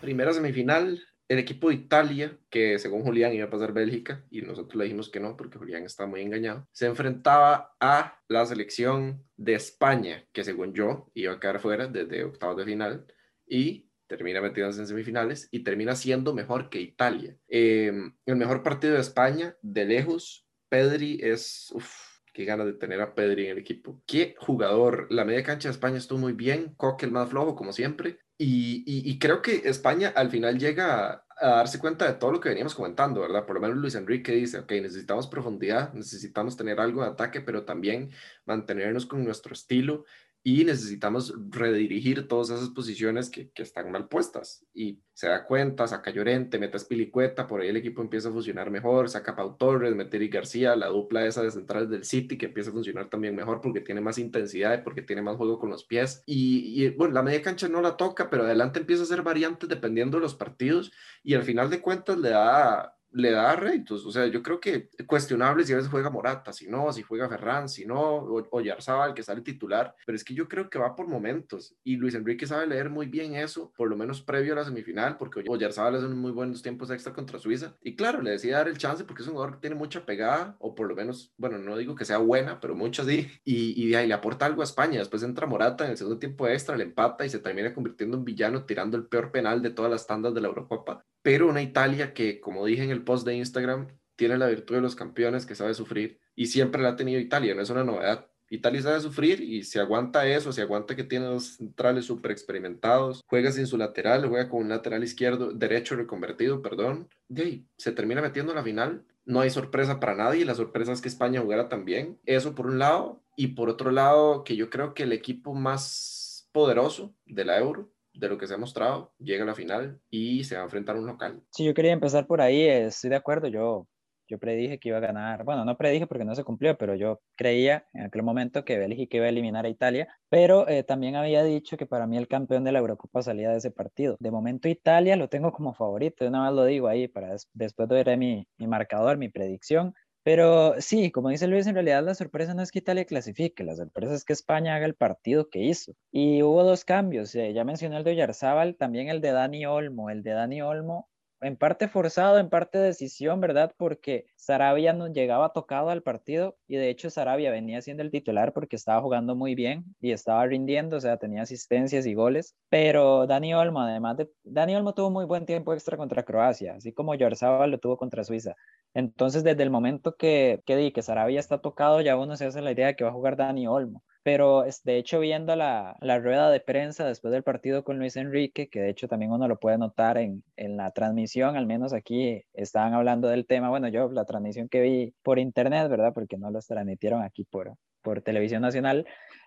Primera 0.00 0.32
semifinal, 0.32 1.02
el 1.28 1.38
equipo 1.38 1.68
de 1.68 1.74
Italia, 1.74 2.38
que 2.50 2.78
según 2.78 3.02
Julián 3.02 3.32
iba 3.32 3.46
a 3.46 3.50
pasar 3.50 3.72
Bélgica, 3.72 4.24
y 4.30 4.42
nosotros 4.42 4.76
le 4.76 4.84
dijimos 4.84 5.10
que 5.10 5.20
no, 5.20 5.36
porque 5.36 5.58
Julián 5.58 5.84
está 5.84 6.06
muy 6.06 6.20
engañado, 6.20 6.68
se 6.72 6.86
enfrentaba 6.86 7.76
a 7.80 8.20
la 8.28 8.46
selección 8.46 9.24
de 9.36 9.54
España, 9.54 10.24
que 10.32 10.44
según 10.44 10.72
yo 10.72 11.10
iba 11.14 11.32
a 11.32 11.40
quedar 11.40 11.60
fuera 11.60 11.88
desde 11.88 12.24
octavos 12.24 12.56
de 12.56 12.64
final, 12.64 13.06
y 13.46 13.90
termina 14.06 14.40
metiéndose 14.40 14.80
en 14.80 14.86
semifinales 14.86 15.48
y 15.50 15.64
termina 15.64 15.96
siendo 15.96 16.32
mejor 16.32 16.70
que 16.70 16.80
Italia. 16.80 17.36
Em, 17.48 18.16
el 18.24 18.36
mejor 18.36 18.62
partido 18.62 18.94
de 18.94 19.00
España, 19.00 19.56
de 19.62 19.84
lejos, 19.84 20.46
Pedri 20.68 21.18
es... 21.20 21.70
Uf, 21.72 22.16
qué 22.32 22.44
ganas 22.44 22.66
de 22.66 22.74
tener 22.74 23.00
a 23.00 23.14
Pedri 23.14 23.46
en 23.46 23.52
el 23.52 23.58
equipo. 23.58 24.02
Qué 24.06 24.34
jugador. 24.38 25.06
La 25.10 25.24
media 25.24 25.42
cancha 25.42 25.68
de 25.68 25.72
España 25.72 25.96
estuvo 25.96 26.18
muy 26.18 26.34
bien. 26.34 26.74
Coque 26.76 27.06
el 27.06 27.12
más 27.12 27.30
flojo, 27.30 27.56
como 27.56 27.72
siempre. 27.72 28.18
Y, 28.38 29.18
creo 29.18 29.40
que 29.40 29.62
España 29.64 30.12
al 30.14 30.30
final 30.30 30.58
llega 30.58 31.06
a, 31.10 31.24
a, 31.40 31.48
darse 31.56 31.78
cuenta 31.78 32.06
de 32.06 32.18
todo 32.18 32.32
lo 32.32 32.40
que 32.40 32.50
veníamos 32.50 32.74
comentando, 32.74 33.20
¿verdad? 33.20 33.46
Por 33.46 33.54
lo 33.56 33.62
menos 33.62 33.78
Luis 33.78 33.94
Enrique 33.94 34.32
dice, 34.32 34.58
ok, 34.58 34.72
necesitamos 34.72 35.26
profundidad, 35.26 35.92
necesitamos 35.94 36.56
tener 36.56 36.78
algo 36.80 37.02
de 37.02 37.08
ataque, 37.08 37.40
pero 37.40 37.64
también 37.64 38.10
mantenernos 38.44 39.06
con 39.06 39.24
nuestro 39.24 39.54
estilo 39.54 40.04
y 40.46 40.64
necesitamos 40.64 41.34
redirigir 41.50 42.28
todas 42.28 42.50
esas 42.50 42.68
posiciones 42.68 43.30
que, 43.30 43.50
que, 43.50 43.64
están 43.64 43.90
mal 43.90 44.06
puestas. 44.06 44.64
Y 44.72 45.00
se 45.12 45.26
da 45.26 45.44
cuenta, 45.44 45.88
saca 45.88 46.12
Llorente, 46.12 46.60
mete 46.60 46.78
Spilicueta, 46.78 47.48
por 47.48 47.60
ahí 47.62 47.68
el 47.70 47.76
equipo 47.78 48.00
empieza 48.00 48.28
a 48.28 48.32
funcionar 48.32 48.70
mejor, 48.70 49.08
saca 49.08 49.34
Pau 49.34 49.56
Torres, 49.56 49.96
mete 49.96 50.18
Eric 50.18 50.34
García, 50.34 50.76
la 50.76 50.86
dupla 50.86 51.26
esa 51.26 51.42
de 51.42 51.50
centrales 51.50 51.90
del 51.90 52.04
City 52.04 52.38
que 52.38 52.46
empieza 52.46 52.70
a 52.70 52.74
funcionar 52.74 53.10
también 53.10 53.34
mejor 53.34 53.60
porque 53.60 53.80
tiene 53.80 54.00
más 54.00 54.18
intensidad 54.18 54.78
y 54.78 54.82
porque 54.84 55.02
tiene 55.02 55.20
más 55.20 55.36
juego 55.36 55.58
con 55.58 55.68
los 55.68 55.82
pies. 55.82 56.22
Y, 56.26 56.80
y 56.80 56.90
bueno, 56.90 57.14
la 57.14 57.24
media 57.24 57.42
cancha 57.42 57.66
no 57.66 57.82
la 57.82 57.96
toca, 57.96 58.30
pero 58.30 58.44
adelante 58.44 58.78
empieza 58.78 59.02
a 59.02 59.06
hacer 59.06 59.22
variantes 59.22 59.68
dependiendo 59.68 60.18
de 60.18 60.22
los 60.22 60.36
partidos 60.36 60.92
y 61.24 61.34
al 61.34 61.42
final 61.42 61.70
de 61.70 61.80
cuentas 61.80 62.18
le 62.18 62.28
da 62.28 62.95
le 63.16 63.30
da 63.30 63.56
réditos. 63.56 64.04
O 64.04 64.12
sea, 64.12 64.26
yo 64.26 64.42
creo 64.42 64.60
que 64.60 64.90
cuestionable 65.06 65.64
si 65.64 65.72
a 65.72 65.76
veces 65.76 65.90
juega 65.90 66.10
Morata, 66.10 66.52
si 66.52 66.68
no, 66.68 66.92
si 66.92 67.02
juega 67.02 67.28
Ferran, 67.28 67.68
si 67.68 67.86
no, 67.86 67.98
o, 67.98 68.46
o 68.50 69.14
que 69.14 69.22
sale 69.22 69.40
titular. 69.40 69.94
Pero 70.04 70.16
es 70.16 70.22
que 70.22 70.34
yo 70.34 70.46
creo 70.48 70.68
que 70.68 70.78
va 70.78 70.94
por 70.94 71.08
momentos. 71.08 71.74
Y 71.82 71.96
Luis 71.96 72.14
Enrique 72.14 72.46
sabe 72.46 72.66
leer 72.66 72.90
muy 72.90 73.06
bien 73.06 73.34
eso, 73.34 73.72
por 73.74 73.88
lo 73.88 73.96
menos 73.96 74.20
previo 74.20 74.52
a 74.52 74.56
la 74.56 74.64
semifinal, 74.64 75.16
porque 75.16 75.42
Oyarzabal 75.48 75.96
hace 75.96 76.08
muy 76.08 76.30
buenos 76.30 76.62
tiempos 76.62 76.90
extra 76.90 77.14
contra 77.14 77.38
Suiza. 77.38 77.74
Y 77.82 77.96
claro, 77.96 78.20
le 78.20 78.32
decía 78.32 78.58
dar 78.58 78.68
el 78.68 78.76
chance 78.76 79.04
porque 79.04 79.22
es 79.22 79.28
un 79.28 79.34
jugador 79.34 79.54
que 79.54 79.60
tiene 79.60 79.76
mucha 79.76 80.04
pegada, 80.04 80.56
o 80.58 80.74
por 80.74 80.86
lo 80.86 80.94
menos, 80.94 81.32
bueno, 81.38 81.58
no 81.58 81.76
digo 81.76 81.94
que 81.94 82.04
sea 82.04 82.18
buena, 82.18 82.60
pero 82.60 82.74
mucha 82.74 83.02
sí. 83.04 83.30
Y, 83.44 83.82
y 83.82 83.88
de 83.88 83.96
ahí 83.96 84.08
le 84.08 84.14
aporta 84.14 84.44
algo 84.44 84.60
a 84.60 84.64
España. 84.64 84.98
Después 84.98 85.22
entra 85.22 85.46
Morata 85.46 85.84
en 85.84 85.92
el 85.92 85.96
segundo 85.96 86.18
tiempo 86.18 86.46
extra, 86.46 86.76
le 86.76 86.84
empata 86.84 87.24
y 87.24 87.30
se 87.30 87.38
termina 87.38 87.72
convirtiendo 87.72 88.18
en 88.18 88.24
villano, 88.24 88.64
tirando 88.64 88.98
el 88.98 89.06
peor 89.06 89.32
penal 89.32 89.62
de 89.62 89.70
todas 89.70 89.90
las 89.90 90.06
tandas 90.06 90.34
de 90.34 90.42
la 90.42 90.48
Eurocopa 90.48 91.06
pero 91.26 91.48
una 91.48 91.60
Italia 91.60 92.14
que, 92.14 92.38
como 92.38 92.64
dije 92.64 92.84
en 92.84 92.92
el 92.92 93.02
post 93.02 93.26
de 93.26 93.34
Instagram, 93.34 93.88
tiene 94.14 94.38
la 94.38 94.46
virtud 94.46 94.76
de 94.76 94.80
los 94.80 94.94
campeones 94.94 95.44
que 95.44 95.56
sabe 95.56 95.74
sufrir 95.74 96.20
y 96.36 96.46
siempre 96.46 96.80
la 96.80 96.90
ha 96.90 96.96
tenido 96.96 97.18
Italia, 97.18 97.52
no 97.52 97.62
es 97.62 97.70
una 97.70 97.82
novedad. 97.82 98.28
Italia 98.48 98.80
sabe 98.80 99.00
sufrir 99.00 99.40
y 99.40 99.64
se 99.64 99.80
aguanta 99.80 100.28
eso, 100.28 100.52
se 100.52 100.62
aguanta 100.62 100.94
que 100.94 101.02
tiene 101.02 101.24
dos 101.24 101.56
centrales 101.56 102.04
súper 102.04 102.30
experimentados, 102.30 103.24
juega 103.26 103.50
sin 103.50 103.66
su 103.66 103.76
lateral, 103.76 104.28
juega 104.28 104.48
con 104.48 104.60
un 104.60 104.68
lateral 104.68 105.02
izquierdo, 105.02 105.50
derecho 105.50 105.96
reconvertido, 105.96 106.62
perdón, 106.62 107.08
y 107.28 107.40
ahí, 107.40 107.66
se 107.76 107.90
termina 107.90 108.22
metiendo 108.22 108.52
en 108.52 108.58
la 108.58 108.62
final. 108.62 109.04
No 109.24 109.40
hay 109.40 109.50
sorpresa 109.50 109.98
para 109.98 110.14
nadie, 110.14 110.44
la 110.44 110.54
sorpresa 110.54 110.92
es 110.92 111.00
que 111.00 111.08
España 111.08 111.40
jugara 111.40 111.68
también. 111.68 112.20
Eso 112.24 112.54
por 112.54 112.66
un 112.68 112.78
lado, 112.78 113.20
y 113.34 113.48
por 113.48 113.68
otro 113.68 113.90
lado, 113.90 114.44
que 114.44 114.54
yo 114.54 114.70
creo 114.70 114.94
que 114.94 115.02
el 115.02 115.12
equipo 115.12 115.54
más 115.54 116.48
poderoso 116.52 117.16
de 117.26 117.44
la 117.44 117.58
Euro 117.58 117.90
de 118.18 118.28
lo 118.28 118.38
que 118.38 118.46
se 118.46 118.54
ha 118.54 118.58
mostrado, 118.58 119.12
llega 119.18 119.44
a 119.44 119.46
la 119.46 119.54
final 119.54 120.00
y 120.10 120.44
se 120.44 120.56
va 120.56 120.62
a 120.62 120.64
enfrentar 120.64 120.96
a 120.96 121.00
un 121.00 121.06
local. 121.06 121.42
Sí, 121.50 121.64
yo 121.64 121.74
quería 121.74 121.92
empezar 121.92 122.26
por 122.26 122.40
ahí, 122.40 122.62
estoy 122.62 123.10
de 123.10 123.16
acuerdo, 123.16 123.48
yo, 123.48 123.86
yo 124.28 124.38
predije 124.38 124.78
que 124.78 124.88
iba 124.88 124.98
a 124.98 125.00
ganar, 125.02 125.44
bueno, 125.44 125.64
no 125.64 125.76
predije 125.76 126.06
porque 126.06 126.24
no 126.24 126.34
se 126.34 126.44
cumplió, 126.44 126.76
pero 126.76 126.94
yo 126.94 127.20
creía 127.36 127.86
en 127.92 128.04
aquel 128.04 128.22
momento 128.22 128.64
que 128.64 128.78
Bélgica 128.78 129.18
iba 129.18 129.26
a 129.26 129.30
eliminar 129.30 129.66
a 129.66 129.68
Italia, 129.68 130.08
pero 130.28 130.68
eh, 130.68 130.82
también 130.82 131.16
había 131.16 131.44
dicho 131.44 131.76
que 131.76 131.86
para 131.86 132.06
mí 132.06 132.16
el 132.16 132.28
campeón 132.28 132.64
de 132.64 132.72
la 132.72 132.80
Eurocopa 132.80 133.22
salía 133.22 133.50
de 133.50 133.58
ese 133.58 133.70
partido. 133.70 134.16
De 134.18 134.30
momento 134.30 134.68
Italia 134.68 135.16
lo 135.16 135.28
tengo 135.28 135.52
como 135.52 135.74
favorito, 135.74 136.24
yo 136.24 136.30
nada 136.30 136.44
más 136.46 136.54
lo 136.54 136.64
digo 136.64 136.88
ahí 136.88 137.08
para 137.08 137.36
después 137.52 137.88
ver 137.88 138.16
mi, 138.16 138.46
mi 138.58 138.66
marcador, 138.66 139.18
mi 139.18 139.28
predicción, 139.28 139.94
pero 140.26 140.74
sí, 140.80 141.12
como 141.12 141.28
dice 141.28 141.46
Luis, 141.46 141.68
en 141.68 141.74
realidad 141.74 142.02
la 142.02 142.16
sorpresa 142.16 142.52
no 142.52 142.60
es 142.60 142.72
que 142.72 142.80
Italia 142.80 143.04
clasifique, 143.04 143.62
la 143.62 143.76
sorpresa 143.76 144.12
es 144.12 144.24
que 144.24 144.32
España 144.32 144.74
haga 144.74 144.84
el 144.84 144.96
partido 144.96 145.48
que 145.50 145.60
hizo. 145.60 145.92
Y 146.10 146.42
hubo 146.42 146.64
dos 146.64 146.84
cambios, 146.84 147.32
eh, 147.36 147.52
ya 147.52 147.62
mencioné 147.62 147.96
el 147.98 148.02
de 148.02 148.10
Oyarzábal, 148.10 148.74
también 148.74 149.08
el 149.08 149.20
de 149.20 149.30
Dani 149.30 149.66
Olmo. 149.66 150.10
El 150.10 150.24
de 150.24 150.32
Dani 150.32 150.62
Olmo 150.62 151.08
en 151.40 151.56
parte 151.56 151.88
forzado, 151.88 152.38
en 152.38 152.48
parte 152.48 152.78
decisión, 152.78 153.40
¿verdad? 153.40 153.72
Porque 153.76 154.26
Sarabia 154.36 154.92
no 154.92 155.08
llegaba 155.08 155.52
tocado 155.52 155.90
al 155.90 156.02
partido 156.02 156.56
y 156.66 156.76
de 156.76 156.88
hecho 156.90 157.10
Sarabia 157.10 157.50
venía 157.50 157.82
siendo 157.82 158.02
el 158.02 158.10
titular 158.10 158.52
porque 158.52 158.76
estaba 158.76 159.02
jugando 159.02 159.34
muy 159.34 159.54
bien 159.54 159.84
y 160.00 160.12
estaba 160.12 160.46
rindiendo, 160.46 160.96
o 160.96 161.00
sea, 161.00 161.18
tenía 161.18 161.42
asistencias 161.42 162.06
y 162.06 162.14
goles, 162.14 162.56
pero 162.68 163.26
Dani 163.26 163.54
Olmo, 163.54 163.80
además 163.80 164.16
de, 164.16 164.30
Dani 164.44 164.76
Olmo 164.76 164.94
tuvo 164.94 165.10
muy 165.10 165.24
buen 165.24 165.46
tiempo 165.46 165.72
extra 165.72 165.96
contra 165.96 166.24
Croacia, 166.24 166.74
así 166.76 166.92
como 166.92 167.14
Yorzaba 167.14 167.66
lo 167.66 167.78
tuvo 167.78 167.96
contra 167.96 168.24
Suiza. 168.24 168.54
Entonces, 168.94 169.44
desde 169.44 169.62
el 169.62 169.70
momento 169.70 170.16
que, 170.16 170.62
que 170.64 170.76
di 170.76 170.92
que 170.92 171.02
Sarabia 171.02 171.40
está 171.40 171.60
tocado, 171.60 172.00
ya 172.00 172.16
uno 172.16 172.36
se 172.36 172.46
hace 172.46 172.62
la 172.62 172.72
idea 172.72 172.86
de 172.88 172.96
que 172.96 173.04
va 173.04 173.10
a 173.10 173.12
jugar 173.12 173.36
Dani 173.36 173.66
Olmo 173.66 174.02
pero 174.26 174.64
de 174.82 174.96
hecho 174.96 175.20
viendo 175.20 175.54
la, 175.54 175.96
la, 176.00 176.18
rueda 176.18 176.50
de 176.50 176.58
prensa 176.58 177.06
después 177.06 177.30
del 177.30 177.44
partido 177.44 177.84
con 177.84 178.00
Luis 178.00 178.16
Enrique, 178.16 178.68
que 178.68 178.80
de 178.80 178.90
hecho 178.90 179.06
también 179.06 179.30
uno 179.30 179.46
lo 179.46 179.60
puede 179.60 179.78
notar 179.78 180.18
en, 180.18 180.42
en, 180.56 180.76
la 180.76 180.90
transmisión, 180.90 181.56
al 181.56 181.64
menos 181.64 181.92
aquí 181.92 182.42
estaban 182.52 182.92
hablando 182.92 183.28
del 183.28 183.46
tema, 183.46 183.70
bueno, 183.70 183.86
yo 183.86 184.10
la 184.10 184.24
transmisión 184.24 184.68
que 184.68 184.80
vi 184.80 185.14
por 185.22 185.38
internet, 185.38 185.88
¿verdad? 185.88 186.12
Porque 186.12 186.38
no 186.38 186.50
los 186.50 186.66
transmitieron 186.66 187.22
aquí 187.22 187.44
por, 187.44 187.76
por 188.02 188.20
televisión 188.20 188.62
nacional, 188.62 189.06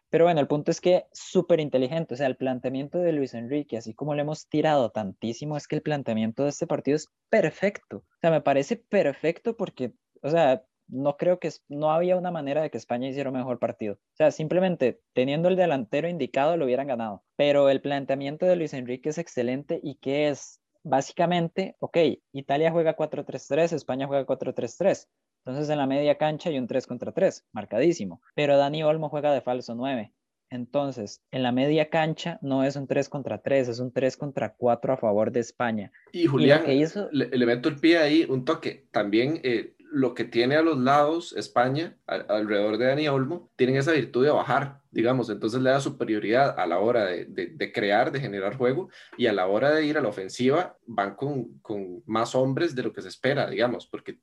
pero 0.10 0.24
bueno, 0.24 0.40
el 0.40 0.48
punto 0.48 0.72
es 0.72 0.80
que 0.80 1.04
súper 1.12 1.60
inteligente, 1.60 2.14
o 2.14 2.18
sea, 2.18 2.28
el 2.28 2.38
planteamiento 2.38 3.00
de 3.00 3.12
Luis 3.12 3.34
Enrique, 3.34 3.76
así 3.76 3.94
como 3.94 4.16
le 4.16 4.22
hemos 4.22 4.48
tirado 4.48 4.92
tantísimo, 4.92 5.58
es 5.58 5.68
que 5.68 5.76
el 5.76 5.82
planteamiento 5.82 6.44
de 6.44 6.52
este 6.52 6.68
partido 6.68 6.96
es 6.96 7.10
perfecto, 7.28 7.98
o 7.98 8.20
sea, 8.22 8.32
me 8.32 8.40
parece 8.40 8.78
perfecto 8.78 9.58
porque, 9.58 9.92
o 10.22 10.30
sea, 10.30 10.64
no 10.90 11.18
creo 11.18 11.40
que 11.40 11.52
no 11.68 11.92
había 11.92 12.18
una 12.18 12.32
manera 12.32 12.62
de 12.62 12.70
que 12.70 12.78
España 12.78 13.08
hiciera 13.08 13.30
un 13.30 13.38
mejor 13.38 13.60
partido. 13.60 13.96
O 13.96 14.16
sea, 14.16 14.32
simplemente 14.32 15.02
teniendo 15.14 15.48
el 15.48 15.56
delantero 15.56 16.08
indicado 16.08 16.58
lo 16.58 16.66
hubieran 16.66 16.88
ganado. 16.88 17.24
Pero 17.36 17.70
el 17.70 17.82
planteamiento 17.82 18.46
de 18.46 18.56
Luis 18.56 18.74
Enrique 18.74 19.10
es 19.10 19.18
excelente 19.18 19.80
y 19.82 19.96
que 19.96 20.30
es 20.30 20.62
básicamente, 20.84 21.76
ok, 21.80 21.98
Italia 22.34 22.72
juega 22.72 22.96
4-3-3, 22.96 23.74
España 23.74 24.08
juega 24.08 24.26
4-3-3. 24.26 25.08
Entonces 25.46 25.70
en 25.70 25.78
la 25.78 25.88
media 25.88 26.18
cancha 26.18 26.50
hay 26.50 26.58
un 26.58 26.68
3 26.68 26.86
contra 26.88 27.12
3, 27.12 27.46
marcadísimo. 27.54 28.22
Pero 28.36 28.58
Dani 28.58 28.84
Olmo 28.84 29.10
juega 29.10 29.34
de 29.34 29.42
falso 29.42 29.76
9. 29.76 30.14
Entonces, 30.52 31.22
en 31.30 31.44
la 31.44 31.52
media 31.52 31.90
cancha 31.90 32.40
no 32.42 32.64
es 32.64 32.76
un 32.76 32.88
3 32.88 33.08
contra 33.08 33.40
3, 33.40 33.68
es 33.68 33.80
un 33.80 33.92
3 33.92 34.18
contra 34.18 34.56
4 34.56 34.94
a 34.94 34.98
favor 34.98 35.32
de 35.32 35.42
España. 35.42 35.92
Y 36.12 36.26
Julián, 36.26 36.64
que 36.66 36.74
hizo... 36.74 37.08
le, 37.12 37.28
le, 37.28 37.46
meto 37.46 37.70
el 37.70 37.76
pie 37.76 38.00
ahí, 38.00 38.26
un 38.28 38.46
toque. 38.46 38.88
También 38.92 39.40
eh, 39.44 39.76
lo 39.92 40.14
que 40.14 40.24
tiene 40.24 40.56
a 40.56 40.62
los 40.62 40.78
lados 40.78 41.34
España, 41.34 41.98
alrededor 42.06 42.78
de 42.78 42.86
Dani 42.86 43.08
Olmo, 43.08 43.52
tienen 43.56 43.78
esa 43.78 43.92
virtud 43.92 44.26
de 44.26 44.32
bajar, 44.32 44.82
digamos, 44.92 45.30
entonces 45.30 45.62
le 45.62 45.70
da 45.70 45.80
superioridad 45.80 46.60
a 46.60 46.66
la 46.66 46.80
hora 46.80 47.06
de, 47.06 47.26
de, 47.26 47.72
crear, 47.72 48.12
de 48.12 48.20
generar 48.20 48.56
juego, 48.56 48.90
y 49.18 49.28
a 49.28 49.34
la 49.34 49.48
hora 49.48 49.72
de 49.72 49.86
ir 49.86 49.98
a 49.98 50.02
la 50.02 50.10
ofensiva 50.10 50.78
van 50.86 51.16
con, 51.16 51.60
con, 51.60 52.04
más 52.06 52.36
hombres 52.36 52.76
de 52.76 52.84
lo 52.84 52.94
que 52.94 53.02
se 53.02 53.08
espera, 53.08 53.50
digamos, 53.50 53.88
porque 53.88 54.20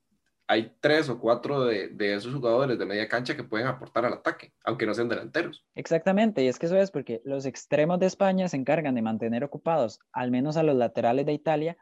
hay 0.49 0.77
tres 0.81 1.09
o 1.09 1.19
cuatro 1.19 1.65
de, 1.65 1.89
de, 1.89 2.15
esos 2.15 2.33
jugadores 2.33 2.79
de 2.79 2.87
media 2.87 3.09
cancha 3.09 3.37
que 3.37 3.43
pueden 3.43 3.67
aportar 3.67 4.05
al 4.05 4.13
ataque, 4.13 4.53
aunque 4.65 4.87
no 4.87 4.95
sean 4.95 5.09
delanteros. 5.09 5.67
Exactamente, 5.75 6.45
y 6.45 6.49
es 6.49 6.59
que 6.59 6.67
eso 6.67 6.77
es 6.77 6.93
porque 6.93 7.21
los 7.25 7.47
extremos 7.47 7.99
de 7.99 8.07
España 8.07 8.49
se 8.49 8.57
encargan 8.57 8.95
de 8.95 9.03
mantener 9.03 9.43
ocupados, 9.43 9.99
al 10.13 10.31
menos 10.31 10.57
a 10.57 10.63
los 10.63 10.77
laterales 10.77 11.27
de 11.27 11.33
Italia, 11.33 11.77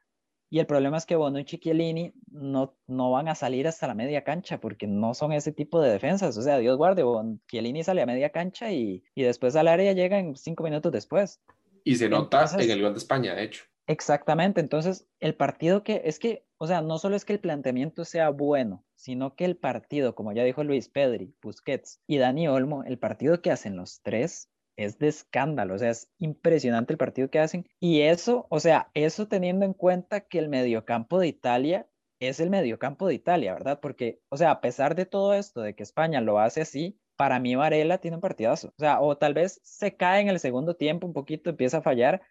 y 0.54 0.60
el 0.60 0.66
problema 0.66 0.98
es 0.98 1.04
que 1.04 1.16
Bonucci 1.16 1.56
y 1.56 1.58
Chiellini 1.58 2.12
no, 2.30 2.76
no 2.86 3.10
van 3.10 3.26
a 3.26 3.34
salir 3.34 3.66
hasta 3.66 3.88
la 3.88 3.94
media 3.94 4.22
cancha 4.22 4.60
porque 4.60 4.86
no 4.86 5.12
son 5.12 5.32
ese 5.32 5.50
tipo 5.50 5.80
de 5.80 5.90
defensas. 5.90 6.38
O 6.38 6.42
sea, 6.42 6.58
Dios 6.58 6.76
guarde, 6.76 7.02
bon, 7.02 7.40
Chiellini 7.50 7.82
sale 7.82 8.02
a 8.02 8.06
media 8.06 8.30
cancha 8.30 8.70
y, 8.70 9.02
y 9.16 9.24
después 9.24 9.56
al 9.56 9.66
área 9.66 9.92
llega 9.94 10.16
en 10.16 10.36
cinco 10.36 10.62
minutos 10.62 10.92
después. 10.92 11.42
Y 11.82 11.96
se 11.96 12.08
nota 12.08 12.48
en 12.56 12.70
el 12.70 12.82
gol 12.82 12.92
de 12.92 12.98
España, 12.98 13.34
de 13.34 13.42
hecho. 13.42 13.64
Exactamente, 13.88 14.60
entonces 14.60 15.08
el 15.18 15.34
partido 15.34 15.82
que 15.82 16.02
es 16.04 16.20
que, 16.20 16.46
o 16.58 16.68
sea, 16.68 16.82
no 16.82 17.00
solo 17.00 17.16
es 17.16 17.24
que 17.24 17.32
el 17.32 17.40
planteamiento 17.40 18.04
sea 18.04 18.30
bueno, 18.30 18.84
sino 18.94 19.34
que 19.34 19.46
el 19.46 19.56
partido, 19.56 20.14
como 20.14 20.32
ya 20.34 20.44
dijo 20.44 20.62
Luis 20.62 20.88
Pedri, 20.88 21.34
Busquets 21.42 22.00
y 22.06 22.18
Dani 22.18 22.46
Olmo, 22.46 22.84
el 22.84 23.00
partido 23.00 23.42
que 23.42 23.50
hacen 23.50 23.74
los 23.74 24.02
tres 24.02 24.52
es 24.76 24.98
de 24.98 25.08
escándalo, 25.08 25.74
o 25.74 25.78
sea, 25.78 25.90
es 25.90 26.10
impresionante 26.18 26.92
el 26.92 26.98
partido 26.98 27.30
que 27.30 27.38
hacen. 27.38 27.66
Y 27.80 28.02
eso, 28.02 28.46
o 28.50 28.60
sea, 28.60 28.90
eso 28.94 29.28
teniendo 29.28 29.64
en 29.64 29.74
cuenta 29.74 30.20
que 30.20 30.38
el 30.38 30.48
mediocampo 30.48 31.18
de 31.18 31.28
Italia 31.28 31.88
es 32.20 32.40
el 32.40 32.50
mediocampo 32.50 33.06
de 33.06 33.14
Italia, 33.14 33.54
¿verdad? 33.54 33.80
Porque, 33.80 34.20
o 34.28 34.36
sea, 34.36 34.50
a 34.50 34.60
pesar 34.60 34.94
de 34.94 35.06
todo 35.06 35.34
esto, 35.34 35.60
de 35.60 35.74
que 35.74 35.82
España 35.82 36.20
lo 36.20 36.38
hace 36.38 36.60
así, 36.62 36.98
para 37.16 37.38
mí 37.38 37.54
Varela 37.54 37.98
tiene 37.98 38.16
un 38.16 38.20
partidazo. 38.20 38.68
O 38.68 38.78
sea, 38.78 39.00
o 39.00 39.16
tal 39.16 39.34
vez 39.34 39.60
se 39.62 39.96
cae 39.96 40.20
en 40.20 40.28
el 40.28 40.40
segundo 40.40 40.76
tiempo 40.76 41.06
un 41.06 41.12
poquito, 41.12 41.50
empieza 41.50 41.78
a 41.78 41.82
fallar, 41.82 42.22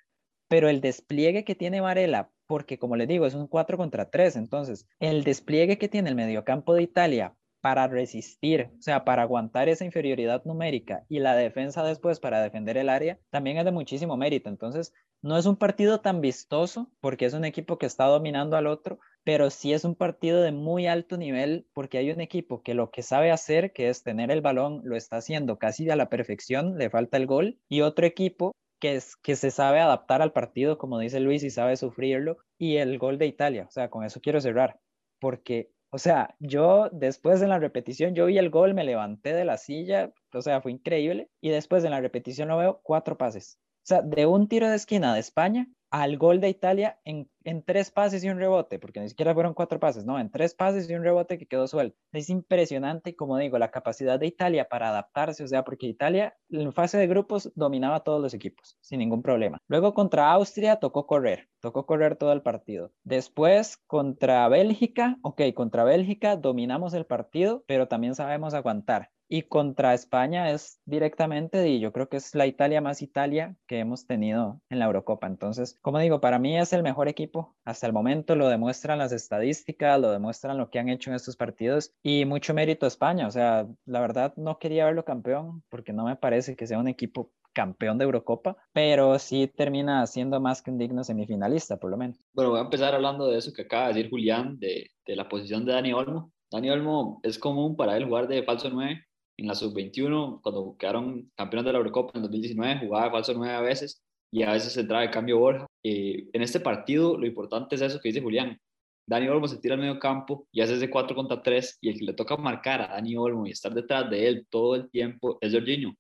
pero 0.48 0.70
el 0.70 0.82
despliegue 0.82 1.44
que 1.44 1.56
tiene 1.56 1.82
Varela, 1.82 2.32
porque 2.48 2.78
como 2.78 2.96
les 2.96 3.08
digo, 3.08 3.26
es 3.26 3.34
un 3.34 3.48
4 3.48 3.78
contra 3.78 4.10
3, 4.10 4.36
entonces 4.36 4.88
el 5.00 5.24
despliegue 5.24 5.78
que 5.78 5.90
tiene 5.90 6.10
el 6.10 6.16
mediocampo 6.16 6.74
de 6.74 6.84
Italia 6.84 7.36
para 7.64 7.88
resistir, 7.88 8.72
o 8.78 8.82
sea, 8.82 9.06
para 9.06 9.22
aguantar 9.22 9.70
esa 9.70 9.86
inferioridad 9.86 10.44
numérica 10.44 11.06
y 11.08 11.20
la 11.20 11.34
defensa 11.34 11.82
después 11.82 12.20
para 12.20 12.42
defender 12.42 12.76
el 12.76 12.90
área, 12.90 13.22
también 13.30 13.58
es 13.58 13.64
de 13.64 13.72
muchísimo 13.72 14.18
mérito. 14.18 14.50
Entonces, 14.50 14.94
no 15.22 15.38
es 15.38 15.46
un 15.46 15.56
partido 15.56 16.02
tan 16.02 16.20
vistoso 16.20 16.92
porque 17.00 17.24
es 17.24 17.34
un 17.34 17.46
equipo 17.46 17.78
que 17.78 17.86
está 17.86 18.04
dominando 18.04 18.58
al 18.58 18.68
otro, 18.68 19.00
pero 19.24 19.50
sí 19.50 19.72
es 19.72 19.86
un 19.86 19.96
partido 19.96 20.42
de 20.42 20.52
muy 20.52 20.88
alto 20.88 21.16
nivel 21.16 21.66
porque 21.74 22.00
hay 22.00 22.12
un 22.12 22.20
equipo 22.20 22.62
que 22.64 22.74
lo 22.74 22.92
que 22.92 23.02
sabe 23.02 23.32
hacer, 23.32 23.72
que 23.72 23.88
es 23.88 24.04
tener 24.04 24.30
el 24.30 24.42
balón, 24.42 24.82
lo 24.84 24.98
está 24.98 25.16
haciendo 25.16 25.58
casi 25.58 25.90
a 25.90 25.96
la 25.96 26.10
perfección, 26.10 26.78
le 26.78 26.90
falta 26.90 27.16
el 27.16 27.28
gol, 27.28 27.62
y 27.70 27.80
otro 27.80 28.06
equipo 28.06 28.52
que, 28.82 28.96
es, 28.96 29.16
que 29.16 29.38
se 29.38 29.52
sabe 29.52 29.80
adaptar 29.80 30.22
al 30.22 30.34
partido, 30.34 30.78
como 30.78 31.00
dice 31.00 31.22
Luis, 31.22 31.42
y 31.44 31.50
sabe 31.50 31.78
sufrirlo, 31.78 32.40
y 32.58 32.76
el 32.76 32.98
gol 32.98 33.18
de 33.18 33.28
Italia. 33.28 33.68
O 33.70 33.72
sea, 33.72 33.90
con 33.90 34.04
eso 34.04 34.20
quiero 34.20 34.42
cerrar, 34.42 34.82
porque 35.22 35.72
o 35.94 36.00
sea, 36.00 36.36
yo 36.40 36.90
después 36.92 37.40
de 37.40 37.48
la 37.48 37.60
repetición, 37.60 38.16
yo 38.16 38.26
vi 38.26 38.40
el 38.40 38.50
gol, 38.50 38.74
me 38.74 38.84
levanté 38.84 39.36
de 39.36 39.46
la 39.46 39.60
silla, 39.60 40.12
o 40.34 40.42
sea, 40.42 40.60
fue 40.60 40.72
increíble. 40.72 41.30
Y 41.40 41.50
después 41.50 41.84
de 41.84 41.92
la 41.92 42.02
repetición 42.02 42.48
lo 42.48 42.58
veo 42.58 42.82
cuatro 42.82 43.16
pases. 43.16 43.60
O 43.62 43.86
sea, 43.86 44.02
de 44.02 44.26
un 44.26 44.48
tiro 44.48 44.68
de 44.68 44.76
esquina 44.76 45.14
de 45.14 45.20
España 45.20 45.68
al 45.94 46.18
gol 46.18 46.42
de 46.42 46.50
Italia 46.50 47.00
en, 47.06 47.30
en, 47.44 47.62
tres 47.62 47.92
pases 47.92 48.24
y 48.24 48.30
un 48.30 48.40
rebote, 48.40 48.80
porque 48.80 49.00
ni 49.00 49.10
siquiera 49.10 49.36
fueron 49.36 49.54
cuatro 49.54 49.80
pases, 49.80 50.06
no, 50.06 50.20
en 50.20 50.32
tres 50.32 50.56
pases 50.56 50.90
y 50.90 50.96
un 50.96 51.04
rebote 51.04 51.38
que 51.38 51.46
quedó 51.46 51.68
suelto. 51.68 51.96
Es 52.12 52.32
impresionante 52.32 53.16
como 53.16 53.38
digo, 53.38 53.60
la 53.60 53.70
capacidad 53.70 54.20
de 54.20 54.26
Italia 54.26 54.68
para 54.68 54.90
adaptarse, 54.90 55.44
o 55.44 55.48
sea, 55.48 55.64
porque 55.64 55.86
Italia 55.86 56.36
en 56.50 56.74
fase 56.74 56.98
de 56.98 57.06
grupos 57.06 57.52
dominaba 57.54 58.00
todos 58.00 58.20
los 58.20 58.34
equipos 58.34 58.76
sin 58.82 58.98
ningún 59.00 59.22
problema. 59.22 59.62
Luego 59.68 59.94
contra 59.94 60.32
Austria 60.32 60.78
tocó 60.78 61.06
correr, 61.06 61.48
tocó 61.60 61.86
correr 61.86 62.16
todo 62.16 62.34
el 62.34 62.42
partido. 62.42 62.92
Después 63.04 63.78
contra 63.86 64.48
Bélgica, 64.50 65.20
ok, 65.22 65.42
contra 65.54 65.84
Bélgica 65.84 66.38
dominamos 66.38 66.96
el 66.96 67.06
partido, 67.06 67.64
pero 67.68 67.88
también 67.88 68.16
sabemos 68.16 68.56
aguantar. 68.56 69.12
Y 69.36 69.42
contra 69.42 69.96
España 69.96 70.52
es 70.52 70.80
directamente, 70.86 71.68
y 71.68 71.80
yo 71.80 71.92
creo 71.92 72.08
que 72.08 72.18
es 72.18 72.36
la 72.36 72.46
Italia 72.46 72.82
más 72.82 73.02
Italia 73.02 73.56
que 73.66 73.80
hemos 73.80 74.06
tenido 74.06 74.62
en 74.70 74.78
la 74.78 74.86
Eurocopa. 74.86 75.26
Entonces, 75.26 75.80
como 75.82 75.98
digo, 75.98 76.22
para 76.22 76.38
mí 76.38 76.56
es 76.56 76.72
el 76.72 76.84
mejor 76.84 77.08
equipo. 77.08 77.56
Hasta 77.66 77.88
el 77.88 77.94
momento 77.94 78.36
lo 78.36 78.48
demuestran 78.48 79.00
las 79.00 79.12
estadísticas, 79.12 80.00
lo 80.00 80.12
demuestran 80.12 80.60
lo 80.60 80.70
que 80.70 80.78
han 80.78 80.88
hecho 80.88 81.10
en 81.10 81.16
estos 81.16 81.36
partidos 81.36 81.96
y 82.04 82.26
mucho 82.26 82.54
mérito 82.54 82.86
a 82.86 82.90
España. 82.90 83.26
O 83.26 83.32
sea, 83.32 83.66
la 83.86 84.02
verdad 84.02 84.36
no 84.38 84.60
quería 84.60 84.86
verlo 84.86 85.04
campeón 85.04 85.64
porque 85.68 85.94
no 85.94 86.06
me 86.06 86.16
parece 86.16 86.56
que 86.56 86.68
sea 86.68 86.78
un 86.78 86.88
equipo 86.88 87.32
campeón 87.54 87.98
de 87.98 88.04
Eurocopa, 88.04 88.56
pero 88.72 89.18
sí 89.18 89.48
termina 89.48 90.06
siendo 90.06 90.40
más 90.42 90.62
que 90.62 90.70
un 90.70 90.78
digno 90.78 91.04
semifinalista, 91.04 91.78
por 91.78 91.90
lo 91.90 91.98
menos. 91.98 92.24
Bueno, 92.34 92.52
voy 92.52 92.60
a 92.60 92.66
empezar 92.66 92.94
hablando 92.94 93.26
de 93.26 93.40
eso 93.40 93.52
que 93.52 93.64
acaba 93.64 93.88
de 93.88 93.96
decir 93.96 94.12
Julián, 94.12 94.60
de, 94.60 94.92
de 95.08 95.16
la 95.16 95.28
posición 95.28 95.66
de 95.66 95.74
Dani 95.74 95.92
Olmo. 95.92 96.32
Dani 96.52 96.70
Olmo 96.70 97.20
es 97.24 97.40
común 97.40 97.76
para 97.76 97.98
él 97.98 98.06
jugar 98.06 98.28
de 98.28 98.44
falso 98.44 98.70
9 98.70 99.04
en 99.38 99.48
la 99.48 99.56
sub-21, 99.56 100.42
cuando 100.42 100.76
quedaron 100.78 101.32
campeones 101.36 101.66
de 101.66 101.72
la 101.74 101.78
Eurocopa 101.80 102.12
en 102.16 102.24
2019, 102.24 102.80
jugaba 102.80 103.06
de 103.06 103.12
falso 103.12 103.34
9 103.34 103.54
a 103.54 103.62
veces 103.62 104.04
y 104.32 104.44
a 104.44 104.52
veces 104.52 104.76
entraba 104.78 105.04
de 105.04 105.12
cambio 105.12 105.40
Borja. 105.40 105.68
Eh, 105.84 106.28
en 106.34 106.42
este 106.42 106.60
partido 106.60 107.18
lo 107.18 107.26
importante 107.26 107.76
es 107.76 107.82
eso 107.82 108.00
que 108.00 108.10
dice 108.10 108.22
Julián. 108.22 108.60
Dani 109.06 109.28
Olmo 109.28 109.48
se 109.48 109.58
tira 109.58 109.76
al 109.76 109.82
medio 109.82 110.00
campo 110.00 110.48
y 110.52 110.62
hace 110.62 110.76
ese 110.76 110.90
4 110.90 111.16
contra 111.16 111.42
3 111.42 111.80
y 111.82 111.90
el 111.90 112.00
que 112.00 112.06
le 112.06 112.14
toca 112.14 112.38
marcar 112.38 112.82
a 112.82 112.88
Dani 112.88 113.16
Olmo 113.18 113.46
y 113.46 113.52
estar 113.52 113.74
detrás 113.74 114.10
de 114.10 114.28
él 114.28 114.48
todo 114.50 114.76
el 114.76 114.90
tiempo 114.90 115.38
es 115.42 115.54
Jorginho. 115.54 115.94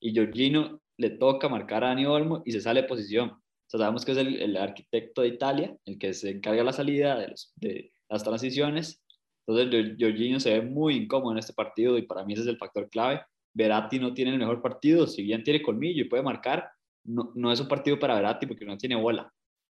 Y 0.00 0.16
Jorginho 0.16 0.80
le 0.98 1.10
toca 1.10 1.48
marcar 1.48 1.84
a 1.84 1.88
Dani 1.88 2.06
Olmo 2.06 2.42
y 2.44 2.52
se 2.52 2.60
sale 2.60 2.82
de 2.82 2.88
posición. 2.88 3.30
O 3.30 3.40
sea, 3.68 3.78
sabemos 3.78 4.04
que 4.04 4.12
es 4.12 4.18
el, 4.18 4.42
el, 4.42 4.56
arquitecto 4.56 5.22
de 5.22 5.28
Italia, 5.28 5.76
el 5.86 5.98
que 5.98 6.12
se 6.12 6.30
encarga 6.30 6.58
de 6.58 6.64
la 6.64 6.72
salida 6.72 7.18
de, 7.18 7.28
los, 7.28 7.52
de 7.56 7.92
las 8.10 8.24
transiciones 8.24 9.01
entonces, 9.46 9.96
Jorginho 9.98 10.40
se 10.40 10.58
ve 10.58 10.62
muy 10.66 10.96
incómodo 10.96 11.32
en 11.32 11.38
este 11.38 11.52
partido 11.52 11.98
y 11.98 12.02
para 12.02 12.24
mí 12.24 12.32
ese 12.32 12.42
es 12.42 12.48
el 12.48 12.58
factor 12.58 12.88
clave. 12.88 13.22
Veratti 13.54 13.98
no 13.98 14.14
tiene 14.14 14.32
el 14.32 14.38
mejor 14.38 14.62
partido, 14.62 15.06
si 15.06 15.22
bien 15.22 15.42
tiene 15.42 15.62
colmillo 15.62 16.02
y 16.02 16.08
puede 16.08 16.22
marcar, 16.22 16.70
no, 17.04 17.32
no 17.34 17.52
es 17.52 17.60
un 17.60 17.68
partido 17.68 17.98
para 17.98 18.14
Veratti 18.14 18.46
porque 18.46 18.64
no 18.64 18.78
tiene 18.78 18.94
bola. 18.94 19.32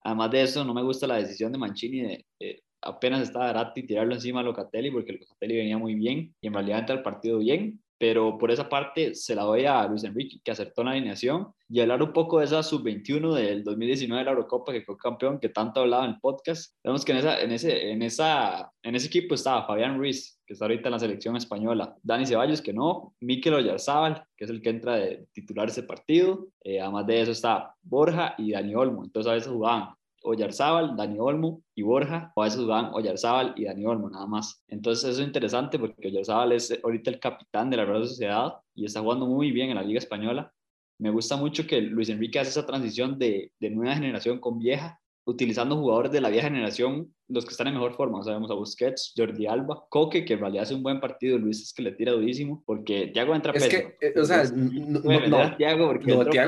Además 0.04 0.30
de 0.32 0.42
eso, 0.42 0.64
no 0.64 0.74
me 0.74 0.82
gusta 0.82 1.06
la 1.06 1.16
decisión 1.16 1.52
de 1.52 1.58
Mancini 1.58 2.00
de, 2.00 2.62
apenas 2.82 3.22
estaba 3.22 3.46
Veratti 3.46 3.84
tirarlo 3.84 4.14
encima 4.14 4.40
a 4.40 4.42
Locatelli 4.42 4.90
porque 4.90 5.12
Locatelli 5.12 5.56
venía 5.56 5.78
muy 5.78 5.94
bien 5.94 6.34
y 6.40 6.48
en 6.48 6.54
realidad 6.54 6.80
entra 6.80 6.96
el 6.96 7.02
partido 7.02 7.38
bien 7.38 7.80
pero 8.02 8.36
por 8.36 8.50
esa 8.50 8.68
parte 8.68 9.14
se 9.14 9.32
la 9.32 9.44
doy 9.44 9.64
a 9.64 9.86
Luis 9.86 10.02
Enrique, 10.02 10.40
que 10.42 10.50
acertó 10.50 10.82
la 10.82 10.90
alineación, 10.90 11.54
y 11.68 11.78
hablar 11.78 12.02
un 12.02 12.12
poco 12.12 12.40
de 12.40 12.46
esa 12.46 12.60
sub-21 12.64 13.32
del 13.32 13.62
2019 13.62 14.18
de 14.18 14.24
la 14.24 14.32
Eurocopa, 14.32 14.72
que 14.72 14.82
fue 14.82 14.96
campeón, 14.96 15.38
que 15.38 15.50
tanto 15.50 15.82
hablaba 15.82 16.06
en 16.06 16.14
el 16.14 16.18
podcast. 16.18 16.74
Vemos 16.82 17.04
que 17.04 17.12
en, 17.12 17.18
esa, 17.18 17.40
en, 17.40 17.52
ese, 17.52 17.92
en, 17.92 18.02
esa, 18.02 18.72
en 18.82 18.96
ese 18.96 19.06
equipo 19.06 19.36
estaba 19.36 19.68
Fabián 19.68 19.98
Ruiz, 19.98 20.36
que 20.44 20.54
está 20.54 20.64
ahorita 20.64 20.88
en 20.88 20.92
la 20.94 20.98
selección 20.98 21.36
española, 21.36 21.94
Dani 22.02 22.26
Ceballos, 22.26 22.60
que 22.60 22.72
no, 22.72 23.14
Mikel 23.20 23.54
Oyarzábal, 23.54 24.24
que 24.36 24.46
es 24.46 24.50
el 24.50 24.60
que 24.60 24.70
entra 24.70 24.96
de 24.96 25.28
titular 25.32 25.68
ese 25.68 25.84
partido, 25.84 26.48
eh, 26.64 26.80
además 26.80 27.06
de 27.06 27.20
eso 27.20 27.30
está 27.30 27.72
Borja 27.82 28.34
y 28.36 28.50
Dani 28.50 28.74
Olmo, 28.74 29.04
entonces 29.04 29.30
a 29.30 29.34
veces 29.34 29.48
jugaban 29.48 29.90
Oyarzábal, 30.24 30.96
Dani 30.96 31.18
Olmo 31.18 31.62
y 31.74 31.82
Borja, 31.82 32.32
o 32.34 32.42
a 32.42 32.46
veces 32.46 32.60
jugaban 32.60 32.92
Oyarzábal 32.94 33.54
y 33.56 33.64
Dani 33.64 33.84
Olmo 33.86 34.10
nada 34.10 34.26
más. 34.26 34.62
Entonces 34.68 35.10
eso 35.10 35.20
es 35.20 35.26
interesante 35.26 35.78
porque 35.78 36.08
Oyarzábal 36.08 36.52
es 36.52 36.78
ahorita 36.82 37.10
el 37.10 37.20
capitán 37.20 37.70
de 37.70 37.76
la 37.76 37.84
Real 37.84 38.06
Sociedad 38.06 38.54
y 38.74 38.84
está 38.84 39.00
jugando 39.00 39.26
muy 39.26 39.50
bien 39.50 39.70
en 39.70 39.76
la 39.76 39.82
Liga 39.82 39.98
Española. 39.98 40.52
Me 40.98 41.10
gusta 41.10 41.36
mucho 41.36 41.66
que 41.66 41.80
Luis 41.80 42.08
Enrique 42.08 42.38
hace 42.38 42.50
esa 42.50 42.66
transición 42.66 43.18
de, 43.18 43.52
de 43.58 43.70
nueva 43.70 43.94
generación 43.94 44.38
con 44.38 44.58
vieja 44.58 45.01
utilizando 45.24 45.76
jugadores 45.76 46.12
de 46.12 46.20
la 46.20 46.30
vieja 46.30 46.48
generación, 46.48 47.14
los 47.28 47.44
que 47.44 47.52
están 47.52 47.68
en 47.68 47.74
mejor 47.74 47.94
forma. 47.94 48.22
Sabemos 48.22 48.50
a 48.50 48.54
Busquets, 48.54 49.14
Jordi 49.16 49.46
Alba, 49.46 49.84
Coque, 49.88 50.24
que 50.24 50.34
en 50.34 50.40
realidad 50.40 50.64
hace 50.64 50.74
un 50.74 50.82
buen 50.82 51.00
partido, 51.00 51.38
Luis 51.38 51.62
es 51.62 51.72
que 51.72 51.82
le 51.82 51.92
tira 51.92 52.12
durísimo, 52.12 52.62
porque 52.66 53.08
Thiago 53.08 53.34
entra 53.34 53.52
es 53.52 53.68
Que, 53.68 53.96
eh, 54.00 54.14
o 54.18 54.24
sea, 54.24 54.44
no, 54.44 55.00
no, 55.00 55.56
Thiago, 55.56 55.92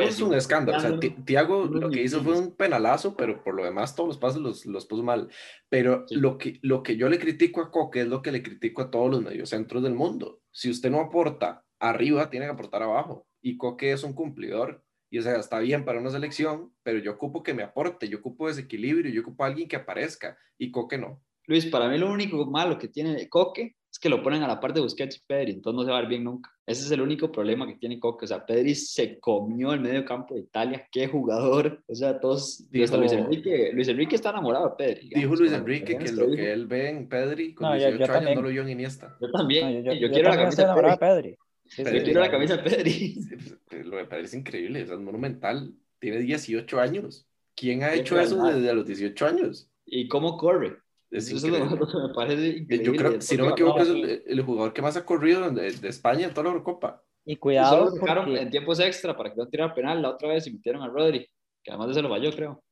es 0.03 0.21
un 0.21 0.35
escándalo. 0.35 0.79
O 0.79 0.81
sea, 0.81 0.99
Thiago 1.25 1.67
lo 1.67 1.91
que 1.91 2.03
hizo 2.03 2.23
fue 2.23 2.37
un 2.37 2.55
penalazo, 2.57 3.17
pero 3.17 3.43
por 3.43 3.55
lo 3.55 3.65
demás 3.65 3.95
todos 3.95 4.09
los 4.09 4.19
pasos 4.19 4.43
los, 4.43 4.67
los 4.67 4.87
puso 4.87 5.03
mal. 5.03 5.29
Pero 5.69 6.05
lo, 6.11 6.37
que, 6.37 6.59
lo 6.63 6.83
que 6.83 6.97
yo 6.97 7.09
le 7.09 7.19
critico 7.19 7.61
a 7.61 7.71
Coque 7.71 8.03
es 8.03 8.09
lo 8.09 8.23
que 8.23 8.33
le 8.33 8.43
critico 8.43 8.83
a 8.83 8.91
todos 8.91 9.11
los 9.11 9.23
mediocentros 9.23 9.83
del 9.83 9.95
mundo. 9.95 10.41
Si 10.51 10.69
usted 10.69 10.91
no 10.91 11.01
aporta 11.01 11.65
arriba, 11.79 12.29
tiene 12.29 12.47
que 12.47 12.53
aportar 12.53 12.83
abajo. 12.83 13.27
Y 13.41 13.57
Coque 13.57 13.93
es 13.93 14.05
un 14.05 14.15
cumplidor 14.15 14.83
y 15.15 15.19
o 15.19 15.23
sea, 15.23 15.37
está 15.37 15.61
bien 15.61 15.85
para 15.85 16.01
una 16.01 16.11
selección, 16.11 16.73
pero 16.83 16.99
yo 16.99 17.13
ocupo 17.13 17.43
que 17.43 17.55
me 17.55 17.63
aporte, 17.63 18.09
yo 18.09 18.19
ocupo 18.19 18.49
desequilibrio, 18.49 19.13
yo 19.13 19.21
ocupo 19.21 19.45
a 19.45 19.47
alguien 19.47 19.69
que 19.69 19.77
aparezca 19.77 20.37
y 20.59 20.71
Coque 20.73 20.99
no. 20.99 21.23
Luis, 21.47 21.67
para 21.67 21.89
mí 21.89 21.99
lo 21.99 22.11
único 22.11 22.45
malo 22.47 22.79
que 22.79 22.89
tiene 22.89 23.29
Coque 23.29 23.77
es 23.93 23.99
que 24.01 24.09
lo 24.09 24.25
ponen 24.25 24.43
a 24.43 24.49
la 24.49 24.59
par 24.59 24.73
de 24.73 24.81
Busquets 24.81 25.17
y 25.17 25.21
Pedri, 25.25 25.53
entonces 25.53 25.77
no 25.77 25.85
se 25.85 25.91
va 25.93 25.99
a 25.99 26.01
ver 26.01 26.09
bien 26.09 26.25
nunca. 26.25 26.51
Ese 26.67 26.83
es 26.85 26.91
el 26.91 27.01
único 27.01 27.31
problema 27.31 27.65
que 27.67 27.77
tiene 27.77 28.01
Coque. 28.01 28.25
O 28.25 28.27
sea, 28.29 28.45
Pedri 28.45 28.75
se 28.75 29.21
comió 29.21 29.73
el 29.73 29.81
medio 29.81 30.05
campo 30.05 30.35
de 30.35 30.41
Italia. 30.41 30.89
Qué 30.91 31.07
jugador. 31.07 31.81
O 31.87 31.95
sea, 31.95 32.19
todos. 32.19 32.69
Dijo- 32.73 32.97
Luis, 32.97 33.13
Enrique, 33.13 33.71
Luis 33.73 33.87
Enrique 33.87 34.17
está 34.17 34.31
enamorado 34.31 34.71
de 34.71 34.75
Pedri. 34.77 35.09
digamos, 35.11 35.23
Dijo 35.23 35.37
Luis 35.43 35.53
Enrique 35.53 35.97
que 35.97 36.05
esto 36.07 36.27
lo 36.27 36.35
que 36.35 36.53
él 36.53 36.67
ve 36.67 36.89
en 36.89 37.09
Pedri 37.09 37.55
con 37.55 37.69
No, 37.69 37.77
yo- 37.77 37.83
18 37.87 37.99
yo 37.99 38.05
años 38.05 38.15
también. 38.17 38.35
no 38.35 38.43
lo 38.43 38.49
vio 38.49 38.63
en 38.63 38.69
Iniesta. 38.71 39.17
Yo 39.21 39.31
también. 39.31 39.65
No, 39.67 39.71
yo, 39.71 39.79
yo, 39.81 39.93
yo- 39.93 40.01
yo 40.01 40.11
quiero 40.11 40.29
la 40.31 40.31
también 40.31 40.49
estoy 40.49 40.49
camisa 40.49 40.63
de 40.63 40.65
enamorado 40.65 40.99
Pedri. 40.99 41.15
de 41.15 41.23
Pedri. 41.23 41.44
Sí, 41.67 41.83
Yo 41.83 42.03
quiero 42.03 42.21
la 42.21 42.31
camisa 42.31 42.57
de 42.57 42.63
Pedri. 42.63 43.17
Pues, 43.69 43.87
Lo 43.87 43.97
de 43.97 44.05
Pedri 44.05 44.25
es 44.25 44.35
increíble, 44.35 44.83
o 44.83 44.87
sea, 44.87 44.95
es 44.97 45.01
monumental. 45.01 45.73
Tiene 45.99 46.19
18 46.19 46.81
años. 46.81 47.27
¿Quién 47.57 47.83
ha 47.83 47.95
hecho 47.95 48.19
eso 48.19 48.37
verdad. 48.43 48.59
desde 48.59 48.75
los 48.75 48.87
18 48.87 49.27
años? 49.27 49.71
¿Y 49.87 50.09
cómo 50.09 50.37
corre? 50.37 50.79
Es 51.11 51.29
Eso 51.31 51.47
es 51.47 51.53
lo 51.53 51.87
que 51.87 51.99
me 52.09 52.15
parece 52.15 52.49
increíble. 52.59 52.85
Yo 52.85 52.95
creo, 52.97 53.21
si 53.21 53.37
no 53.37 53.47
me 53.47 53.53
equivoco, 53.53 53.81
es 53.81 53.89
el, 53.89 54.23
el 54.27 54.41
jugador 54.43 54.73
que 54.73 54.83
más 54.83 54.97
ha 54.97 55.05
corrido 55.05 55.49
de, 55.51 55.71
de 55.71 55.89
España 55.89 56.27
en 56.27 56.31
toda 56.35 56.45
la 56.45 56.51
Eurocopa. 56.51 57.03
Y 57.25 57.37
cuidado, 57.37 57.87
lo 57.87 57.91
sacaron 57.93 58.27
porque- 58.27 58.41
en 58.43 58.51
tiempos 58.51 58.81
extra 58.81 59.17
para 59.17 59.31
que 59.31 59.37
no 59.37 59.49
tirara 59.49 59.75
penal 59.75 60.03
la 60.03 60.11
otra 60.11 60.29
vez 60.29 60.47
y 60.47 60.53
metieron 60.53 60.83
a 60.83 60.89
Rodri, 60.89 61.27
que 61.63 61.71
además 61.71 61.89
de 61.89 61.95
se 61.95 62.03
lo 62.03 62.09
falló, 62.09 62.31
creo. 62.33 62.63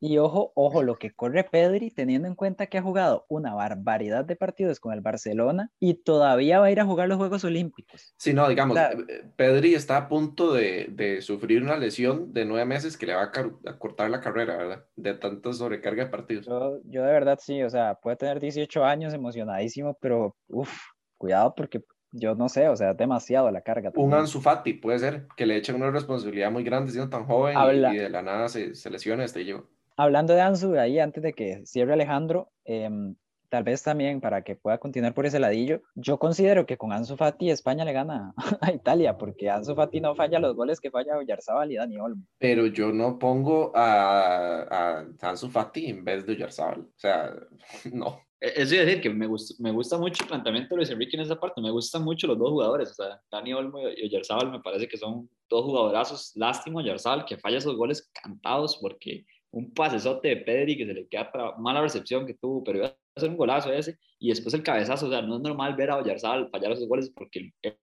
Y 0.00 0.16
ojo, 0.18 0.52
ojo, 0.54 0.82
lo 0.82 0.96
que 0.96 1.10
corre 1.10 1.44
Pedri, 1.44 1.90
teniendo 1.90 2.26
en 2.26 2.34
cuenta 2.34 2.66
que 2.66 2.78
ha 2.78 2.82
jugado 2.82 3.26
una 3.28 3.54
barbaridad 3.54 4.24
de 4.24 4.34
partidos 4.34 4.80
con 4.80 4.94
el 4.94 5.02
Barcelona 5.02 5.70
y 5.78 5.94
todavía 5.94 6.58
va 6.58 6.66
a 6.66 6.70
ir 6.70 6.80
a 6.80 6.86
jugar 6.86 7.08
los 7.08 7.18
Juegos 7.18 7.44
Olímpicos. 7.44 8.14
Sí, 8.16 8.32
no, 8.32 8.48
digamos, 8.48 8.74
Claro. 8.76 9.00
eh, 9.08 9.24
Pedri 9.36 9.74
está 9.74 9.98
a 9.98 10.08
punto 10.08 10.52
de, 10.54 10.86
de 10.90 11.20
sufrir 11.20 11.62
una 11.62 11.76
lesión 11.76 12.32
de 12.32 12.44
nueve 12.46 12.64
meses 12.64 12.96
que 12.96 13.06
le 13.06 13.14
va 13.14 13.24
a, 13.24 13.70
a 13.70 13.78
cortar 13.78 14.08
la 14.10 14.20
carrera, 14.20 14.56
¿verdad? 14.56 14.84
De 14.96 15.14
tanta 15.14 15.52
sobrecarga 15.52 16.04
de 16.04 16.10
partidos. 16.10 16.46
Yo, 16.46 16.80
yo 16.84 17.04
de 17.04 17.12
verdad 17.12 17.38
sí, 17.40 17.62
o 17.62 17.68
sea, 17.70 17.94
puede 17.96 18.16
tener 18.16 18.40
18 18.40 18.84
años, 18.84 19.12
emocionadísimo, 19.12 19.98
pero 20.00 20.34
uff, 20.48 20.72
cuidado 21.18 21.54
porque 21.54 21.84
yo 22.12 22.34
no 22.34 22.48
sé, 22.48 22.68
o 22.68 22.74
sea, 22.76 22.94
demasiado 22.94 23.50
la 23.50 23.60
carga. 23.60 23.90
Un 23.90 23.94
también. 23.94 24.20
Ansu 24.22 24.40
Fati 24.40 24.72
puede 24.72 24.98
ser 24.98 25.28
que 25.36 25.46
le 25.46 25.56
echen 25.56 25.76
una 25.76 25.90
responsabilidad 25.90 26.50
muy 26.50 26.64
grande 26.64 26.90
siendo 26.90 27.10
tan 27.10 27.24
joven 27.26 27.54
y- 27.54 27.60
Habla- 27.60 27.94
y, 27.94 27.98
de 27.98 28.08
la 28.08 28.22
nada 28.22 28.48
se, 28.48 28.74
se 28.74 28.90
lesiona 28.90 29.24
este 29.24 29.44
llevo. 29.44 29.68
Hablando 30.00 30.32
de 30.32 30.40
Ansu, 30.40 30.78
ahí 30.78 30.98
antes 30.98 31.22
de 31.22 31.34
que 31.34 31.60
cierre 31.66 31.92
Alejandro, 31.92 32.50
em, 32.64 33.16
tal 33.50 33.64
vez 33.64 33.82
también 33.82 34.22
para 34.22 34.40
que 34.42 34.56
pueda 34.56 34.78
continuar 34.78 35.12
por 35.12 35.26
ese 35.26 35.38
ladillo, 35.38 35.82
yo 35.94 36.18
considero 36.18 36.64
que 36.64 36.78
con 36.78 36.90
Ansu 36.90 37.18
Fati 37.18 37.50
España 37.50 37.84
le 37.84 37.92
gana 37.92 38.32
a 38.62 38.72
Italia, 38.72 39.18
porque 39.18 39.50
Ansu 39.50 39.74
Fati 39.74 40.00
no 40.00 40.14
falla 40.14 40.38
los 40.38 40.56
goles 40.56 40.80
que 40.80 40.90
falla 40.90 41.18
Oyarzabal 41.18 41.70
y 41.70 41.76
Dani 41.76 41.98
Olmo. 41.98 42.24
Pero 42.38 42.64
yo 42.68 42.92
no 42.92 43.18
pongo 43.18 43.72
a, 43.74 44.62
a 44.62 45.28
Ansu 45.28 45.50
Fati 45.50 45.90
en 45.90 46.02
vez 46.02 46.24
de 46.24 46.32
Oyarzabal. 46.32 46.80
O 46.80 46.98
sea, 46.98 47.34
no. 47.92 48.22
Eh, 48.40 48.54
Eso 48.56 48.76
iba 48.76 48.84
a 48.84 48.86
decir 48.86 49.02
que 49.02 49.10
me 49.10 49.26
gusta, 49.26 49.54
me 49.62 49.70
gusta 49.70 49.98
mucho 49.98 50.24
el 50.24 50.28
planteamiento 50.28 50.70
de 50.70 50.76
Luis 50.76 50.90
Enrique 50.90 51.18
en 51.18 51.24
esa 51.24 51.38
parte. 51.38 51.60
Me 51.60 51.70
gustan 51.70 52.04
mucho 52.04 52.26
los 52.26 52.38
dos 52.38 52.48
jugadores. 52.48 52.90
O 52.92 52.94
sea, 52.94 53.20
Dani 53.30 53.52
Olmo 53.52 53.80
y 53.80 54.06
Oyarzabal 54.06 54.50
me 54.50 54.60
parece 54.60 54.88
que 54.88 54.96
son 54.96 55.28
dos 55.50 55.62
jugadorazos. 55.62 56.32
Lástima 56.36 56.80
Oyarzabal 56.80 57.26
que 57.26 57.36
falla 57.36 57.58
esos 57.58 57.76
goles 57.76 58.10
cantados 58.22 58.78
porque 58.80 59.26
un 59.52 59.72
pasesote 59.72 60.28
de 60.28 60.36
Pedri 60.38 60.76
que 60.76 60.86
se 60.86 60.94
le 60.94 61.08
queda 61.08 61.30
tra- 61.32 61.56
mala 61.58 61.82
recepción 61.82 62.26
que 62.26 62.34
tuvo, 62.34 62.62
pero 62.62 62.78
iba 62.78 62.86
a 62.88 63.20
ser 63.20 63.30
un 63.30 63.36
golazo 63.36 63.72
ese. 63.72 63.98
Y 64.18 64.28
después 64.28 64.54
el 64.54 64.62
cabezazo. 64.62 65.06
O 65.06 65.10
sea, 65.10 65.22
no 65.22 65.36
es 65.36 65.42
normal 65.42 65.74
ver 65.76 65.90
a 65.90 65.98
Oyarzabal 65.98 66.50
fallar 66.50 66.72
esos 66.72 66.88
goles 66.88 67.10
porque 67.14 67.40
él 67.40 67.76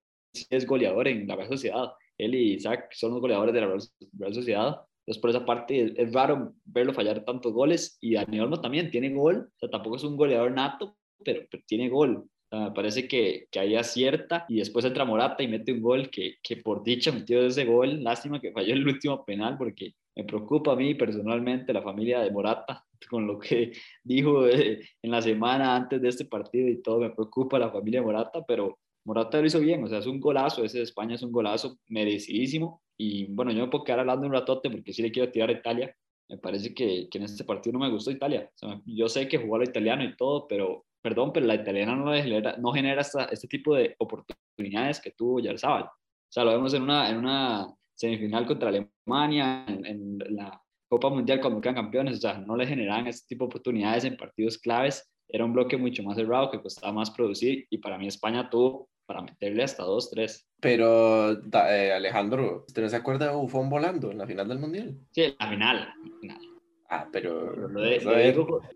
es 0.50 0.66
goleador 0.66 1.08
en 1.08 1.26
la 1.26 1.36
Real 1.36 1.48
Sociedad. 1.48 1.92
Él 2.16 2.34
y 2.34 2.54
Isaac 2.54 2.88
son 2.92 3.12
los 3.12 3.20
goleadores 3.20 3.54
de 3.54 3.60
la 3.60 3.66
Real, 3.66 4.34
Sociedad. 4.34 4.80
Entonces, 5.06 5.20
por 5.20 5.30
esa 5.30 5.44
parte, 5.44 5.94
es, 5.96 6.12
raro 6.12 6.54
verlo 6.64 6.92
fallar 6.92 7.24
tantos 7.24 7.52
goles. 7.52 7.98
Y 8.00 8.14
Dani 8.14 8.40
Olmo 8.40 8.60
también 8.60 8.90
tiene 8.90 9.10
gol. 9.10 9.50
O 9.56 9.58
sea, 9.58 9.70
tampoco 9.70 9.96
es 9.96 10.04
un 10.04 10.16
goleador 10.16 10.52
nato, 10.52 10.96
pero, 11.24 11.42
tiene 11.66 11.88
gol. 11.88 12.28
Sea, 12.50 12.60
me 12.60 12.70
parece 12.72 13.06
que, 13.06 13.46
que 13.50 13.60
ahí 13.60 13.76
acierta 13.76 14.46
y 14.48 14.58
después 14.58 14.84
entra 14.84 15.04
Morata 15.04 15.42
y 15.42 15.48
mete 15.48 15.72
un 15.72 15.82
gol 15.82 16.08
que, 16.08 16.36
que 16.42 16.56
por 16.56 16.82
dicha 16.82 17.12
metió 17.12 17.44
ese 17.46 17.64
gol. 17.64 18.02
Lástima 18.02 18.40
que 18.40 18.52
falló 18.52 18.72
el 18.72 18.86
último 18.86 19.24
penal 19.24 19.56
porque 19.58 19.92
me 20.18 20.24
preocupa 20.24 20.72
a 20.72 20.76
mí 20.76 20.94
personalmente 20.96 21.72
la 21.72 21.80
familia 21.80 22.20
de 22.20 22.30
Morata 22.32 22.84
con 23.10 23.26
lo 23.26 23.38
que 23.38 23.72
dijo 24.02 24.46
eh, 24.48 24.80
en 25.00 25.10
la 25.10 25.22
semana 25.22 25.76
antes 25.76 26.02
de 26.02 26.08
este 26.08 26.24
partido 26.24 26.68
y 26.68 26.82
todo. 26.82 26.98
Me 27.00 27.10
preocupa 27.10 27.58
la 27.58 27.70
familia 27.70 28.00
de 28.00 28.06
Morata, 28.06 28.44
pero 28.46 28.78
Morata 29.06 29.40
lo 29.40 29.46
hizo 29.46 29.60
bien. 29.60 29.84
O 29.84 29.86
sea, 29.88 29.98
es 30.00 30.06
un 30.06 30.18
golazo. 30.20 30.64
Ese 30.64 30.78
de 30.78 30.84
España 30.84 31.14
es 31.14 31.22
un 31.22 31.30
golazo 31.32 31.78
merecidísimo. 31.88 32.82
Y 32.98 33.26
bueno, 33.32 33.52
yo 33.52 33.60
me 33.64 33.70
puedo 33.70 33.84
quedar 33.84 34.00
hablando 34.00 34.26
un 34.26 34.32
ratote 34.32 34.68
porque 34.70 34.92
sí 34.92 35.02
le 35.02 35.12
quiero 35.12 35.30
tirar 35.30 35.50
a 35.50 35.52
Italia. 35.52 35.94
Me 36.28 36.36
parece 36.38 36.74
que, 36.74 37.08
que 37.08 37.18
en 37.18 37.24
este 37.24 37.44
partido 37.44 37.74
no 37.78 37.84
me 37.86 37.90
gustó 37.90 38.10
Italia. 38.10 38.50
O 38.54 38.58
sea, 38.58 38.82
yo 38.84 39.08
sé 39.08 39.28
que 39.28 39.38
jugó 39.38 39.54
a 39.54 39.58
lo 39.60 39.64
italiano 39.64 40.02
y 40.04 40.16
todo, 40.16 40.46
pero 40.48 40.84
perdón, 41.00 41.32
pero 41.32 41.46
la 41.46 41.54
italiana 41.54 41.94
no 41.94 42.12
genera, 42.12 42.56
no 42.58 42.72
genera 42.72 43.00
esta- 43.02 43.26
este 43.26 43.46
tipo 43.46 43.74
de 43.76 43.94
oportunidades 43.98 45.00
que 45.00 45.12
tuvo 45.12 45.38
Yarzabal. 45.40 45.84
O 45.84 46.30
sea, 46.32 46.44
lo 46.44 46.50
vemos 46.50 46.74
en 46.74 46.82
una, 46.82 47.08
en 47.08 47.16
una 47.18 47.72
semifinal 47.98 48.46
contra 48.46 48.68
Alemania, 48.68 49.64
en, 49.66 49.84
en 49.84 50.36
la 50.36 50.62
Copa 50.88 51.10
Mundial 51.10 51.40
cuando 51.40 51.60
quedan 51.60 51.74
campeones, 51.74 52.18
o 52.18 52.20
sea, 52.20 52.38
no 52.38 52.56
le 52.56 52.66
generaban 52.66 53.06
este 53.06 53.28
tipo 53.28 53.44
de 53.44 53.48
oportunidades 53.48 54.04
en 54.04 54.16
partidos 54.16 54.58
claves. 54.58 55.12
Era 55.28 55.44
un 55.44 55.52
bloque 55.52 55.76
mucho 55.76 56.02
más 56.02 56.16
cerrado 56.16 56.50
que 56.50 56.62
costaba 56.62 56.92
más 56.92 57.10
producir 57.10 57.66
y 57.68 57.78
para 57.78 57.98
mí 57.98 58.06
España 58.06 58.48
tuvo 58.48 58.88
para 59.04 59.22
meterle 59.22 59.62
hasta 59.62 59.84
2-3. 59.84 60.46
Pero 60.60 61.32
eh, 61.32 61.92
Alejandro, 61.92 62.64
¿usted 62.66 62.82
no 62.82 62.88
se 62.88 62.96
acuerda 62.96 63.26
de 63.26 63.36
Buffon 63.36 63.68
volando 63.68 64.10
en 64.10 64.18
la 64.18 64.26
final 64.26 64.48
del 64.48 64.58
Mundial? 64.58 64.98
Sí, 65.10 65.34
la 65.38 65.48
final, 65.48 65.76
la 66.04 66.18
final. 66.20 66.47
Ah, 66.90 67.06
pero... 67.12 67.68
De- 67.68 67.98
de 68.16 68.28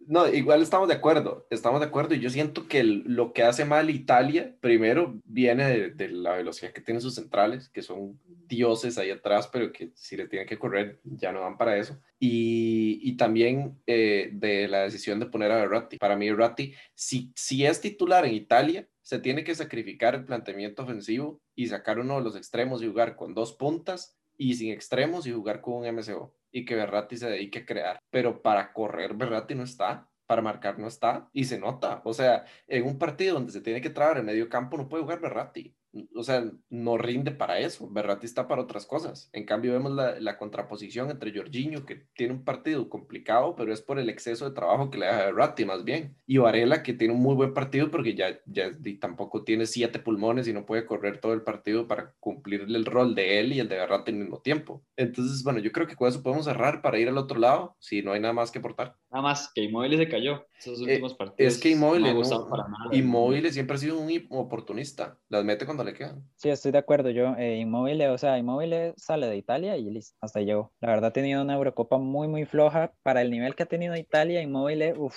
No, 0.07 0.29
igual 0.29 0.61
estamos 0.61 0.87
de 0.87 0.94
acuerdo, 0.94 1.46
estamos 1.48 1.81
de 1.81 1.87
acuerdo 1.87 2.14
y 2.14 2.20
yo 2.20 2.29
siento 2.29 2.68
que 2.68 2.81
el- 2.81 3.05
lo 3.07 3.33
que 3.33 3.42
hace 3.42 3.64
mal 3.64 3.88
Italia, 3.88 4.55
primero 4.61 5.18
viene 5.25 5.66
de, 5.66 5.90
de 5.92 6.09
la 6.09 6.35
velocidad 6.37 6.72
que 6.72 6.83
tienen 6.83 7.01
sus 7.01 7.14
centrales, 7.14 7.70
que 7.70 7.81
son 7.81 8.20
dioses 8.46 8.98
ahí 8.98 9.11
atrás, 9.11 9.48
pero 9.51 9.72
que 9.72 9.92
si 9.94 10.16
le 10.18 10.29
tienen 10.29 10.46
que 10.46 10.59
correr 10.59 11.01
ya 11.05 11.33
no 11.33 11.40
van 11.40 11.57
para 11.57 11.79
eso. 11.79 11.98
Y, 12.18 13.01
y 13.03 13.16
también 13.16 13.79
eh, 13.87 14.29
de 14.35 14.68
la 14.68 14.83
decisión 14.83 15.18
de 15.18 15.27
poner 15.27 15.51
a 15.51 15.57
Verratti. 15.57 15.96
Para 15.96 16.14
mí 16.16 16.29
Verratti, 16.31 16.75
si, 16.94 17.33
si 17.35 17.64
es 17.64 17.81
titular 17.81 18.27
en 18.27 18.35
Italia, 18.35 18.87
se 19.01 19.18
tiene 19.20 19.42
que 19.42 19.55
sacrificar 19.55 20.14
el 20.14 20.25
planteamiento 20.27 20.83
ofensivo 20.83 21.40
y 21.57 21.66
sacar 21.66 21.98
uno 21.98 22.18
de 22.18 22.25
los 22.25 22.37
extremos 22.37 22.83
y 22.83 22.88
jugar 22.88 23.16
con 23.16 23.33
dos 23.35 23.55
puntas 23.55 24.16
y 24.37 24.55
sin 24.55 24.73
extremos 24.73 25.27
y 25.27 25.33
jugar 25.33 25.61
con 25.61 25.75
un 25.75 25.87
MCO 25.87 26.35
y 26.51 26.64
que 26.64 26.75
Berratti 26.75 27.16
se 27.16 27.31
dedique 27.31 27.61
a 27.61 27.66
crear. 27.66 27.99
Pero 28.11 28.42
para 28.42 28.73
correr 28.73 29.14
Berratti 29.14 29.55
no 29.55 29.64
está, 29.64 30.09
para 30.27 30.42
marcar 30.42 30.79
no 30.79 30.87
está 30.87 31.29
y 31.33 31.45
se 31.45 31.59
nota. 31.59 32.03
O 32.05 32.14
sea, 32.14 32.45
en 32.66 32.85
un 32.85 32.99
partido 32.99 33.35
donde 33.35 33.53
se 33.53 33.61
tiene 33.61 33.81
que 33.81 33.90
trabar 33.90 34.18
en 34.18 34.27
medio 34.27 34.49
campo 34.49 34.77
no 34.77 34.88
puede 34.88 35.03
jugar 35.03 35.21
Berratti. 35.21 35.75
O 36.14 36.22
sea, 36.22 36.50
no 36.70 36.96
rinde 36.98 37.33
para 37.33 37.59
eso. 37.59 37.88
Berratti 37.90 38.26
está 38.26 38.48
para 38.48 38.62
otras 38.62 38.87
cosas. 38.87 39.28
En 39.33 39.44
cambio, 39.44 39.72
vemos 39.72 39.92
la, 39.92 40.18
la 40.20 40.38
contraposición 40.38 41.11
entre 41.11 41.37
Jorginho, 41.37 41.85
que 41.85 42.07
tiene 42.14 42.33
un 42.35 42.44
partido 42.44 42.88
complicado, 42.88 43.55
pero 43.57 43.72
es 43.72 43.83
por 43.83 43.98
el 43.98 44.09
exceso 44.09 44.48
de 44.48 44.55
trabajo 44.55 44.90
que 44.90 44.98
le 44.98 45.07
da 45.07 45.26
Berratti, 45.26 45.64
más 45.64 45.85
bien. 45.85 46.16
Y 46.26 46.38
Varela, 46.38 46.83
que 46.83 46.94
tiene 46.94 47.14
un 47.14 47.20
muy 47.20 47.35
buen 47.35 47.52
partido 47.52 47.90
porque 47.90 48.14
ya, 48.14 48.40
ya 48.46 48.70
tampoco 49.00 49.44
tiene 49.44 49.66
siete 49.66 49.98
pulmones 49.98 50.48
y 50.48 50.52
no 50.52 50.64
puede 50.64 50.87
correr 50.87 51.18
todo 51.18 51.35
el 51.35 51.42
partido 51.42 51.87
para 51.87 52.14
cumplir 52.20 52.62
el 52.62 52.85
rol 52.85 53.14
de 53.14 53.40
él 53.40 53.52
y 53.52 53.61
el 53.61 53.68
de 53.68 53.76
Berratti 53.76 54.12
al 54.12 54.18
mismo 54.18 54.40
tiempo. 54.40 54.83
Entonces, 54.96 55.42
bueno, 55.44 55.59
yo 55.59 55.72
creo 55.72 55.87
que 55.87 55.96
con 55.96 56.09
eso 56.09 56.22
podemos 56.22 56.46
cerrar 56.46 56.81
para 56.83 56.98
ir 56.98 57.09
al 57.09 57.18
otro 57.18 57.38
lado, 57.38 57.76
si 57.78 58.02
no 58.02 58.12
hay 58.12 58.20
nada 58.20 58.33
más 58.33 58.50
que 58.50 58.59
aportar. 58.59 58.96
Nada 59.11 59.22
más 59.22 59.52
que 59.55 59.62
Inmóvil 59.62 59.96
se 59.98 60.09
cayó. 60.09 60.46
Esos 60.59 60.81
Eh, 60.81 60.85
últimos 60.85 61.14
partidos. 61.14 61.52
Es 61.55 61.61
que 61.61 61.70
Inmóvil, 61.70 62.02
no 62.02 62.14
no, 62.14 63.50
siempre 63.50 63.74
ha 63.74 63.78
sido 63.78 63.98
un 63.98 64.26
oportunista. 64.31 65.18
Las 65.28 65.44
mete 65.44 65.64
cuando 65.66 65.82
le 65.85 65.95
quedan. 65.95 66.23
Sí, 66.37 66.49
estoy 66.51 66.73
de 66.73 66.79
acuerdo. 66.79 67.11
Yo, 67.11 67.35
eh, 67.37 67.57
Inmóvil, 67.59 68.03
o 68.03 68.18
sea, 68.18 68.38
Inmóvil 68.38 68.92
sale 68.97 69.27
de 69.27 69.37
Italia 69.37 69.77
y 69.77 69.90
listo, 69.90 70.16
hasta 70.21 70.38
ahí 70.38 70.47
llegó. 70.47 70.73
La 70.81 70.88
verdad, 70.88 71.07
ha 71.11 71.12
tenido 71.12 71.42
una 71.42 71.55
Eurocopa 71.55 71.99
muy, 71.99 72.29
muy 72.29 72.45
floja. 72.45 72.92
Para 73.03 73.23
el 73.23 73.31
nivel 73.31 73.55
que 73.55 73.62
ha 73.62 73.66
tenido 73.66 73.97
Italia, 73.97 74.42
Inmóvil, 74.42 74.95
uff. 74.97 75.16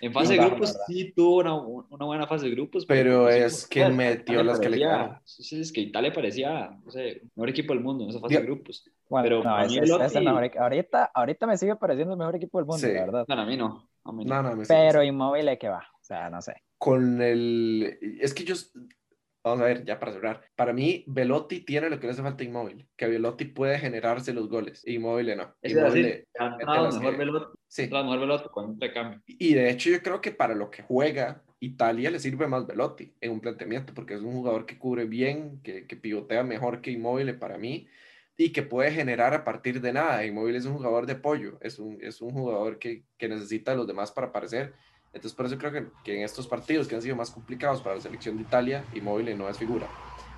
En 0.00 0.12
fase 0.12 0.34
de 0.34 0.44
grupos 0.44 0.76
sí 0.88 1.12
tuvo 1.14 1.38
una, 1.38 1.54
una 1.54 2.04
buena 2.04 2.26
fase 2.26 2.46
de 2.46 2.50
grupos. 2.50 2.84
Pero 2.84 3.30
sí, 3.30 3.38
es 3.38 3.66
que 3.66 3.78
Italia 3.80 3.96
metió 3.96 4.42
las 4.42 4.58
que 4.58 4.68
le 4.68 4.78
quedaron. 4.78 5.18
Es 5.24 5.72
que 5.72 5.80
Italia 5.80 6.12
parecía, 6.12 6.76
no 6.84 6.90
sé, 6.90 7.22
mejor 7.36 7.48
equipo 7.50 7.72
del 7.72 7.82
mundo 7.82 8.02
en 8.04 8.10
esa 8.10 8.18
fase 8.20 8.34
de 8.34 8.40
Diga- 8.40 8.44
grupos. 8.46 8.90
Bueno, 9.08 9.22
Pero 9.24 9.44
no, 9.44 9.60
es, 9.60 10.14
el 10.16 10.24
mejor 10.24 10.50
ahorita, 10.58 11.10
ahorita 11.14 11.46
me 11.46 11.56
sigue 11.56 11.76
pareciendo 11.76 12.14
el 12.14 12.18
mejor 12.18 12.34
equipo 12.36 12.58
del 12.58 12.66
mundo, 12.66 12.86
Sí. 12.86 12.92
la 12.92 13.00
verdad. 13.02 13.24
Bueno, 13.26 13.42
a 13.42 13.46
mí 13.46 13.56
no. 13.56 13.88
A 14.04 14.12
mí 14.12 14.24
no. 14.24 14.42
No, 14.42 14.50
no, 14.50 14.56
me 14.56 14.66
Pero. 14.66 15.02
Inmóvil, 15.02 15.56
¿qué 15.58 15.68
va? 15.68 15.86
O 16.00 16.04
sea, 16.04 16.28
no 16.28 16.42
sé. 16.42 16.54
Con 16.76 17.22
el. 17.22 17.98
Es 18.20 18.34
que 18.34 18.44
yo. 18.44 18.54
Vamos 19.44 19.60
a 19.60 19.64
ver, 19.66 19.84
ya 19.84 20.00
para 20.00 20.12
cerrar. 20.12 20.40
Para 20.56 20.72
mí, 20.72 21.04
Velotti 21.06 21.60
tiene 21.60 21.90
lo 21.90 22.00
que 22.00 22.06
le 22.06 22.14
hace 22.14 22.22
falta 22.22 22.42
a 22.42 22.46
Inmóvil. 22.46 22.88
Que 22.96 23.06
Velotti 23.06 23.44
puede 23.44 23.78
generarse 23.78 24.32
los 24.32 24.48
goles. 24.48 24.82
Inmóvil 24.86 25.36
no. 25.36 25.54
Inmóvil. 25.62 26.26
mejor 26.58 27.16
Velotti, 27.18 27.58
Sí. 27.68 27.82
mejor 27.90 28.20
Velotti 28.20 28.48
cuando 28.48 28.72
entra 28.72 28.88
de 28.88 28.94
cambio. 28.94 29.22
Y 29.26 29.52
de 29.52 29.68
hecho, 29.68 29.90
yo 29.90 30.00
creo 30.02 30.22
que 30.22 30.30
para 30.30 30.54
lo 30.54 30.70
que 30.70 30.82
juega 30.82 31.42
Italia 31.60 32.10
le 32.10 32.20
sirve 32.20 32.46
más 32.46 32.66
Velotti 32.66 33.12
en 33.20 33.32
un 33.32 33.40
planteamiento, 33.40 33.92
porque 33.92 34.14
es 34.14 34.22
un 34.22 34.32
jugador 34.32 34.64
que 34.64 34.78
cubre 34.78 35.04
bien, 35.04 35.60
que, 35.62 35.86
que 35.86 35.96
pivotea 35.96 36.42
mejor 36.42 36.80
que 36.80 36.90
Inmóvil 36.90 37.38
para 37.38 37.58
mí 37.58 37.86
y 38.38 38.50
que 38.50 38.62
puede 38.62 38.92
generar 38.92 39.34
a 39.34 39.44
partir 39.44 39.82
de 39.82 39.92
nada. 39.92 40.24
Inmóvil 40.24 40.56
es 40.56 40.64
un 40.64 40.74
jugador 40.74 41.04
de 41.04 41.12
apoyo, 41.14 41.58
es 41.60 41.78
un, 41.78 41.98
es 42.00 42.22
un 42.22 42.30
jugador 42.30 42.78
que, 42.78 43.04
que 43.18 43.28
necesita 43.28 43.72
a 43.72 43.74
los 43.74 43.86
demás 43.86 44.10
para 44.10 44.28
aparecer. 44.28 44.72
Entonces, 45.14 45.32
por 45.32 45.46
eso 45.46 45.56
creo 45.56 45.72
que, 45.72 45.86
que 46.04 46.16
en 46.16 46.24
estos 46.24 46.46
partidos 46.46 46.88
que 46.88 46.96
han 46.96 47.02
sido 47.02 47.16
más 47.16 47.30
complicados 47.30 47.80
para 47.80 47.96
la 47.96 48.02
selección 48.02 48.36
de 48.36 48.42
Italia, 48.42 48.84
Inmóvil 48.94 49.36
no 49.38 49.48
es 49.48 49.56
figura. 49.56 49.88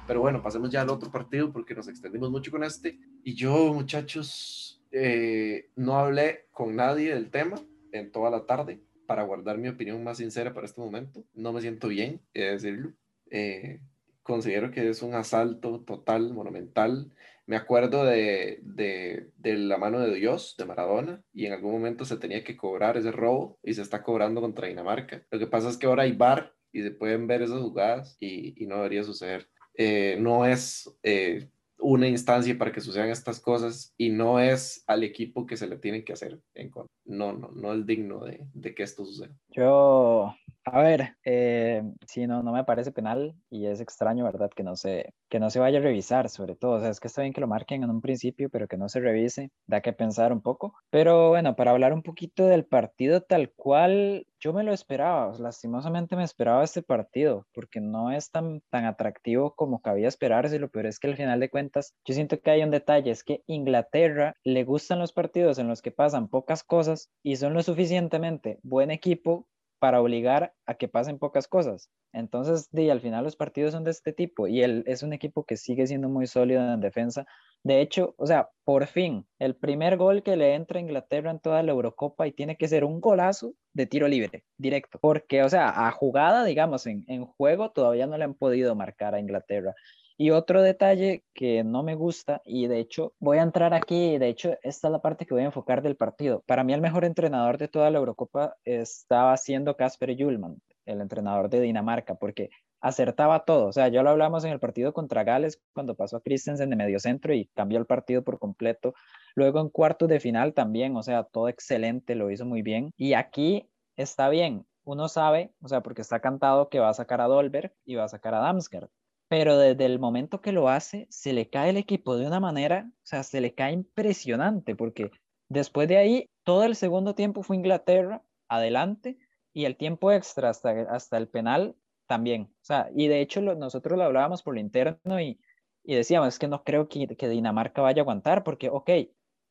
Pero 0.06 0.20
bueno, 0.20 0.42
pasemos 0.42 0.70
ya 0.70 0.82
al 0.82 0.90
otro 0.90 1.10
partido 1.10 1.52
porque 1.52 1.74
nos 1.74 1.88
extendimos 1.88 2.30
mucho 2.30 2.50
con 2.50 2.62
este. 2.62 2.98
Y 3.24 3.34
yo, 3.34 3.72
muchachos, 3.72 4.80
eh, 4.92 5.70
no 5.74 5.98
hablé 5.98 6.46
con 6.52 6.76
nadie 6.76 7.12
del 7.12 7.30
tema 7.30 7.60
en 7.92 8.12
toda 8.12 8.30
la 8.30 8.46
tarde 8.46 8.80
para 9.06 9.24
guardar 9.24 9.58
mi 9.58 9.68
opinión 9.68 10.02
más 10.04 10.18
sincera 10.18 10.54
para 10.54 10.66
este 10.66 10.80
momento. 10.80 11.24
No 11.34 11.52
me 11.52 11.60
siento 11.60 11.88
bien, 11.88 12.20
he 12.34 12.42
de 12.42 12.50
decirlo. 12.52 12.92
Eh, 13.30 13.80
considero 14.22 14.70
que 14.70 14.88
es 14.88 15.02
un 15.02 15.14
asalto 15.14 15.80
total, 15.80 16.32
monumental. 16.32 17.12
Me 17.46 17.56
acuerdo 17.56 18.04
de, 18.04 18.60
de, 18.62 19.30
de, 19.36 19.56
la 19.56 19.78
mano 19.78 20.00
de 20.00 20.14
Dios, 20.14 20.56
de 20.58 20.64
Maradona, 20.64 21.22
y 21.32 21.46
en 21.46 21.52
algún 21.52 21.72
momento 21.72 22.04
se 22.04 22.16
tenía 22.16 22.42
que 22.42 22.56
cobrar 22.56 22.96
ese 22.96 23.12
robo 23.12 23.58
y 23.62 23.74
se 23.74 23.82
está 23.82 24.02
cobrando 24.02 24.40
contra 24.40 24.66
Dinamarca. 24.66 25.24
Lo 25.30 25.38
que 25.38 25.46
pasa 25.46 25.68
es 25.68 25.76
que 25.76 25.86
ahora 25.86 26.02
hay 26.02 26.12
bar 26.12 26.52
y 26.72 26.82
se 26.82 26.90
pueden 26.90 27.26
ver 27.26 27.42
esas 27.42 27.60
jugadas 27.60 28.16
y, 28.20 28.62
y 28.62 28.66
no 28.66 28.76
debería 28.76 29.04
suceder. 29.04 29.48
Eh, 29.74 30.16
no 30.18 30.46
es 30.46 30.90
eh, 31.02 31.48
una 31.78 32.08
instancia 32.08 32.56
para 32.56 32.72
que 32.72 32.80
sucedan 32.80 33.10
estas 33.10 33.40
cosas 33.40 33.94
y 33.96 34.10
no 34.10 34.40
es 34.40 34.82
al 34.86 35.04
equipo 35.04 35.46
que 35.46 35.56
se 35.56 35.66
le 35.66 35.76
tiene 35.76 36.04
que 36.04 36.12
hacer 36.12 36.40
en. 36.54 36.70
No, 37.04 37.32
no, 37.32 37.48
no 37.52 37.72
es 37.72 37.86
digno 37.86 38.24
de, 38.24 38.40
de 38.52 38.74
que 38.74 38.82
esto 38.82 39.04
suceda. 39.04 39.32
Yo, 39.50 40.34
a 40.64 40.82
ver, 40.82 41.16
eh, 41.24 41.82
sí, 42.06 42.26
no, 42.26 42.42
no 42.42 42.52
me 42.52 42.64
parece 42.64 42.90
penal 42.90 43.36
y 43.50 43.66
es 43.66 43.80
extraño, 43.80 44.24
¿verdad? 44.24 44.50
Que 44.54 44.64
no, 44.64 44.74
se, 44.76 45.12
que 45.28 45.40
no 45.40 45.50
se 45.50 45.58
vaya 45.58 45.78
a 45.78 45.82
revisar, 45.82 46.28
sobre 46.28 46.56
todo. 46.56 46.72
O 46.72 46.80
sea, 46.80 46.90
es 46.90 47.00
que 47.00 47.08
está 47.08 47.22
bien 47.22 47.32
que 47.32 47.40
lo 47.40 47.46
marquen 47.46 47.82
en 47.82 47.90
un 47.90 48.00
principio, 48.00 48.48
pero 48.50 48.68
que 48.68 48.76
no 48.76 48.88
se 48.88 49.00
revise, 49.00 49.50
da 49.66 49.80
que 49.80 49.92
pensar 49.92 50.32
un 50.32 50.40
poco. 50.42 50.74
Pero 50.90 51.30
bueno, 51.30 51.56
para 51.56 51.72
hablar 51.72 51.92
un 51.92 52.02
poquito 52.02 52.46
del 52.46 52.64
partido 52.64 53.20
tal 53.22 53.52
cual, 53.54 54.26
yo 54.38 54.52
me 54.52 54.62
lo 54.62 54.72
esperaba, 54.72 55.32
lastimosamente 55.38 56.16
me 56.16 56.24
esperaba 56.24 56.62
este 56.62 56.82
partido, 56.82 57.46
porque 57.52 57.80
no 57.80 58.12
es 58.12 58.30
tan, 58.30 58.62
tan 58.70 58.84
atractivo 58.84 59.54
como 59.54 59.80
cabía 59.80 60.08
esperarse, 60.08 60.58
lo 60.58 60.68
peor 60.68 60.86
es 60.86 60.98
que 60.98 61.08
al 61.08 61.16
final 61.16 61.40
de 61.40 61.50
cuentas, 61.50 61.94
yo 62.04 62.14
siento 62.14 62.40
que 62.40 62.50
hay 62.50 62.62
un 62.62 62.70
detalle, 62.70 63.10
es 63.10 63.24
que 63.24 63.42
Inglaterra 63.46 64.34
le 64.44 64.64
gustan 64.64 64.98
los 64.98 65.12
partidos 65.12 65.58
en 65.58 65.68
los 65.68 65.82
que 65.82 65.90
pasan 65.90 66.28
pocas 66.28 66.62
cosas 66.62 67.10
y 67.22 67.36
son 67.36 67.54
lo 67.54 67.62
suficientemente 67.62 68.58
buen 68.62 68.90
equipo 68.90 69.48
para 69.78 70.00
obligar 70.00 70.54
a 70.66 70.74
que 70.74 70.88
pasen 70.88 71.18
pocas 71.18 71.48
cosas. 71.48 71.90
Entonces, 72.12 72.68
di, 72.72 72.88
al 72.88 73.00
final 73.00 73.24
los 73.24 73.36
partidos 73.36 73.72
son 73.72 73.84
de 73.84 73.90
este 73.90 74.12
tipo 74.12 74.46
y 74.46 74.62
él 74.62 74.84
es 74.86 75.02
un 75.02 75.12
equipo 75.12 75.44
que 75.44 75.56
sigue 75.56 75.86
siendo 75.86 76.08
muy 76.08 76.26
sólido 76.26 76.72
en 76.72 76.80
defensa. 76.80 77.26
De 77.62 77.80
hecho, 77.80 78.14
o 78.16 78.26
sea, 78.26 78.48
por 78.64 78.86
fin, 78.86 79.26
el 79.38 79.56
primer 79.56 79.96
gol 79.96 80.22
que 80.22 80.36
le 80.36 80.54
entra 80.54 80.78
a 80.78 80.82
Inglaterra 80.82 81.30
en 81.30 81.40
toda 81.40 81.62
la 81.62 81.72
Eurocopa 81.72 82.26
y 82.26 82.32
tiene 82.32 82.56
que 82.56 82.68
ser 82.68 82.84
un 82.84 83.00
golazo 83.00 83.54
de 83.74 83.86
tiro 83.86 84.08
libre, 84.08 84.44
directo. 84.56 84.98
Porque, 85.00 85.42
o 85.42 85.48
sea, 85.48 85.86
a 85.86 85.90
jugada, 85.90 86.44
digamos, 86.44 86.86
en, 86.86 87.04
en 87.08 87.26
juego 87.26 87.70
todavía 87.72 88.06
no 88.06 88.16
le 88.16 88.24
han 88.24 88.34
podido 88.34 88.74
marcar 88.74 89.14
a 89.14 89.20
Inglaterra. 89.20 89.74
Y 90.18 90.30
otro 90.30 90.62
detalle 90.62 91.24
que 91.34 91.62
no 91.62 91.82
me 91.82 91.94
gusta, 91.94 92.40
y 92.44 92.68
de 92.68 92.78
hecho 92.78 93.12
voy 93.18 93.36
a 93.36 93.42
entrar 93.42 93.74
aquí, 93.74 94.16
de 94.16 94.28
hecho 94.28 94.56
esta 94.62 94.88
es 94.88 94.92
la 94.92 95.02
parte 95.02 95.26
que 95.26 95.34
voy 95.34 95.42
a 95.42 95.46
enfocar 95.46 95.82
del 95.82 95.96
partido. 95.96 96.42
Para 96.46 96.64
mí 96.64 96.72
el 96.72 96.80
mejor 96.80 97.04
entrenador 97.04 97.58
de 97.58 97.68
toda 97.68 97.90
la 97.90 97.98
Eurocopa 97.98 98.56
estaba 98.64 99.36
siendo 99.36 99.76
Casper 99.76 100.16
Julman, 100.18 100.62
el 100.86 101.02
entrenador 101.02 101.50
de 101.50 101.60
Dinamarca, 101.60 102.14
porque 102.14 102.48
acertaba 102.80 103.44
todo. 103.44 103.66
O 103.66 103.72
sea, 103.72 103.88
ya 103.88 104.02
lo 104.02 104.08
hablamos 104.08 104.42
en 104.44 104.52
el 104.52 104.60
partido 104.60 104.94
contra 104.94 105.22
Gales 105.22 105.60
cuando 105.74 105.94
pasó 105.94 106.16
a 106.16 106.22
Christensen 106.22 106.70
de 106.70 106.76
medio 106.76 106.98
centro 106.98 107.34
y 107.34 107.50
cambió 107.54 107.78
el 107.78 107.86
partido 107.86 108.24
por 108.24 108.38
completo. 108.38 108.94
Luego 109.34 109.60
en 109.60 109.68
cuartos 109.68 110.08
de 110.08 110.20
final 110.20 110.54
también, 110.54 110.96
o 110.96 111.02
sea, 111.02 111.24
todo 111.24 111.50
excelente, 111.50 112.14
lo 112.14 112.30
hizo 112.30 112.46
muy 112.46 112.62
bien. 112.62 112.90
Y 112.96 113.12
aquí 113.12 113.68
está 113.96 114.30
bien, 114.30 114.66
uno 114.84 115.08
sabe, 115.08 115.52
o 115.60 115.68
sea, 115.68 115.82
porque 115.82 116.00
está 116.00 116.20
cantado 116.20 116.70
que 116.70 116.80
va 116.80 116.88
a 116.88 116.94
sacar 116.94 117.20
a 117.20 117.26
Dolberg 117.26 117.74
y 117.84 117.96
va 117.96 118.04
a 118.04 118.08
sacar 118.08 118.34
a 118.34 118.38
Damsgaard 118.40 118.88
pero 119.28 119.58
desde 119.58 119.84
el 119.86 119.98
momento 119.98 120.40
que 120.40 120.52
lo 120.52 120.68
hace, 120.68 121.06
se 121.10 121.32
le 121.32 121.50
cae 121.50 121.70
el 121.70 121.76
equipo 121.76 122.16
de 122.16 122.26
una 122.26 122.40
manera, 122.40 122.90
o 122.90 123.06
sea, 123.06 123.22
se 123.22 123.40
le 123.40 123.54
cae 123.54 123.72
impresionante, 123.72 124.76
porque 124.76 125.10
después 125.48 125.88
de 125.88 125.96
ahí, 125.98 126.30
todo 126.44 126.64
el 126.64 126.76
segundo 126.76 127.14
tiempo 127.14 127.42
fue 127.42 127.56
Inglaterra 127.56 128.22
adelante 128.48 129.18
y 129.52 129.64
el 129.64 129.76
tiempo 129.76 130.12
extra 130.12 130.50
hasta, 130.50 130.70
hasta 130.90 131.16
el 131.16 131.28
penal 131.28 131.76
también. 132.06 132.42
O 132.42 132.64
sea, 132.64 132.88
y 132.94 133.08
de 133.08 133.20
hecho 133.20 133.40
nosotros 133.40 133.98
lo 133.98 134.04
hablábamos 134.04 134.42
por 134.42 134.54
lo 134.54 134.60
interno 134.60 135.20
y, 135.20 135.40
y 135.82 135.94
decíamos, 135.94 136.28
es 136.28 136.38
que 136.38 136.48
no 136.48 136.62
creo 136.62 136.88
que, 136.88 137.06
que 137.16 137.28
Dinamarca 137.28 137.82
vaya 137.82 138.02
a 138.02 138.04
aguantar, 138.04 138.44
porque, 138.44 138.68
ok, 138.68 138.90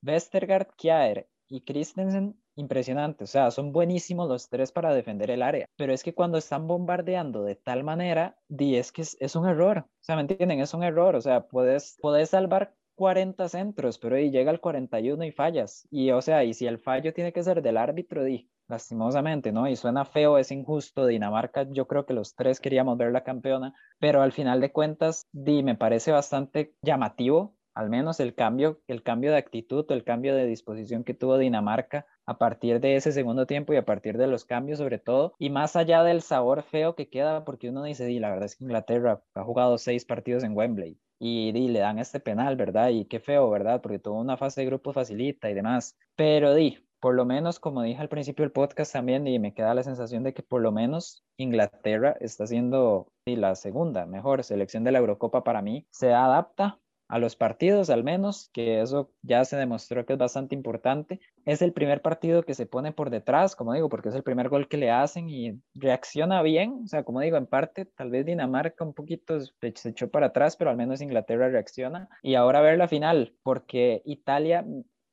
Westergaard, 0.02 0.68
Kjaer 0.78 1.28
y 1.48 1.62
Christensen 1.62 2.40
impresionante, 2.56 3.24
o 3.26 3.28
sea, 3.28 3.52
son 3.52 3.72
buenísimos 3.72 4.28
los 4.28 4.50
tres 4.50 4.72
para 4.72 4.94
defender 4.94 5.32
el 5.32 5.42
área, 5.42 5.68
pero 5.76 5.94
es 5.94 6.04
que 6.04 6.14
cuando 6.14 6.38
están 6.38 6.68
bombardeando 6.68 7.44
de 7.44 7.56
tal 7.56 7.84
manera, 7.84 8.38
di, 8.48 8.78
es 8.78 8.92
que 8.92 9.02
es, 9.02 9.36
un 9.36 9.48
error, 9.48 9.80
o 9.80 9.90
sea, 10.02 10.16
¿me 10.16 10.22
entienden? 10.22 10.60
Es 10.60 10.74
un 10.74 10.84
error, 10.84 11.16
o 11.16 11.22
sea, 11.22 11.48
puedes, 11.48 11.98
puedes 12.02 12.30
salvar 12.30 12.74
40 12.96 13.50
centros, 13.50 13.98
pero 13.98 14.16
ahí 14.16 14.32
llega 14.32 14.52
el 14.52 14.62
41 14.62 15.26
y 15.26 15.32
fallas, 15.32 15.88
y 15.92 16.12
o 16.12 16.22
sea, 16.22 16.44
y 16.44 16.54
si 16.54 16.66
el 16.66 16.80
fallo 16.80 17.14
tiene 17.14 17.34
que 17.34 17.44
ser 17.44 17.62
del 17.62 17.78
árbitro, 17.78 18.24
di, 18.24 18.50
lastimosamente, 18.68 19.52
¿no? 19.52 19.68
Y 19.68 19.76
suena 19.76 20.06
feo, 20.06 20.38
es 20.38 20.52
injusto, 20.52 21.06
Dinamarca, 21.06 21.68
yo 21.70 21.88
creo 21.88 22.06
que 22.06 22.14
los 22.14 22.36
tres 22.36 22.60
queríamos 22.60 22.98
ver 22.98 23.12
la 23.12 23.24
campeona, 23.24 23.74
pero 24.00 24.22
al 24.22 24.32
final 24.32 24.62
de 24.62 24.72
cuentas, 24.72 25.28
di, 25.32 25.62
me 25.64 25.76
parece 25.76 26.12
bastante 26.12 26.74
llamativo 26.82 27.56
al 27.76 27.90
menos 27.90 28.20
el 28.20 28.34
cambio, 28.34 28.80
el 28.88 29.04
cambio 29.04 29.32
de 29.32 29.38
actitud, 29.38 29.86
el 29.92 30.04
cambio 30.04 30.34
de 30.34 30.48
disposición 30.48 31.04
que 31.04 31.14
tuvo 31.14 31.38
Dinamarca 31.38 32.08
a 32.26 32.38
partir 32.38 32.80
de 32.80 32.96
ese 32.96 33.12
segundo 33.12 33.46
tiempo 33.46 33.74
y 33.74 33.78
a 33.78 33.86
partir 33.86 34.18
de 34.18 34.28
los 34.28 34.46
cambios 34.46 34.80
sobre 34.80 34.98
todo, 34.98 35.36
y 35.38 35.50
más 35.50 35.76
allá 35.76 36.04
del 36.04 36.22
sabor 36.22 36.64
feo 36.64 36.96
que 36.96 37.10
queda, 37.10 37.44
porque 37.46 37.70
uno 37.70 37.84
dice, 37.84 38.06
di, 38.06 38.20
la 38.20 38.30
verdad 38.30 38.46
es 38.46 38.56
que 38.56 38.64
Inglaterra 38.64 39.22
ha 39.36 39.44
jugado 39.44 39.78
seis 39.78 40.06
partidos 40.06 40.44
en 40.44 40.56
Wembley 40.56 40.98
y, 41.20 41.52
di, 41.52 41.68
le 41.68 41.80
dan 41.80 42.00
este 42.00 42.20
penal, 42.20 42.56
¿verdad? 42.56 42.90
Y 42.90 43.06
qué 43.06 43.20
feo, 43.20 43.50
¿verdad? 43.50 43.82
Porque 43.82 44.00
tuvo 44.00 44.20
una 44.20 44.38
fase 44.38 44.62
de 44.62 44.68
grupo 44.68 44.94
facilita 44.94 45.50
y 45.50 45.54
demás, 45.54 45.98
pero 46.16 46.56
di, 46.56 46.80
por 47.00 47.14
lo 47.14 47.26
menos, 47.26 47.60
como 47.60 47.84
dije 47.84 48.02
al 48.02 48.10
principio 48.10 48.44
del 48.44 48.52
podcast 48.52 48.94
también, 48.94 49.28
y 49.28 49.38
me 49.38 49.54
queda 49.54 49.74
la 49.74 49.84
sensación 49.84 50.24
de 50.24 50.34
que 50.34 50.44
por 50.44 50.62
lo 50.62 50.72
menos 50.72 51.24
Inglaterra 51.38 52.16
está 52.20 52.48
siendo 52.48 53.12
la 53.26 53.56
segunda 53.56 54.06
mejor 54.06 54.44
selección 54.44 54.84
de 54.84 54.92
la 54.92 55.00
Eurocopa 55.00 55.44
para 55.44 55.62
mí, 55.62 55.86
se 55.92 56.14
adapta 56.14 56.80
a 57.08 57.20
los 57.20 57.36
partidos 57.36 57.90
al 57.90 58.04
menos, 58.04 58.50
que 58.54 58.82
eso 58.82 59.12
ya 59.22 59.46
se 59.46 59.58
demostró 59.58 60.06
que 60.06 60.14
es 60.14 60.20
bastante 60.20 60.56
importante. 60.56 61.20
Es 61.46 61.62
el 61.62 61.74
primer 61.74 62.02
partido 62.02 62.44
que 62.44 62.54
se 62.54 62.66
pone 62.66 62.92
por 62.92 63.10
detrás, 63.10 63.56
como 63.56 63.74
digo, 63.74 63.90
porque 63.90 64.10
es 64.10 64.16
el 64.16 64.24
primer 64.24 64.50
gol 64.50 64.68
que 64.68 64.78
le 64.78 64.92
hacen 64.92 65.30
y 65.30 65.60
reacciona 65.76 66.42
bien. 66.42 66.82
O 66.84 66.88
sea, 66.88 67.04
como 67.04 67.22
digo, 67.22 67.38
en 67.38 67.46
parte, 67.46 67.86
tal 67.86 68.10
vez 68.10 68.26
Dinamarca 68.26 68.84
un 68.84 68.94
poquito 68.94 69.40
se 69.40 69.90
echó 69.90 70.10
para 70.10 70.28
atrás, 70.28 70.56
pero 70.56 70.72
al 70.72 70.78
menos 70.78 71.02
Inglaterra 71.02 71.50
reacciona. 71.50 72.10
Y 72.24 72.36
ahora 72.36 72.62
ver 72.62 72.78
la 72.78 72.88
final, 72.88 73.34
porque 73.44 74.02
Italia 74.06 74.66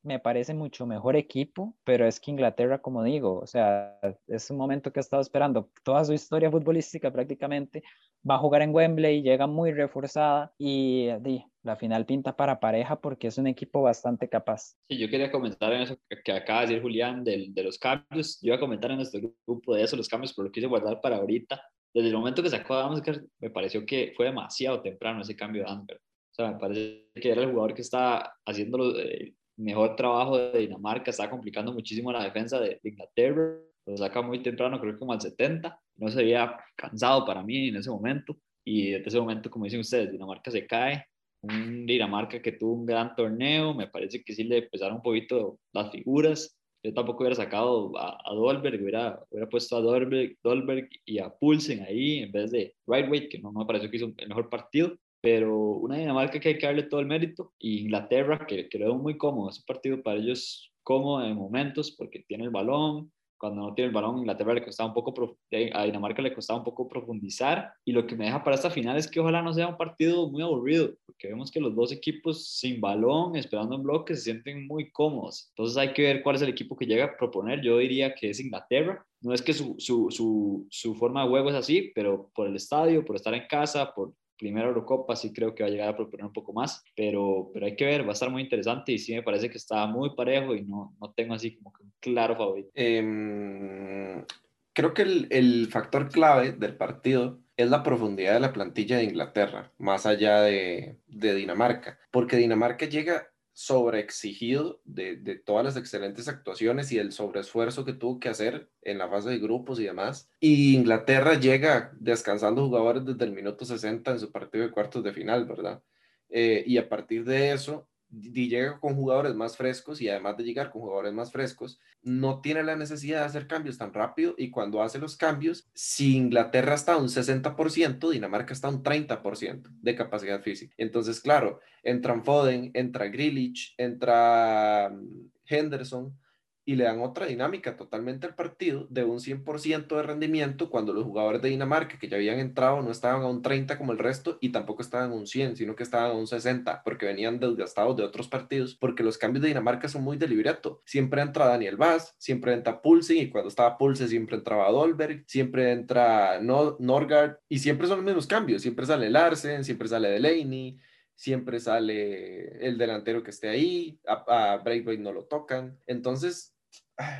me 0.02 0.18
parece 0.18 0.54
mucho 0.54 0.86
mejor 0.86 1.16
equipo, 1.16 1.76
pero 1.84 2.06
es 2.06 2.18
que 2.18 2.30
Inglaterra, 2.30 2.80
como 2.80 3.02
digo, 3.02 3.38
o 3.40 3.46
sea, 3.46 3.98
es 4.26 4.50
un 4.50 4.56
momento 4.56 4.92
que 4.92 5.00
ha 5.00 5.02
estado 5.02 5.22
esperando 5.22 5.70
toda 5.84 6.04
su 6.04 6.12
historia 6.12 6.50
futbolística 6.50 7.12
prácticamente, 7.12 7.82
va 8.28 8.36
a 8.36 8.38
jugar 8.38 8.62
en 8.62 8.74
Wembley, 8.74 9.22
llega 9.22 9.46
muy 9.46 9.72
reforzada 9.72 10.52
y 10.58 11.08
di, 11.20 11.44
la 11.62 11.76
final 11.76 12.04
pinta 12.04 12.36
para 12.36 12.60
pareja 12.60 13.00
porque 13.00 13.28
es 13.28 13.38
un 13.38 13.46
equipo 13.46 13.82
bastante 13.82 14.28
capaz. 14.28 14.76
Sí, 14.88 14.98
yo 14.98 15.08
quería 15.08 15.30
comentar 15.30 15.72
en 15.72 15.82
eso 15.82 15.96
que 16.24 16.32
acaba 16.32 16.60
de 16.60 16.66
decir 16.66 16.82
Julián 16.82 17.22
de, 17.22 17.46
de 17.50 17.62
los 17.62 17.78
cambios, 17.78 18.40
yo 18.40 18.48
iba 18.48 18.56
a 18.56 18.60
comentar 18.60 18.90
en 18.90 18.98
nuestro 18.98 19.20
grupo 19.46 19.74
de 19.74 19.84
eso, 19.84 19.96
los 19.96 20.08
cambios, 20.08 20.32
pero 20.34 20.46
lo 20.46 20.52
quise 20.52 20.66
guardar 20.66 21.00
para 21.00 21.16
ahorita. 21.16 21.62
Desde 21.94 22.08
el 22.08 22.14
momento 22.14 22.42
que 22.42 22.48
sacó 22.48 22.74
a 22.74 23.02
me 23.38 23.50
pareció 23.50 23.84
que 23.84 24.14
fue 24.16 24.26
demasiado 24.26 24.80
temprano 24.80 25.20
ese 25.20 25.36
cambio 25.36 25.62
de 25.62 25.68
Damsgaard. 25.68 26.00
O 26.00 26.34
sea, 26.34 26.52
me 26.52 26.58
parece 26.58 27.10
que 27.14 27.30
era 27.30 27.42
el 27.42 27.50
jugador 27.50 27.74
que 27.74 27.82
está 27.82 28.34
haciendo 28.46 28.98
eh, 28.98 29.34
mejor 29.62 29.96
trabajo 29.96 30.38
de 30.38 30.60
Dinamarca, 30.60 31.10
está 31.10 31.30
complicando 31.30 31.72
muchísimo 31.72 32.12
la 32.12 32.24
defensa 32.24 32.60
de, 32.60 32.80
Inglaterra, 32.82 33.58
lo 33.86 33.96
saca 33.96 34.22
muy 34.22 34.42
temprano, 34.42 34.80
creo 34.80 34.92
que 34.92 34.98
como 34.98 35.12
al 35.12 35.20
70, 35.20 35.78
no 35.96 36.08
se 36.08 36.22
veía 36.22 36.56
cansado 36.76 37.24
para 37.24 37.42
mí 37.42 37.68
en 37.68 37.76
ese 37.76 37.90
momento, 37.90 38.36
y 38.64 38.92
desde 38.92 39.08
ese 39.08 39.20
momento, 39.20 39.50
como 39.50 39.64
dicen 39.64 39.80
ustedes, 39.80 40.12
Dinamarca 40.12 40.50
se 40.50 40.66
cae, 40.66 41.04
un 41.42 41.86
Dinamarca 41.86 42.40
que 42.40 42.52
tuvo 42.52 42.74
un 42.74 42.86
gran 42.86 43.14
torneo, 43.16 43.74
me 43.74 43.88
parece 43.88 44.22
que 44.22 44.32
sí 44.32 44.44
le 44.44 44.62
pesaron 44.62 44.96
un 44.96 45.02
poquito 45.02 45.58
las 45.72 45.90
figuras, 45.90 46.56
yo 46.84 46.92
tampoco 46.92 47.22
hubiera 47.22 47.36
sacado 47.36 47.96
a, 47.96 48.18
a 48.24 48.34
Dolberg, 48.34 48.80
hubiera, 48.80 49.20
hubiera 49.30 49.48
puesto 49.48 49.76
a 49.76 49.80
Dolberg, 49.80 50.36
Dolberg 50.42 50.88
y 51.04 51.18
a 51.18 51.30
Pulsen 51.30 51.82
ahí 51.82 52.20
en 52.20 52.32
vez 52.32 52.50
de 52.50 52.74
Rightway, 52.86 53.28
que 53.28 53.38
no 53.38 53.52
me 53.52 53.64
pareció 53.64 53.88
que 53.88 53.96
hizo 53.96 54.12
el 54.16 54.28
mejor 54.28 54.48
partido 54.50 54.96
pero 55.22 55.56
una 55.56 55.96
Dinamarca 55.96 56.40
que 56.40 56.48
hay 56.50 56.58
que 56.58 56.66
darle 56.66 56.82
todo 56.82 57.00
el 57.00 57.06
mérito 57.06 57.54
y 57.58 57.80
Inglaterra 57.82 58.44
que, 58.46 58.68
que 58.68 58.78
lo 58.78 58.86
veo 58.86 58.98
muy 58.98 59.16
cómodo, 59.16 59.48
es 59.48 59.60
un 59.60 59.64
partido 59.64 60.02
para 60.02 60.18
ellos 60.18 60.70
cómodo 60.82 61.24
en 61.24 61.36
momentos 61.36 61.92
porque 61.92 62.24
tiene 62.26 62.44
el 62.44 62.50
balón, 62.50 63.10
cuando 63.42 63.62
no 63.62 63.74
tiene 63.74 63.88
el 63.88 63.94
balón 63.94 64.18
Inglaterra 64.18 64.54
le 64.54 64.64
costaba 64.64 64.88
un 64.88 64.94
poco, 64.94 65.36
a 65.74 65.84
Dinamarca 65.84 66.22
le 66.22 66.32
costaba 66.32 66.60
un 66.60 66.64
poco 66.64 66.86
profundizar. 66.86 67.72
Y 67.84 67.90
lo 67.90 68.06
que 68.06 68.14
me 68.14 68.26
deja 68.26 68.44
para 68.44 68.54
esta 68.54 68.70
final 68.70 68.96
es 68.96 69.10
que 69.10 69.18
ojalá 69.18 69.42
no 69.42 69.52
sea 69.52 69.66
un 69.66 69.76
partido 69.76 70.30
muy 70.30 70.42
aburrido, 70.42 70.94
porque 71.04 71.26
vemos 71.26 71.50
que 71.50 71.58
los 71.58 71.74
dos 71.74 71.90
equipos 71.90 72.46
sin 72.46 72.80
balón, 72.80 73.34
esperando 73.34 73.74
en 73.74 73.82
bloque, 73.82 74.14
se 74.14 74.22
sienten 74.22 74.68
muy 74.68 74.92
cómodos, 74.92 75.48
entonces 75.48 75.76
hay 75.76 75.92
que 75.92 76.02
ver 76.02 76.22
cuál 76.22 76.36
es 76.36 76.42
el 76.42 76.50
equipo 76.50 76.76
que 76.76 76.86
llega 76.86 77.04
a 77.06 77.16
proponer, 77.16 77.60
yo 77.62 77.78
diría 77.78 78.14
que 78.14 78.30
es 78.30 78.38
Inglaterra, 78.38 79.04
no 79.20 79.34
es 79.34 79.42
que 79.42 79.52
su, 79.52 79.74
su, 79.78 80.08
su, 80.10 80.68
su 80.70 80.94
forma 80.94 81.24
de 81.24 81.30
juego 81.30 81.50
es 81.50 81.56
así, 81.56 81.90
pero 81.96 82.30
por 82.36 82.46
el 82.46 82.54
estadio, 82.54 83.04
por 83.04 83.16
estar 83.16 83.34
en 83.34 83.48
casa, 83.48 83.92
por 83.92 84.14
primera 84.42 84.66
Eurocopa, 84.66 85.14
sí 85.14 85.32
creo 85.32 85.54
que 85.54 85.62
va 85.62 85.68
a 85.68 85.70
llegar 85.70 85.88
a 85.88 85.96
proponer 85.96 86.26
un 86.26 86.32
poco 86.32 86.52
más, 86.52 86.84
pero, 86.96 87.50
pero 87.54 87.66
hay 87.66 87.76
que 87.76 87.84
ver, 87.84 88.04
va 88.04 88.10
a 88.10 88.12
estar 88.12 88.28
muy 88.28 88.42
interesante 88.42 88.90
y 88.90 88.98
sí 88.98 89.14
me 89.14 89.22
parece 89.22 89.48
que 89.48 89.56
está 89.56 89.86
muy 89.86 90.16
parejo 90.16 90.56
y 90.56 90.62
no, 90.62 90.96
no 91.00 91.12
tengo 91.12 91.34
así 91.34 91.54
como 91.56 91.72
que 91.72 91.84
un 91.84 91.92
claro 92.00 92.36
favorito. 92.36 92.70
Em, 92.74 94.24
creo 94.72 94.92
que 94.94 95.02
el, 95.02 95.28
el, 95.30 95.68
factor 95.68 96.08
clave 96.08 96.52
del 96.52 96.76
partido 96.76 97.38
es 97.56 97.70
la 97.70 97.84
profundidad 97.84 98.34
de 98.34 98.40
la 98.40 98.52
plantilla 98.52 98.96
de 98.96 99.04
Inglaterra, 99.04 99.70
más 99.78 100.06
allá 100.06 100.42
de, 100.42 100.98
de 101.06 101.34
Dinamarca, 101.36 102.00
porque 102.10 102.36
Dinamarca 102.36 102.86
llega 102.86 103.31
sobreexigido 103.52 104.80
de, 104.84 105.16
de 105.16 105.36
todas 105.36 105.64
las 105.64 105.76
excelentes 105.76 106.28
actuaciones 106.28 106.90
y 106.92 106.98
el 106.98 107.12
sobreesfuerzo 107.12 107.84
que 107.84 107.92
tuvo 107.92 108.18
que 108.18 108.28
hacer 108.28 108.70
en 108.82 108.98
la 108.98 109.08
fase 109.08 109.30
de 109.30 109.38
grupos 109.38 109.78
y 109.78 109.84
demás. 109.84 110.30
Y 110.40 110.74
Inglaterra 110.74 111.38
llega 111.38 111.92
descansando 111.98 112.66
jugadores 112.66 113.04
desde 113.04 113.24
el 113.24 113.32
minuto 113.32 113.64
60 113.64 114.12
en 114.12 114.20
su 114.20 114.32
partido 114.32 114.64
de 114.64 114.70
cuartos 114.70 115.04
de 115.04 115.12
final, 115.12 115.44
¿verdad? 115.44 115.82
Eh, 116.30 116.64
y 116.66 116.78
a 116.78 116.88
partir 116.88 117.24
de 117.24 117.52
eso, 117.52 117.88
llega 118.20 118.78
con 118.78 118.94
jugadores 118.94 119.34
más 119.34 119.56
frescos 119.56 120.00
y 120.00 120.08
además 120.08 120.36
de 120.36 120.44
llegar 120.44 120.70
con 120.70 120.82
jugadores 120.82 121.12
más 121.12 121.32
frescos, 121.32 121.80
no 122.02 122.40
tiene 122.40 122.62
la 122.62 122.76
necesidad 122.76 123.20
de 123.20 123.26
hacer 123.26 123.46
cambios 123.46 123.78
tan 123.78 123.92
rápido 123.92 124.34
y 124.36 124.50
cuando 124.50 124.82
hace 124.82 124.98
los 124.98 125.16
cambios, 125.16 125.68
si 125.74 126.16
Inglaterra 126.16 126.74
está 126.74 126.94
a 126.94 126.98
un 126.98 127.08
60%, 127.08 128.10
Dinamarca 128.10 128.52
está 128.52 128.68
a 128.68 128.70
un 128.70 128.82
30% 128.82 129.68
de 129.80 129.94
capacidad 129.94 130.42
física. 130.42 130.74
Entonces, 130.76 131.20
claro, 131.20 131.60
entran 131.82 132.24
Foden, 132.24 132.70
entra 132.74 133.08
Grilich, 133.08 133.74
entra 133.78 134.90
mm, 134.90 135.30
Henderson, 135.46 136.16
y 136.64 136.76
le 136.76 136.84
dan 136.84 137.00
otra 137.00 137.26
dinámica 137.26 137.76
totalmente 137.76 138.26
al 138.26 138.34
partido 138.34 138.86
de 138.88 139.04
un 139.04 139.18
100% 139.18 139.96
de 139.96 140.02
rendimiento 140.02 140.70
cuando 140.70 140.92
los 140.92 141.04
jugadores 141.04 141.42
de 141.42 141.48
Dinamarca 141.48 141.98
que 141.98 142.08
ya 142.08 142.16
habían 142.16 142.38
entrado 142.38 142.82
no 142.82 142.90
estaban 142.90 143.22
a 143.22 143.28
un 143.28 143.42
30 143.42 143.78
como 143.78 143.92
el 143.92 143.98
resto 143.98 144.38
y 144.40 144.50
tampoco 144.50 144.82
estaban 144.82 145.10
a 145.10 145.14
un 145.14 145.26
100, 145.26 145.56
sino 145.56 145.74
que 145.74 145.82
estaban 145.82 146.12
a 146.12 146.14
un 146.14 146.26
60 146.26 146.82
porque 146.84 147.06
venían 147.06 147.40
desgastados 147.40 147.96
de 147.96 148.04
otros 148.04 148.28
partidos 148.28 148.76
porque 148.76 149.02
los 149.02 149.18
cambios 149.18 149.42
de 149.42 149.48
Dinamarca 149.48 149.88
son 149.88 150.02
muy 150.02 150.16
de 150.16 150.28
libreto. 150.28 150.82
Siempre 150.84 151.22
entra 151.22 151.46
Daniel 151.46 151.76
Vaz, 151.76 152.14
siempre 152.18 152.52
entra 152.52 152.80
Pulsen 152.80 153.16
y 153.18 153.30
cuando 153.30 153.48
estaba 153.48 153.76
Pulse 153.76 154.06
siempre 154.08 154.36
entraba 154.36 154.70
Dolberg, 154.70 155.24
siempre 155.26 155.72
entra 155.72 156.40
no 156.40 156.76
Norgard 156.78 157.38
y 157.48 157.58
siempre 157.58 157.88
son 157.88 157.98
los 157.98 158.06
mismos 158.06 158.26
cambios, 158.26 158.62
siempre 158.62 158.86
sale 158.86 159.10
Larsen, 159.10 159.64
siempre 159.64 159.88
sale 159.88 160.10
Delaney, 160.10 160.78
siempre 161.14 161.60
sale 161.60 162.66
el 162.66 162.78
delantero 162.78 163.22
que 163.22 163.30
esté 163.30 163.48
ahí, 163.48 163.98
a, 164.06 164.54
a 164.54 164.64
no 164.98 165.12
lo 165.12 165.24
tocan. 165.24 165.78
Entonces, 165.86 166.51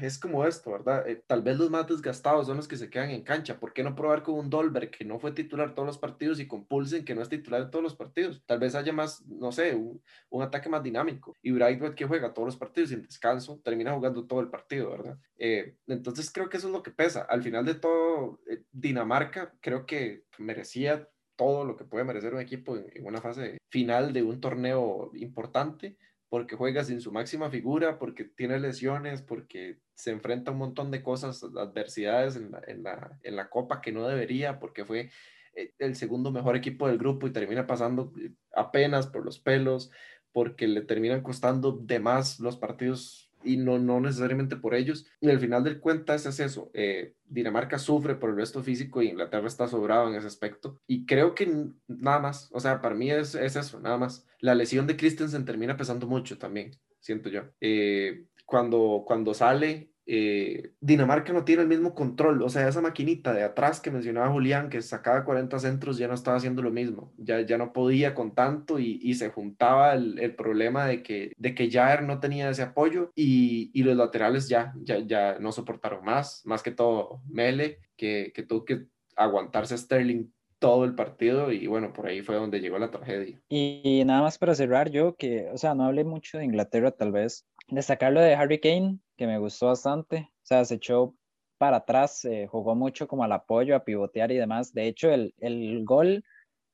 es 0.01 0.19
como 0.19 0.47
esto, 0.47 0.73
¿verdad? 0.73 1.09
Eh, 1.09 1.23
tal 1.27 1.43
vez 1.43 1.59
los 1.59 1.71
más 1.71 1.87
desgastados 1.87 2.47
son 2.47 2.57
los 2.57 2.69
que 2.69 2.77
se 2.77 2.91
quedan 2.91 3.11
en 3.11 3.23
cancha. 3.23 3.59
¿Por 3.59 3.73
qué 3.73 3.83
no 3.83 3.95
probar 3.95 4.23
con 4.23 4.35
un 4.35 4.51
Dolberg 4.51 4.91
que 4.91 5.05
no 5.05 5.19
fue 5.19 5.33
titular 5.33 5.75
todos 5.75 5.87
los 5.87 5.99
partidos 5.99 6.41
y 6.41 6.47
con 6.47 6.67
Pulsen 6.67 7.05
que 7.05 7.15
no 7.15 7.23
es 7.23 7.29
titular 7.29 7.63
en 7.63 7.71
todos 7.71 7.83
los 7.83 7.97
partidos? 7.97 8.43
Tal 8.47 8.59
vez 8.59 8.75
haya 8.75 8.93
más, 8.93 9.25
no 9.27 9.53
sé, 9.53 9.75
un, 9.75 10.43
ataque 10.43 10.69
más 10.69 10.83
dinámico. 10.83 11.35
Y 11.43 11.53
Brightwood 11.53 11.95
que 11.95 12.07
juega 12.07 12.33
todos 12.35 12.47
los 12.47 12.57
partidos 12.57 12.91
sin 12.91 13.03
descanso, 13.03 13.61
termina 13.65 13.95
jugando 13.95 14.27
todo 14.27 14.41
el 14.41 14.49
partido, 14.49 14.91
¿verdad? 14.91 15.19
Eh, 15.37 15.77
entonces 15.87 16.31
creo 16.31 16.49
que 16.49 16.57
eso 16.57 16.69
es 16.69 16.73
lo 16.73 16.83
que 16.83 16.91
pesa. 16.91 17.23
Al 17.23 17.43
final 17.43 17.65
de 17.65 17.75
todo, 17.75 18.41
eh, 18.49 18.65
Dinamarca 18.71 19.55
creo 19.61 19.87
que 19.87 20.25
merecía 20.39 21.09
todo 21.37 21.65
lo 21.65 21.77
que 21.77 21.85
puede 21.85 22.05
merecer 22.05 22.35
un 22.35 22.41
equipo 22.41 22.77
en 22.77 23.07
una 23.07 23.21
fase 23.21 23.59
final 23.71 24.13
de 24.13 24.23
un 24.23 24.41
torneo 24.41 25.11
importante 25.15 25.97
porque 26.33 26.57
juega 26.57 26.83
sin 26.83 27.03
su 27.03 27.13
máxima 27.13 27.51
figura, 27.51 27.99
porque 27.99 28.25
tiene 28.25 28.59
lesiones, 28.59 29.21
porque 29.21 29.81
se 29.93 30.13
enfrenta 30.13 30.51
a 30.51 30.55
un 30.55 30.61
montón 30.61 30.91
de 30.91 31.03
cosas, 31.03 31.45
adversidades 31.45 32.37
en 32.37 32.53
la, 32.53 32.63
en 32.67 32.83
la, 32.83 33.19
en 33.23 33.37
la 33.37 33.51
Copa 33.51 33.83
que 33.83 33.93
no 33.93 34.09
debería, 34.09 34.59
porque 34.59 34.87
fue 34.87 35.11
eh, 35.55 35.75
el 35.79 35.95
segundo 35.95 36.33
mejor 36.33 36.57
equipo 36.57 36.89
del 36.89 36.97
grupo 36.97 37.27
y 37.27 37.33
termina 37.33 37.67
pasando 37.67 38.15
eh, 38.19 38.33
apenas 38.57 39.09
por 39.09 39.27
los 39.27 39.41
pelos, 39.41 39.91
porque 40.33 40.67
le 40.67 40.81
terminan 40.81 41.23
costando 41.23 41.73
de 41.73 42.01
más 42.01 42.41
los 42.41 42.57
partidos 42.57 43.22
y 43.45 43.57
no, 43.57 43.79
no 43.79 44.01
necesariamente 44.01 44.57
por 44.57 44.75
ellos. 44.75 45.07
Y 45.21 45.31
al 45.31 45.41
final 45.41 45.65
del 45.65 45.81
cuenta 45.81 46.15
es 46.15 46.27
eso. 46.41 46.71
Eh, 46.75 47.15
Dinamarca 47.25 47.79
sufre 47.79 48.15
por 48.15 48.31
el 48.31 48.37
resto 48.37 48.63
físico 48.63 49.03
y 49.03 49.09
Inglaterra 49.09 49.47
está 49.47 49.69
sobrado 49.69 50.09
en 50.09 50.15
ese 50.15 50.27
aspecto. 50.27 50.81
Y 50.87 51.07
creo 51.07 51.35
que 51.35 51.71
nada 51.87 52.19
más, 52.19 52.51
o 52.53 52.61
sea, 52.61 52.81
para 52.81 52.95
mí 52.95 53.11
es, 53.11 53.35
es 53.35 53.57
eso, 53.57 53.81
nada 53.81 53.99
más. 53.99 54.27
La 54.41 54.55
lesión 54.55 54.87
de 54.87 54.97
Christensen 54.97 55.45
termina 55.45 55.77
pesando 55.77 56.07
mucho 56.07 56.39
también, 56.39 56.77
siento 57.01 57.29
yo. 57.29 57.43
Eh, 57.61 58.27
cuando, 58.45 59.05
cuando 59.07 59.35
sale 59.35 59.92
eh, 60.15 60.75
Dinamarca 60.79 61.33
no 61.33 61.43
tiene 61.43 61.63
el 61.63 61.69
mismo 61.69 61.95
control, 61.95 62.43
o 62.43 62.51
sea, 62.51 62.69
esa 62.69 62.83
maquinita 62.83 63.33
de 63.33 63.45
atrás 63.45 63.81
que 63.81 63.91
mencionaba 63.91 64.31
Julián, 64.31 64.69
que 64.69 64.83
sacaba 64.83 65.25
40 65.25 65.59
centros, 65.59 65.97
ya 65.97 66.07
no 66.07 66.13
estaba 66.13 66.37
haciendo 66.37 66.61
lo 66.61 66.71
mismo, 66.71 67.15
ya, 67.17 67.41
ya 67.41 67.57
no 67.57 67.73
podía 67.73 68.15
con 68.15 68.35
tanto 68.35 68.79
y, 68.79 69.01
y 69.03 69.15
se 69.15 69.31
juntaba 69.31 69.95
el, 69.95 70.35
problema 70.35 70.85
de 70.85 71.03
que, 71.03 71.33
de 71.39 71.55
que 71.55 71.71
Jair 71.71 72.03
no 72.03 72.21
tenía 72.21 72.51
ese 72.51 72.61
apoyo 72.61 73.11
y, 73.15 73.71
y, 73.73 73.85
los 73.85 73.97
laterales 73.97 74.51
ya, 74.51 74.75
ya, 74.83 74.99
ya 74.99 75.39
no 75.39 75.51
soportaron 75.51 76.05
más, 76.05 76.43
más 76.45 76.63
que 76.63 76.73
todo 76.73 77.23
Mele, 77.31 77.79
que, 77.97 78.33
tuvo 78.47 78.67
que 78.67 78.85
aguantarse 79.17 79.79
Sterling 79.79 80.27
todo 80.59 80.85
el 80.85 80.95
partido 80.95 81.51
y 81.51 81.67
bueno, 81.67 81.93
por 81.93 82.07
ahí 82.07 82.21
fue 82.21 82.37
donde 82.37 82.61
llegó 82.61 82.79
la 82.79 82.91
tragedia. 82.91 83.41
Y, 83.49 84.03
nada 84.05 84.21
más 84.21 84.37
para 84.37 84.55
cerrar 84.55 84.91
yo, 84.91 85.17
que, 85.17 85.49
o 85.53 85.57
sea, 85.57 85.75
no 85.75 85.85
hablé 85.85 86.05
mucho 86.05 86.37
de 86.37 86.45
Inglaterra 86.45 86.91
tal 86.91 87.13
vez, 87.13 87.47
destacar 87.69 88.13
lo 88.13 88.21
de 88.21 88.35
Harry 88.35 88.61
Kane, 88.61 88.99
que 89.17 89.27
me 89.27 89.39
gustó 89.39 89.67
bastante. 89.67 90.31
O 90.31 90.47
sea, 90.47 90.65
se 90.65 90.75
echó 90.77 91.15
para 91.59 91.79
atrás, 91.79 92.25
eh, 92.25 92.49
jugó 92.49 92.75
mucho 92.75 93.07
como 93.07 93.25
al 93.25 93.33
apoyo, 93.33 93.77
a 93.77 93.85
pivotear 93.85 94.33
y 94.33 94.37
demás. 94.37 94.75
De 94.75 94.89
hecho, 94.89 95.11
el, 95.11 95.33
el 95.39 95.85
gol, 95.85 96.25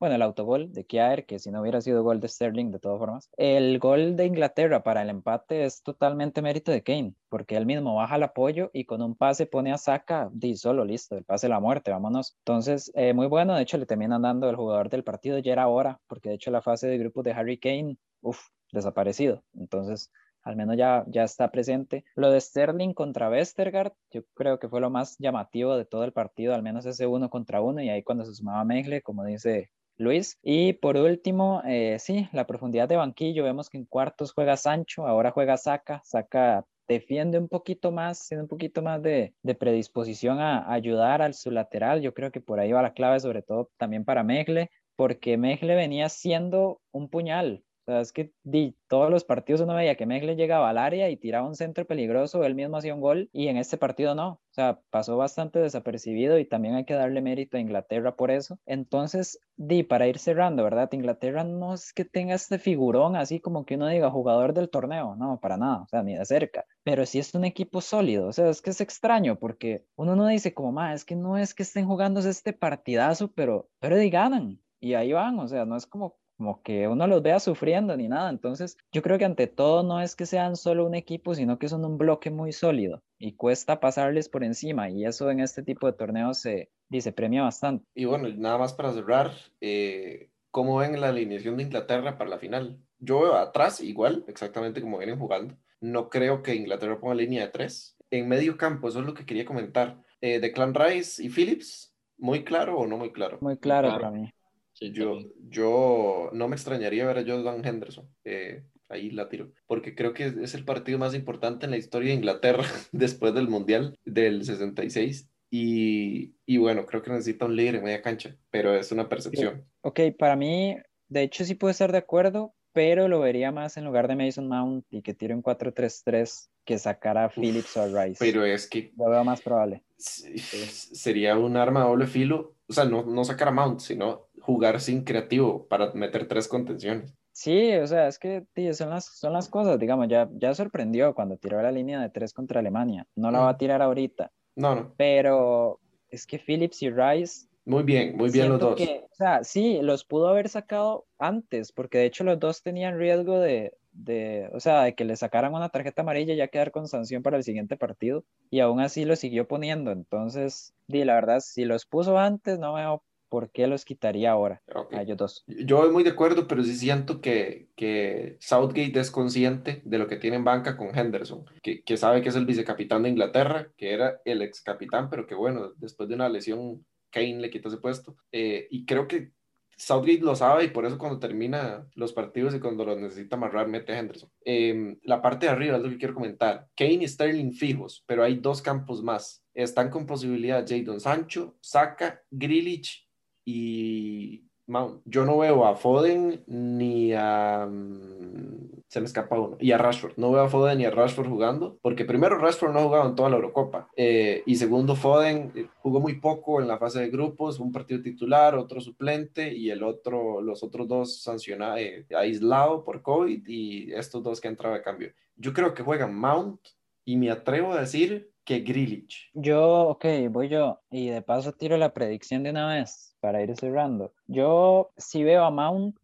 bueno, 0.01 0.15
el 0.15 0.23
autogol 0.23 0.73
de 0.73 0.87
Kjaer, 0.87 1.27
que 1.27 1.39
si 1.39 1.51
no 1.51 1.61
hubiera 1.61 1.83
sido 1.83 2.03
gol 2.03 2.21
de 2.21 2.29
Sterling, 2.29 2.71
de 2.71 2.79
todas 2.79 2.99
formas, 2.99 3.29
el 3.37 3.79
gol 3.81 4.17
de 4.17 4.25
Inglaterra 4.25 4.83
para 4.83 5.03
el 5.03 5.11
empate 5.11 5.65
es 5.65 5.83
totalmente 5.83 6.41
mérito 6.41 6.73
de 6.73 6.83
Kane, 6.83 7.15
porque 7.29 7.57
él 7.57 7.67
mismo 7.67 7.97
baja 7.97 8.17
el 8.17 8.23
apoyo 8.23 8.71
y 8.73 8.87
con 8.87 9.03
un 9.03 9.15
pase 9.15 9.45
pone 9.45 9.73
a 9.73 9.77
Saka, 9.77 10.31
di 10.33 10.57
solo, 10.57 10.87
listo, 10.87 11.19
el 11.19 11.25
pase 11.25 11.49
de 11.49 11.51
la 11.51 11.61
muerte, 11.61 11.91
vámonos. 11.91 12.37
Entonces, 12.47 12.91
eh, 12.95 13.13
muy 13.13 13.27
bueno, 13.27 13.57
de 13.57 13.63
hecho 13.63 13.77
le 13.77 13.85
terminan 13.85 14.23
dando 14.23 14.49
el 14.49 14.57
jugador 14.57 14.89
del 14.89 15.05
partido, 15.05 15.39
ya 15.39 15.53
era 15.53 15.69
hora, 15.69 16.01
porque 16.07 16.31
de 16.31 16.37
hecho 16.37 16.51
la 16.51 16.63
fase 16.63 16.87
de 16.87 16.97
grupos 16.97 17.25
de 17.25 17.33
Harry 17.33 17.59
Kane, 17.59 17.99
uff, 18.23 18.41
desaparecido. 18.73 19.45
Entonces, 19.53 20.11
al 20.49 20.57
menos 20.57 20.77
ya, 20.77 21.05
ya 21.09 21.25
está 21.25 21.51
presente. 21.51 22.05
Lo 22.17 22.31
de 22.31 22.41
Sterling 22.41 22.95
contra 22.95 23.29
Westergaard, 23.29 23.93
yo 24.11 24.23
creo 24.35 24.59
que 24.59 24.69
fue 24.69 24.81
lo 24.81 24.89
más 24.89 25.17
llamativo 25.19 25.77
de 25.77 25.85
todo 25.85 26.05
el 26.05 26.13
partido, 26.13 26.55
al 26.55 26.63
menos 26.63 26.87
ese 26.87 27.07
uno 27.07 27.29
contra 27.29 27.61
uno, 27.61 27.83
y 27.83 27.91
ahí 27.91 28.03
cuando 28.03 28.25
se 28.25 28.35
sumaba 28.35 28.65
Megle, 28.65 29.03
como 29.03 29.25
dice 29.25 29.71
Luis. 29.99 30.39
Y 30.43 30.73
por 30.73 30.97
último, 30.97 31.63
eh, 31.67 31.99
sí, 31.99 32.29
la 32.33 32.47
profundidad 32.47 32.89
de 32.89 32.97
banquillo, 32.97 33.45
vemos 33.45 33.69
que 33.69 33.77
en 33.77 33.85
cuartos 33.85 34.33
juega 34.33 34.57
Sancho, 34.57 35.07
ahora 35.07 35.33
juega 35.33 35.59
Saca, 35.59 36.01
Saca 36.05 36.65
defiende 36.89 37.39
un 37.39 37.49
poquito 37.49 37.93
más, 37.93 38.27
tiene 38.27 38.45
un 38.45 38.49
poquito 38.49 38.81
más 38.81 39.03
de, 39.03 39.35
predisposición 39.59 40.41
a, 40.41 40.61
a, 40.61 40.73
ayudar 40.73 41.21
al 41.21 41.35
su 41.35 41.51
lateral. 41.51 42.01
Yo 42.01 42.15
creo 42.15 42.33
que 42.33 42.41
por 42.41 42.59
ahí 42.59 42.73
va 42.73 42.81
la 42.81 42.95
clave, 42.95 43.21
sobre 43.21 43.43
todo 43.43 43.71
también 43.77 44.07
para 44.07 44.25
Megle, 44.25 44.71
porque 44.97 45.37
Megle 45.37 45.75
venía 45.75 46.09
siendo 46.09 46.81
un 46.91 47.11
puñal 47.11 47.63
sea, 47.93 48.01
es 48.01 48.13
que 48.13 48.33
di, 48.43 48.77
todos 48.89 49.11
los 49.11 49.25
partidos 49.25 49.61
uno 49.63 49.75
veía 49.75 49.97
que 49.97 50.07
Megle 50.07 50.37
llegaba 50.37 50.69
al 50.69 50.79
área 50.79 51.09
y 51.11 51.17
tiraba 51.17 51.47
un 51.47 51.55
centro 51.55 51.87
peligroso, 51.87 52.45
él 52.45 52.55
mismo 52.55 52.77
hacía 52.77 52.95
un 52.95 53.01
gol 53.01 53.31
y 53.33 53.49
en 53.49 53.57
este 53.57 53.79
partido 53.79 54.15
no. 54.15 54.29
O 54.29 54.41
sea, 54.53 54.81
pasó 54.91 55.17
bastante 55.17 55.59
desapercibido 55.59 56.39
y 56.39 56.45
también 56.45 56.75
hay 56.75 56.85
que 56.85 56.95
darle 56.95 57.23
mérito 57.23 57.57
a 57.57 57.61
Inglaterra 57.61 58.17
por 58.17 58.31
eso. 58.31 58.59
Entonces, 58.67 59.41
di, 59.57 59.83
para 59.83 60.07
ir 60.07 60.19
cerrando, 60.19 60.65
¿verdad? 60.65 60.93
Inglaterra 60.93 61.45
no 61.45 61.75
es 61.75 61.93
que 61.93 62.05
tenga 62.05 62.35
este 62.35 62.59
figurón 62.59 63.17
así 63.17 63.41
como 63.41 63.65
que 63.65 63.77
uno 63.77 63.89
diga 63.89 64.11
jugador 64.11 64.53
del 64.53 64.69
torneo, 64.71 65.17
no, 65.17 65.41
para 65.41 65.57
nada, 65.57 65.83
o 65.83 65.89
sea, 65.89 66.03
ni 66.03 66.15
de 66.15 66.25
cerca. 66.27 66.65
Pero 66.83 67.07
sí 67.07 67.19
es 67.19 67.35
un 67.35 67.45
equipo 67.45 67.81
sólido, 67.81 68.29
o 68.29 68.33
sea, 68.33 68.49
es 68.51 68.63
que 68.63 68.71
es 68.71 68.81
extraño 68.81 69.39
porque 69.39 69.87
uno 69.97 70.17
no 70.17 70.27
dice 70.27 70.55
como, 70.55 70.73
más, 70.73 70.95
es 70.97 71.05
que 71.05 71.17
no 71.17 71.39
es 71.39 71.55
que 71.55 71.63
estén 71.63 71.87
jugándose 71.87 72.31
este 72.31 72.53
partidazo, 72.53 73.33
pero, 73.33 73.69
pero 73.79 73.97
di 73.97 74.11
ganan. 74.11 74.61
Y 74.81 74.95
ahí 74.95 75.13
van, 75.13 75.39
o 75.41 75.49
sea, 75.49 75.65
no 75.65 75.77
es 75.77 75.87
como 75.87 76.18
como 76.39 76.63
que 76.63 76.87
uno 76.87 77.07
los 77.09 77.21
vea 77.21 77.41
sufriendo 77.41 77.97
ni 77.97 78.09
nada. 78.09 78.31
Entonces, 78.31 78.79
yo 78.93 79.03
creo 79.03 79.19
que 79.19 79.25
ante 79.25 79.49
todo 79.49 79.83
no 79.83 80.01
es 80.01 80.15
que 80.15 80.25
sean 80.25 80.57
solo 80.57 80.87
un 80.87 80.95
equipo, 80.95 81.35
sino 81.35 81.59
que 81.59 81.69
son 81.69 81.85
un 81.85 81.99
bloque 81.99 82.31
muy 82.31 82.53
sólido 82.53 83.03
y 83.19 83.35
cuesta 83.35 83.81
pasarles 83.81 84.29
por 84.29 84.45
encima 84.45 84.89
y 84.89 85.05
eso 85.05 85.31
en 85.31 85.41
este 85.41 85.65
tipo 85.65 85.89
de 85.89 85.95
torneos 85.95 86.39
se 86.39 86.71
dice 86.89 87.13
premia 87.13 87.43
bastante. 87.43 87.85
Y 87.93 88.05
bueno, 88.05 88.29
nada 88.29 88.57
más 88.57 88.73
para 88.73 88.93
cerrar, 88.93 89.33
eh, 89.61 90.31
¿cómo 90.53 90.77
ven 90.77 91.01
la 91.01 91.09
alineación 91.09 91.57
de 91.57 91.65
Inglaterra 91.65 92.17
para 92.17 92.31
la 92.31 92.39
final? 92.39 92.79
Yo 93.01 93.21
veo 93.23 93.35
atrás 93.35 93.81
igual, 93.81 94.25
exactamente 94.29 94.81
como 94.81 94.99
vienen 94.99 95.19
jugando. 95.19 95.57
No 95.81 96.09
creo 96.09 96.43
que 96.43 96.55
Inglaterra 96.55 97.01
ponga 97.01 97.17
línea 97.17 97.47
de 97.47 97.51
tres. 97.51 97.97
En 98.11 98.29
medio 98.29 98.57
campo, 98.57 98.89
eso 98.89 99.01
es 99.01 99.07
lo 99.07 99.15
que 99.15 99.27
quería 99.27 99.45
comentar. 99.45 100.03
Eh, 100.21 100.39
de 100.39 100.53
Clan 100.53 100.75
Rice 100.75 101.23
y 101.23 101.31
Phillips, 101.31 101.95
¿muy 102.17 102.45
claro 102.45 102.79
o 102.79 102.87
no 102.87 102.97
muy 102.97 103.13
claro? 103.13 103.39
Muy 103.41 103.59
claro, 103.59 103.89
claro. 103.89 104.03
para 104.03 104.13
mí 104.13 104.33
yo, 104.81 105.19
yo 105.49 106.31
no 106.33 106.49
me 106.49 106.57
extrañaría 106.57 107.07
ver 107.07 107.19
a 107.19 107.25
Jordan 107.25 107.65
Henderson. 107.65 108.09
Eh, 108.25 108.65
ahí 108.89 109.11
la 109.11 109.29
tiro. 109.29 109.53
Porque 109.67 109.95
creo 109.95 110.15
que 110.15 110.27
es 110.43 110.55
el 110.55 110.65
partido 110.65 110.99
más 110.99 111.15
importante 111.15 111.67
en 111.67 111.73
la 111.73 111.77
historia 111.77 112.11
de 112.11 112.17
Inglaterra 112.17 112.65
después 112.93 113.35
del 113.35 113.49
Mundial 113.49 113.99
del 114.05 114.45
66. 114.45 115.29
Y, 115.51 116.35
Y 116.45 116.59
bueno, 116.59 116.85
creo 116.85 117.03
que 117.03 117.11
necesita 117.11 117.47
un 117.47 117.57
líder 117.57 117.77
en 117.77 117.85
media 117.85 118.03
cancha, 118.03 118.37
pero 118.51 118.75
es 118.75 118.93
una 118.93 119.09
percepción. 119.09 119.65
Ok, 119.81 120.01
para 120.19 120.37
mí, 120.37 120.77
de 121.09 121.23
hecho 121.23 121.45
sí 121.45 121.55
puedo 121.55 121.71
estar 121.71 121.91
de 121.91 121.99
acuerdo, 121.99 122.55
pero 122.73 123.09
lo 123.09 123.21
vería 123.21 123.51
más 123.51 123.77
en 123.77 123.85
lugar 123.85 124.09
de 124.09 124.17
Mason 124.17 124.47
Mount 124.47 124.85
y 124.91 125.03
que 125.03 125.15
tire 125.15 125.35
un 125.35 125.43
4-3-3 125.43 126.51
que 126.65 126.79
sacar 126.79 127.17
a 127.17 127.31
Phillips 127.31 127.77
o 127.79 127.83
a 127.83 128.05
Rice. 128.05 128.19
Pero 128.21 128.45
es 128.45 128.69
que 128.69 128.93
Lo 128.97 129.09
veo 129.09 129.25
más 129.25 129.41
probable. 129.41 129.83
sería 129.97 131.37
un 131.37 131.57
arma 131.57 131.81
de 131.83 131.89
doble 131.89 132.07
filo. 132.07 132.55
O 132.69 132.73
sea, 132.73 132.85
no, 132.85 133.05
no 133.07 133.25
sacar 133.25 133.49
a 133.49 133.53
Mount, 133.53 133.81
sino 133.81 134.28
jugar 134.49 134.81
sin 134.81 135.05
creativo 135.05 135.69
para 135.69 135.93
meter 135.93 136.27
tres 136.27 136.49
contenciones. 136.49 137.15
Sí, 137.33 137.73
o 137.77 137.87
sea, 137.87 138.09
es 138.09 138.19
que 138.19 138.45
tío, 138.55 138.75
son 138.75 138.91
las, 138.91 139.05
son 139.05 139.33
las 139.33 139.49
cosas, 139.49 139.79
digamos, 139.79 140.09
ya, 140.09 140.29
ya 140.33 140.55
sorprendió 140.55 141.15
cuando 141.15 141.37
tiró 141.37 141.61
la 141.63 141.71
línea 141.71 142.01
de 142.01 142.11
tres 142.11 142.33
contra 142.33 142.61
Alemania. 142.61 143.07
No 143.15 143.31
la 143.31 143.41
va 143.41 143.51
a 143.51 143.53
Mm. 143.55 143.59
tirar 143.59 143.83
ahorita, 143.83 144.33
No, 144.57 144.75
no. 144.75 144.95
pero 144.97 145.81
es 146.11 146.27
que 146.27 146.39
Phillips 146.39 146.83
y 146.83 146.91
Rice 146.91 147.49
Muy 147.67 147.83
bien, 147.85 148.17
muy 148.17 148.31
bien 148.31 148.49
los 148.49 148.59
dos. 148.61 148.77
que, 148.77 149.05
o 149.11 149.15
sea, 149.15 149.45
sí, 149.45 149.81
los 149.83 150.05
pudo 150.05 150.29
haber 150.29 150.49
sacado 150.49 151.07
antes, 151.19 151.73
porque 151.73 151.99
de 151.99 152.07
hecho 152.07 152.25
los 152.25 152.41
dos 152.41 152.63
tenían 152.63 152.99
riesgo 152.99 153.39
de, 153.41 153.75
de, 153.93 154.51
o 154.55 154.61
sea, 154.61 154.83
de 154.85 154.95
que 154.95 155.05
le 155.05 155.17
sacaran 155.17 155.55
una 155.55 155.69
tarjeta 155.71 156.03
amarilla 156.03 156.35
y 156.35 156.39
ya 156.39 156.49
quedar 156.49 156.73
con 156.73 156.89
sanción 156.89 157.23
para 157.23 157.37
el 157.37 157.45
siguiente 157.45 157.77
partido, 157.77 158.25
y 158.51 158.61
aún 158.61 158.81
así 158.81 159.05
los 159.05 159.21
siguió 159.21 159.47
poniendo. 159.49 159.93
Entonces, 159.93 160.75
di, 160.89 161.05
la 161.05 161.15
verdad, 161.15 161.41
si 161.41 161.65
los 161.67 161.87
puso 161.87 162.19
antes, 162.19 162.59
no 162.59 162.75
veo 162.75 163.05
por 163.29 163.51
qué 163.51 163.67
los 163.67 163.85
quitaría 163.85 164.31
ahora 164.33 164.63
Ok. 164.75 164.95
a 164.95 165.03
ellos 165.03 165.17
dos. 165.17 165.45
Yo 165.47 165.79
voy 165.79 165.91
muy 165.91 166.03
de 166.05 166.11
acuerdo, 166.11 166.47
pero 166.47 166.63
sí 166.63 166.75
siento 166.75 167.21
que, 167.21 167.69
que 167.77 168.37
Southgate 168.41 168.99
es 169.01 169.11
consciente 169.11 169.83
de 169.85 169.99
lo 169.99 170.07
que 170.07 170.17
tiene 170.17 170.37
en 170.37 170.45
banca 170.45 170.77
con 170.77 170.97
Henderson, 170.99 171.45
que, 171.63 171.83
que 171.83 171.97
sabe 171.97 172.23
que 172.23 172.29
es 172.31 172.37
el 172.37 172.47
vicecapitán 172.47 173.03
de 173.03 173.11
Inglaterra, 173.11 173.71
que 173.77 173.93
era 173.93 174.21
el 174.25 174.43
ex 174.43 174.61
capitán, 174.63 175.11
pero 175.11 175.27
que 175.27 175.35
bueno, 175.35 175.73
después 175.77 176.09
de 176.09 176.15
una 176.15 176.29
lesión, 176.29 176.85
Kane 177.11 177.39
le 177.41 177.51
quitó 177.51 177.69
ese 177.69 177.79
puesto. 177.79 178.17
Eh, 178.33 178.67
y 178.71 178.85
creo 178.85 179.09
que 179.09 179.33
Southgate 179.81 180.23
lo 180.23 180.35
sabe 180.35 180.65
y 180.65 180.69
por 180.71 180.85
eso 180.87 180.99
cuando 180.99 181.21
termina 181.21 181.87
los 181.95 182.13
partidos 182.13 182.53
y 182.53 182.59
cuando 182.59 182.85
los 182.85 182.99
necesita 182.99 183.37
amarrar, 183.37 183.69
mete 183.69 183.93
a 183.93 183.99
Henderson. 184.01 184.29
Eh, 184.45 184.99
la 185.05 185.23
parte 185.23 185.47
de 185.47 185.53
arriba 185.53 185.77
es 185.77 185.83
lo 185.85 185.89
que 185.89 185.99
quiero 185.99 186.15
comentar. 186.15 186.67
Kane 186.77 187.05
y 187.05 187.09
Sterling 187.09 187.53
fijos, 187.53 188.03
pero 188.07 188.25
hay 188.25 188.37
dos 188.39 188.61
campos 188.61 189.03
más. 189.05 189.45
Están 189.55 189.89
con 189.91 190.05
posibilidad 190.05 190.67
Jadon 190.69 190.99
Sancho, 191.01 191.57
Saka, 191.61 192.21
Grilich 192.31 193.08
y 193.53 194.45
Mount. 194.67 195.01
Yo 195.07 195.25
no 195.25 195.39
veo 195.39 195.65
a 195.65 195.75
Foden 195.77 196.43
ni 196.47 197.15
a... 197.15 197.67
mm, 197.67 198.83
Se 198.89 199.01
me 199.01 199.07
escapa 199.07 199.39
uno. 199.41 199.57
Y 199.61 199.73
a 199.73 199.79
Rashford. 199.79 200.13
No 200.19 200.31
veo 200.33 200.43
a 200.43 200.49
Foden 200.49 200.77
ni 200.79 200.85
a 200.85 200.91
Rashford 200.91 201.29
jugando, 201.29 201.79
porque 201.81 202.05
primero 202.05 202.37
Rashford 202.37 202.73
no 202.73 202.81
ha 202.81 202.83
jugado 202.85 203.09
en 203.09 203.15
toda 203.15 203.31
la 203.31 203.37
Eurocopa. 203.37 203.89
eh, 203.97 204.43
y 204.45 204.57
segundo, 204.57 204.95
Foden 204.95 205.53
eh, 205.55 205.67
jugó 205.83 206.01
muy 206.01 206.21
poco 206.21 206.61
en 206.61 206.69
la 206.69 206.77
fase 206.79 207.01
de 207.01 207.09
grupos, 207.09 207.61
un 207.61 207.73
partido 207.73 208.03
titular, 208.03 208.55
otro 208.57 208.81
suplente 208.81 209.55
y 209.57 209.71
el 209.71 209.83
otro, 209.83 210.43
los 210.43 210.63
otros 210.63 210.87
dos 210.87 211.23
sancionados, 211.23 211.81
eh, 211.81 212.07
aislado 212.15 212.85
por 212.85 213.01
COVID 213.01 213.43
y 213.49 213.93
estos 213.95 214.23
dos 214.23 214.41
que 214.41 214.49
han 214.49 214.53
entrado 214.53 214.75
de 214.75 214.83
cambio. 214.83 215.13
Yo 215.37 215.53
creo 215.55 215.73
que 215.73 215.83
juegan 215.83 216.15
Mount 216.15 216.61
y 217.07 217.17
me 217.17 217.31
atrevo 217.31 217.73
a 217.73 217.81
decir 217.81 218.31
que 218.49 218.61
Grilich. 218.61 219.31
Yo, 219.35 219.89
ok, 219.89 220.07
voy 220.31 220.49
yo, 220.49 220.81
y 220.91 221.09
de 221.09 221.21
paso 221.21 221.53
tiro 221.53 221.77
la 221.77 221.93
predicción 221.93 222.43
de 222.43 222.49
una 222.49 222.67
vez 222.67 223.15
para 223.21 223.43
ir 223.43 223.55
cerrando. 223.55 224.15
Yo 224.27 224.89
sí 224.97 225.23
veo 225.23 225.45
a 225.45 225.51
Mount 225.51 225.99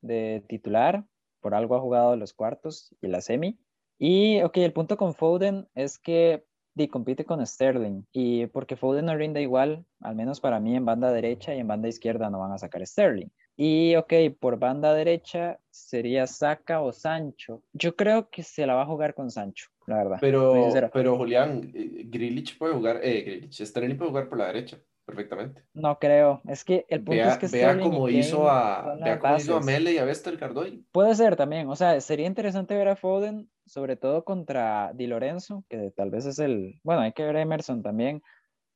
de 0.00 0.44
titular, 0.48 1.04
por 1.40 1.56
algo 1.56 1.74
ha 1.74 1.80
jugado 1.80 2.14
los 2.14 2.34
cuartos 2.34 2.94
y 3.00 3.08
la 3.08 3.20
semi. 3.20 3.58
Y, 3.98 4.40
ok, 4.42 4.58
el 4.58 4.72
punto 4.72 4.96
con 4.96 5.12
Foden 5.12 5.66
es 5.74 5.98
que 5.98 6.44
di, 6.72 6.86
compite 6.86 7.24
con 7.24 7.44
Sterling, 7.44 8.04
y 8.12 8.46
porque 8.46 8.76
Foden 8.76 9.06
no 9.06 9.16
rinde 9.16 9.42
igual, 9.42 9.84
al 9.98 10.14
menos 10.14 10.40
para 10.40 10.60
mí 10.60 10.76
en 10.76 10.84
banda 10.84 11.10
derecha 11.10 11.52
y 11.52 11.58
en 11.58 11.66
banda 11.66 11.88
izquierda 11.88 12.30
no 12.30 12.38
van 12.38 12.52
a 12.52 12.58
sacar 12.58 12.86
Sterling. 12.86 13.30
Y, 13.60 13.96
ok, 13.96 14.12
por 14.38 14.56
banda 14.56 14.94
derecha 14.94 15.58
sería 15.68 16.28
Saka 16.28 16.80
o 16.80 16.92
Sancho. 16.92 17.64
Yo 17.72 17.96
creo 17.96 18.30
que 18.30 18.44
se 18.44 18.64
la 18.64 18.74
va 18.74 18.82
a 18.82 18.86
jugar 18.86 19.14
con 19.14 19.32
Sancho, 19.32 19.66
la 19.88 19.96
verdad. 19.96 20.18
Pero, 20.20 20.70
pero 20.92 21.16
Julián, 21.16 21.72
eh, 21.74 22.04
Grilich 22.04 22.56
puede 22.56 22.74
jugar, 22.74 23.00
eh, 23.02 23.20
Grilich, 23.22 23.60
Sterling 23.60 23.96
puede 23.96 24.10
jugar 24.10 24.28
por 24.28 24.38
la 24.38 24.46
derecha, 24.46 24.78
perfectamente. 25.04 25.64
No 25.74 25.98
creo, 25.98 26.40
es 26.46 26.62
que 26.62 26.86
el 26.88 27.00
punto 27.00 27.20
Vea, 27.20 27.32
es 27.32 27.38
que 27.38 27.48
vea 27.48 27.76
Kane 27.76 28.12
hizo 28.12 28.48
a, 28.48 28.96
vea 29.02 29.36
hizo 29.36 29.56
a. 29.56 29.60
Mele 29.60 29.94
y 29.94 29.98
a 29.98 30.04
Westergaard 30.04 30.56
hoy. 30.56 30.86
Puede 30.92 31.16
ser 31.16 31.34
también, 31.34 31.68
o 31.68 31.74
sea, 31.74 32.00
sería 32.00 32.28
interesante 32.28 32.76
ver 32.76 32.86
a 32.86 32.94
Foden, 32.94 33.50
sobre 33.66 33.96
todo 33.96 34.22
contra 34.22 34.92
Di 34.94 35.08
Lorenzo, 35.08 35.64
que 35.68 35.90
tal 35.96 36.10
vez 36.10 36.26
es 36.26 36.38
el, 36.38 36.78
bueno, 36.84 37.00
hay 37.00 37.12
que 37.12 37.24
ver 37.24 37.36
a 37.36 37.42
Emerson 37.42 37.82
también. 37.82 38.22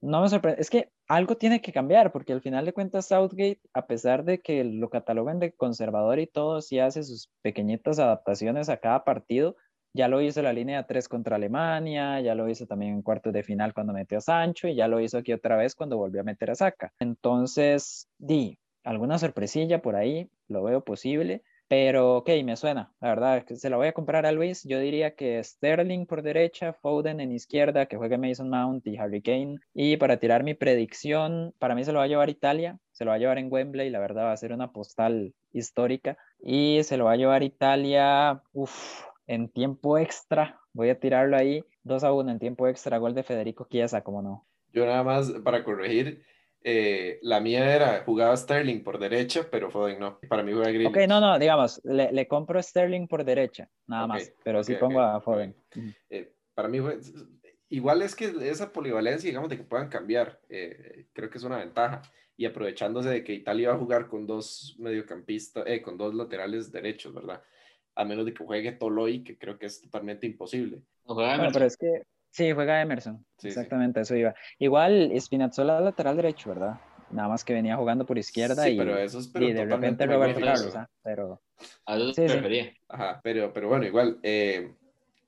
No 0.01 0.23
me 0.23 0.29
sorprende, 0.29 0.61
es 0.61 0.69
que 0.69 0.91
algo 1.13 1.37
tiene 1.37 1.61
que 1.61 1.73
cambiar, 1.73 2.11
porque 2.11 2.33
al 2.33 2.41
final 2.41 2.65
de 2.65 2.73
cuentas 2.73 3.09
Southgate, 3.09 3.61
a 3.75 3.87
pesar 3.87 4.25
de 4.25 4.41
que 4.41 4.65
lo 4.65 4.89
cataloguen 4.89 5.41
de 5.41 5.53
conservador 5.53 6.19
y 6.19 6.27
todo, 6.27 6.63
sí 6.63 6.79
hace 6.79 7.03
sus 7.03 7.29
pequeñitas 7.43 7.99
adaptaciones 7.99 8.71
a 8.71 8.79
cada 8.79 9.05
partido. 9.05 9.57
Ya 9.95 10.09
lo 10.09 10.23
hizo 10.23 10.41
la 10.41 10.55
línea 10.55 10.87
3 10.87 11.09
contra 11.09 11.37
Alemania, 11.37 12.19
ya 12.23 12.35
lo 12.35 12.49
hizo 12.49 12.67
también 12.67 12.95
en 12.95 13.03
cuartos 13.03 13.35
de 13.35 13.43
final 13.43 13.75
cuando 13.75 13.93
metió 13.93 14.17
a 14.17 14.21
Sancho 14.23 14.69
y 14.69 14.75
ya 14.75 14.89
lo 14.89 15.01
hizo 15.01 15.19
aquí 15.19 15.35
otra 15.35 15.57
vez 15.57 15.75
cuando 15.75 15.99
volvió 15.99 16.23
a 16.23 16.25
meter 16.25 16.51
a 16.51 16.55
Saka. 16.55 16.95
Entonces, 16.99 18.09
di, 18.19 18.59
alguna 18.83 19.19
sorpresilla 19.19 19.83
por 19.83 19.97
ahí, 19.97 20.31
lo 20.49 20.63
veo 20.63 20.83
posible, 20.83 21.43
pero 21.73 22.19
ok, 22.19 22.29
me 22.45 22.55
suena, 22.55 22.93
la 23.01 23.09
verdad, 23.09 23.45
que 23.47 23.57
se 23.57 23.71
la 23.71 23.79
voy 23.79 23.87
a 23.87 23.95
comprar 23.95 24.27
a 24.27 24.33
Luis. 24.33 24.63
Yo 24.63 24.79
diría 24.79 25.15
que 25.15 25.43
Sterling 25.43 26.05
por 26.05 26.21
derecha, 26.21 26.75
Foden 26.75 27.19
en 27.19 27.33
izquierda, 27.33 27.87
que 27.87 27.97
juegue 27.97 28.19
Mason 28.19 28.51
Mount 28.51 28.87
y 28.87 28.99
Harry 28.99 29.23
Kane. 29.23 29.57
Y 29.73 29.97
para 29.97 30.19
tirar 30.19 30.45
mi 30.45 30.53
predicción, 30.53 31.55
para 31.59 31.75
mí 31.75 31.83
se 31.83 31.93
lo 31.93 32.01
va 32.01 32.05
a 32.05 32.09
llevar 32.09 32.29
Italia, 32.29 32.79
se 32.91 33.07
lo 33.07 33.09
va 33.09 33.15
a 33.15 33.19
llevar 33.19 33.39
en 33.39 33.51
Wembley, 33.51 33.89
la 33.89 34.01
verdad 34.01 34.25
va 34.25 34.33
a 34.33 34.37
ser 34.37 34.53
una 34.53 34.71
postal 34.71 35.33
histórica. 35.51 36.19
Y 36.43 36.81
se 36.83 36.99
lo 36.99 37.07
va 37.07 37.13
a 37.13 37.17
llevar 37.17 37.43
Italia, 37.43 38.43
uff, 38.53 39.07
en 39.27 39.49
tiempo 39.49 39.97
extra, 39.97 40.61
voy 40.75 40.91
a 40.91 41.01
tirarlo 41.01 41.39
ahí, 41.39 41.65
2 41.85 42.05
a 42.05 42.13
1 42.13 42.33
en 42.33 42.39
tiempo 42.39 42.69
extra, 42.69 42.99
gol 42.99 43.15
de 43.15 43.23
Federico 43.23 43.67
Chiesa, 43.71 44.03
como 44.03 44.21
no. 44.21 44.47
Yo 44.75 44.85
nada 44.85 45.05
más 45.05 45.31
para 45.43 45.65
corregir, 45.65 46.23
eh, 46.65 47.19
la 47.23 47.41
mía 47.41 47.75
era 47.75 48.03
jugaba 48.05 48.37
Sterling 48.37 48.83
por 48.83 48.99
derecha, 48.99 49.47
pero 49.51 49.71
Foden 49.71 49.99
no. 50.01 50.19
Para 50.29 50.43
mí 50.43 50.53
juega 50.53 50.71
Grilich. 50.71 50.89
Ok, 50.89 50.99
no, 51.09 51.21
no, 51.21 51.39
digamos, 51.39 51.81
le, 51.85 52.13
le 52.13 52.29
compro 52.29 52.59
a 52.59 52.63
Sterling 52.63 53.07
por 53.07 53.25
derecha, 53.25 53.69
nada 53.87 54.07
más, 54.07 54.33
pero 54.45 54.63
sí 54.63 54.75
ok, 54.75 54.79
pongo 54.81 55.01
a. 55.01 55.21
Foden. 55.21 55.55
Eh, 56.11 56.33
para 56.55 56.69
mí 56.69 56.81
fue- 56.81 56.99
igual 57.69 58.03
es 58.03 58.15
que 58.15 58.33
esa 58.43 58.73
polivalencia, 58.73 59.29
digamos, 59.29 59.49
de 59.51 59.57
que 59.57 59.65
puedan 59.65 59.89
cambiar, 59.89 60.41
eh, 60.49 61.07
creo 61.13 61.31
que 61.31 61.39
es 61.39 61.45
una 61.45 61.59
ventaja. 61.59 62.03
Y 62.35 62.47
aprovechándose 62.47 63.11
de 63.11 63.23
que 63.23 63.35
Italia 63.35 63.69
va 63.69 63.75
a 63.75 63.79
jugar 63.79 64.09
con 64.09 64.27
dos 64.27 64.75
mediocampistas, 64.79 65.65
eh, 65.67 65.83
con 65.83 65.99
dos 65.99 66.15
laterales 66.15 66.73
derechos, 66.73 67.13
¿verdad? 67.15 67.43
A 67.95 68.05
menos 68.05 68.25
de 68.25 68.33
que 68.33 68.43
juegue 68.45 68.73
Toloi, 68.73 69.23
que 69.23 69.37
creo 69.37 69.59
que 69.59 69.67
es 69.67 69.83
totalmente 69.83 70.27
imposible. 70.27 70.81
Bueno, 71.05 71.51
pero 71.53 71.67
es 71.67 71.77
que 71.77 72.03
sí, 72.33 72.51
juega 72.53 72.81
Emerson. 72.81 73.19
Sí, 73.37 73.43
sí. 73.43 73.49
Exactamente, 73.49 74.01
eso 74.01 74.17
iba. 74.17 74.35
Igual 74.59 75.13
Spinazzola 75.21 75.81
lateral 75.81 76.17
derecho, 76.17 76.51
¿verdad? 76.51 76.81
Nada 77.11 77.29
más 77.29 77.45
que 77.45 77.53
venía 77.53 77.77
jugando 77.77 78.07
por 78.07 78.19
izquierda 78.19 78.65
Sí, 78.65 78.71
y, 78.71 78.79
pero 78.79 78.99
eso 78.99 79.19
es 79.19 79.29
pero 79.29 79.47
y 79.47 79.53
de 79.53 79.67
repente 79.67 80.07
Roberto. 80.07 80.41
Carlos, 80.41 80.75
¿ah? 80.75 80.89
Pero 81.03 81.41
A 81.87 81.97
eso 81.97 82.27
refería. 82.27 82.73
Ajá, 82.89 83.21
pero, 83.23 83.53
pero 83.53 83.69
bueno, 83.69 83.87
igual, 83.87 84.19
eh, 84.23 84.73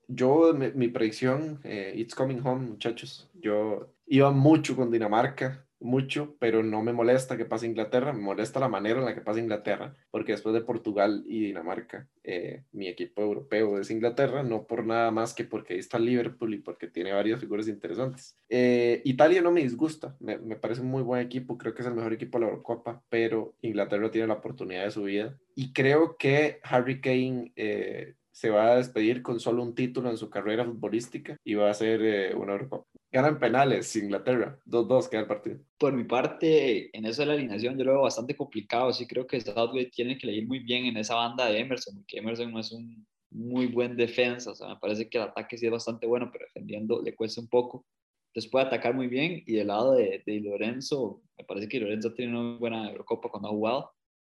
yo, 0.07 0.53
mi, 0.53 0.71
mi 0.71 0.87
predicción, 0.87 1.59
eh, 1.63 1.93
It's 1.95 2.15
Coming 2.15 2.41
Home, 2.43 2.69
muchachos, 2.69 3.29
yo 3.33 3.93
iba 4.07 4.31
mucho 4.31 4.75
con 4.75 4.91
Dinamarca, 4.91 5.64
mucho, 5.79 6.35
pero 6.39 6.63
no 6.63 6.81
me 6.81 6.93
molesta 6.93 7.37
que 7.37 7.45
pase 7.45 7.65
Inglaterra, 7.65 8.13
me 8.13 8.21
molesta 8.21 8.59
la 8.59 8.69
manera 8.69 8.99
en 8.99 9.05
la 9.05 9.13
que 9.13 9.21
pasa 9.21 9.39
Inglaterra, 9.39 9.95
porque 10.11 10.31
después 10.31 10.53
de 10.53 10.61
Portugal 10.61 11.23
y 11.27 11.41
Dinamarca, 11.41 12.07
eh, 12.23 12.63
mi 12.71 12.87
equipo 12.87 13.21
europeo 13.21 13.79
es 13.79 13.91
Inglaterra, 13.91 14.43
no 14.43 14.65
por 14.65 14.85
nada 14.85 15.11
más 15.11 15.33
que 15.33 15.43
porque 15.43 15.73
ahí 15.73 15.79
está 15.79 15.99
Liverpool 15.99 16.53
y 16.53 16.59
porque 16.59 16.87
tiene 16.87 17.13
varias 17.13 17.39
figuras 17.39 17.67
interesantes. 17.67 18.37
Eh, 18.49 19.01
Italia 19.05 19.41
no 19.41 19.51
me 19.51 19.61
disgusta, 19.61 20.15
me, 20.19 20.37
parece 20.55 20.81
un 20.81 20.87
muy 20.87 21.03
buen 21.03 21.21
equipo, 21.21 21.57
creo 21.57 21.73
que 21.73 21.81
es 21.81 21.87
el 21.87 21.95
mejor 21.95 22.13
equipo 22.13 22.37
de 22.37 22.45
la 22.45 22.51
Eurocopa, 22.51 23.03
pero 23.09 23.55
Inglaterra 23.61 24.11
tiene 24.11 24.27
la 24.27 24.35
oportunidad 24.35 24.85
de 24.85 24.91
su 24.91 25.03
vida 25.03 25.37
y 25.55 25.73
creo 25.73 26.17
que 26.17 26.59
Harry 26.63 27.01
Kane 27.01 27.51
eh, 27.55 28.15
se 28.35 28.49
va 28.49 28.73
a 28.73 28.75
despedir 28.75 29.21
con 29.21 29.39
solo 29.39 29.63
un 29.63 29.73
título 29.73 30.09
en 30.09 30.17
su 30.17 30.29
carrera 30.29 30.65
futbolística 30.65 31.37
y 31.41 31.53
va 31.53 31.69
a 31.69 31.73
ser 31.73 32.01
eh, 32.01 32.35
una 32.35 32.51
Eurocopa. 32.51 32.85
Ganan 33.09 33.39
penales 33.39 33.95
Inglaterra, 33.95 34.59
2-2 34.65 35.07
queda 35.07 35.21
el 35.21 35.27
partido. 35.27 35.59
Por 35.77 35.93
mi 35.93 36.03
parte, 36.03 36.89
en 36.95 37.05
eso 37.05 37.21
de 37.21 37.27
la 37.27 37.33
alineación 37.35 37.77
yo 37.77 37.85
lo 37.85 37.93
veo 37.93 38.01
bastante 38.01 38.35
complicado. 38.35 38.91
Sí 38.91 39.07
creo 39.07 39.25
que 39.25 39.39
Southgate 39.39 39.89
tiene 39.89 40.17
que 40.17 40.27
leer 40.27 40.45
muy 40.45 40.59
bien 40.59 40.85
en 40.85 40.97
esa 40.97 41.15
banda 41.15 41.45
de 41.45 41.59
Emerson, 41.59 41.95
porque 41.95 42.17
Emerson 42.17 42.51
no 42.51 42.59
es 42.59 42.73
un 42.73 43.07
muy 43.31 43.67
buen 43.67 43.95
defensa. 43.95 44.51
O 44.51 44.55
sea, 44.55 44.67
me 44.67 44.79
parece 44.81 45.07
que 45.07 45.17
el 45.17 45.23
ataque 45.23 45.57
sí 45.57 45.67
es 45.67 45.71
bastante 45.71 46.05
bueno, 46.05 46.29
pero 46.29 46.43
defendiendo 46.43 47.01
le 47.01 47.15
cuesta 47.15 47.39
un 47.39 47.47
poco. 47.47 47.85
Entonces 48.33 48.51
puede 48.51 48.65
atacar 48.65 48.93
muy 48.93 49.07
bien. 49.07 49.43
Y 49.45 49.53
del 49.53 49.67
lado 49.67 49.93
de, 49.93 50.21
de 50.25 50.41
Lorenzo, 50.41 51.21
me 51.37 51.45
parece 51.45 51.69
que 51.69 51.79
Lorenzo 51.79 52.13
tiene 52.13 52.37
una 52.37 52.57
buena 52.57 52.89
Eurocopa 52.89 53.29
cuando 53.29 53.47
ha 53.47 53.51
jugado. 53.51 53.91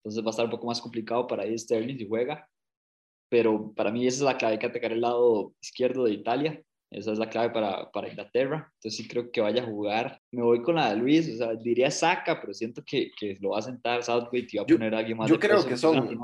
Entonces 0.04 0.22
va 0.22 0.28
a 0.28 0.30
estar 0.30 0.44
un 0.44 0.52
poco 0.52 0.68
más 0.68 0.80
complicado 0.80 1.26
para 1.26 1.44
ir 1.44 1.58
Sterling 1.58 1.98
si 1.98 2.06
juega. 2.06 2.48
Pero 3.28 3.72
para 3.74 3.90
mí 3.90 4.06
esa 4.06 4.16
es 4.18 4.22
la 4.22 4.36
clave, 4.38 4.54
hay 4.54 4.58
que 4.58 4.66
atacar 4.66 4.92
el 4.92 5.00
lado 5.00 5.54
izquierdo 5.60 6.04
de 6.04 6.12
Italia. 6.12 6.62
Esa 6.90 7.12
es 7.12 7.18
la 7.18 7.28
clave 7.28 7.50
para, 7.50 7.90
para 7.90 8.08
Inglaterra. 8.08 8.72
Entonces 8.76 8.96
sí 8.96 9.06
creo 9.06 9.30
que 9.30 9.42
vaya 9.42 9.62
a 9.62 9.66
jugar. 9.66 10.20
Me 10.32 10.42
voy 10.42 10.62
con 10.62 10.76
la 10.76 10.88
de 10.90 10.96
Luis, 10.96 11.28
o 11.34 11.36
sea, 11.36 11.54
diría 11.54 11.90
Saka, 11.90 12.40
pero 12.40 12.54
siento 12.54 12.82
que, 12.82 13.10
que 13.18 13.36
lo 13.40 13.50
va 13.50 13.58
a 13.58 13.62
sentar 13.62 14.02
Southgate 14.02 14.46
y 14.52 14.56
va 14.56 14.62
a 14.62 14.66
Yo- 14.66 14.76
poner 14.76 14.94
a 14.94 14.98
alguien 14.98 15.18
más. 15.18 15.28
yo 15.28 15.38
creo 15.38 15.64
que 15.66 15.76
son-. 15.76 16.18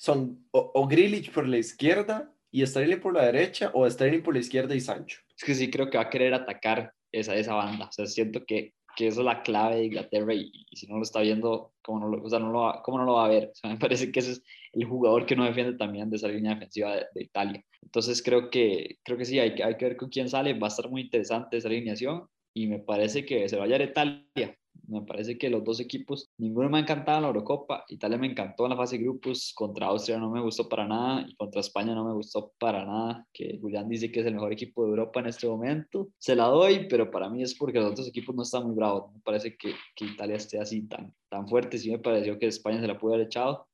Son 0.00 0.46
o, 0.52 0.70
o 0.74 0.86
Grealish 0.86 1.30
por 1.32 1.46
la 1.46 1.58
izquierda 1.58 2.32
y 2.50 2.64
Sterling 2.64 3.00
por 3.00 3.12
la 3.12 3.26
derecha, 3.26 3.70
o 3.74 3.88
Sterling 3.90 4.22
por 4.22 4.32
la 4.32 4.40
izquierda 4.40 4.74
y 4.74 4.80
Sancho. 4.80 5.18
Es 5.36 5.44
que 5.44 5.54
sí 5.54 5.68
creo 5.70 5.90
que 5.90 5.98
va 5.98 6.04
a 6.04 6.10
querer 6.10 6.32
atacar 6.32 6.92
esa, 7.12 7.34
esa 7.34 7.54
banda. 7.54 7.86
O 7.88 7.92
sea, 7.92 8.06
siento 8.06 8.44
que, 8.46 8.72
que 8.98 9.06
esa 9.06 9.20
es 9.20 9.24
la 9.26 9.44
clave 9.44 9.76
de 9.76 9.84
Inglaterra 9.84 10.34
y, 10.34 10.50
y 10.68 10.76
si 10.76 10.88
no 10.88 10.96
lo 10.96 11.04
está 11.04 11.20
viendo, 11.20 11.72
¿cómo 11.82 12.00
no 12.00 12.08
lo, 12.08 12.24
o 12.24 12.28
sea, 12.28 12.40
no 12.40 12.50
lo 12.50 12.62
va, 12.62 12.82
cómo 12.82 12.98
no 12.98 13.04
lo 13.04 13.14
va 13.14 13.26
a 13.26 13.28
ver? 13.28 13.50
O 13.52 13.54
sea, 13.54 13.70
me 13.70 13.78
parece 13.78 14.10
que 14.10 14.18
ese 14.18 14.32
es 14.32 14.42
el 14.72 14.86
jugador 14.86 15.24
que 15.24 15.36
no 15.36 15.44
defiende 15.44 15.78
también 15.78 16.10
de 16.10 16.16
esa 16.16 16.26
línea 16.26 16.54
defensiva 16.54 16.96
de, 16.96 17.06
de 17.14 17.22
Italia. 17.22 17.64
Entonces 17.80 18.20
creo 18.24 18.50
que, 18.50 18.98
creo 19.04 19.16
que 19.16 19.24
sí, 19.24 19.38
hay, 19.38 19.50
hay 19.62 19.76
que 19.76 19.84
ver 19.84 19.96
con 19.96 20.08
quién 20.08 20.28
sale. 20.28 20.58
Va 20.58 20.66
a 20.66 20.70
estar 20.70 20.90
muy 20.90 21.02
interesante 21.02 21.56
esa 21.56 21.68
alineación 21.68 22.26
y 22.52 22.66
me 22.66 22.80
parece 22.80 23.24
que 23.24 23.48
se 23.48 23.56
va 23.56 23.62
a 23.62 23.66
hallar 23.66 23.82
Italia. 23.82 24.58
Me 24.86 25.02
parece 25.02 25.36
que 25.36 25.50
los 25.50 25.64
dos 25.64 25.80
equipos, 25.80 26.30
ninguno 26.38 26.70
me 26.70 26.78
ha 26.78 26.80
encantado 26.80 27.18
en 27.18 27.22
la 27.22 27.28
Eurocopa. 27.28 27.84
Italia 27.88 28.16
me 28.16 28.26
encantó 28.26 28.64
en 28.64 28.70
la 28.70 28.76
fase 28.76 28.96
de 28.96 29.04
grupos, 29.04 29.52
contra 29.54 29.86
Austria 29.86 30.18
no 30.18 30.30
me 30.30 30.40
gustó 30.40 30.68
para 30.68 30.86
nada 30.86 31.26
y 31.28 31.34
contra 31.34 31.60
España 31.60 31.94
no 31.94 32.04
me 32.04 32.14
gustó 32.14 32.52
para 32.58 32.84
nada. 32.84 33.26
Que 33.32 33.58
Julián 33.60 33.88
dice 33.88 34.10
que 34.10 34.20
es 34.20 34.26
el 34.26 34.34
mejor 34.34 34.52
equipo 34.52 34.84
de 34.84 34.90
Europa 34.90 35.20
en 35.20 35.26
este 35.26 35.46
momento. 35.46 36.08
Se 36.18 36.34
la 36.34 36.44
doy, 36.44 36.86
pero 36.88 37.10
para 37.10 37.28
mí 37.28 37.42
es 37.42 37.54
porque 37.54 37.80
los 37.80 37.90
otros 37.92 38.08
equipos 38.08 38.34
no 38.34 38.42
están 38.42 38.64
muy 38.64 38.74
bravos. 38.74 39.12
Me 39.12 39.20
parece 39.20 39.56
que, 39.56 39.74
que 39.94 40.04
Italia 40.04 40.36
esté 40.36 40.58
así 40.58 40.82
tan, 40.88 41.14
tan 41.28 41.48
fuerte. 41.48 41.78
Sí 41.78 41.90
me 41.90 41.98
pareció 41.98 42.38
que 42.38 42.46
España 42.46 42.80
se 42.80 42.86
la 42.86 42.98
pudo 42.98 43.14
haber 43.14 43.26
echado 43.26 43.66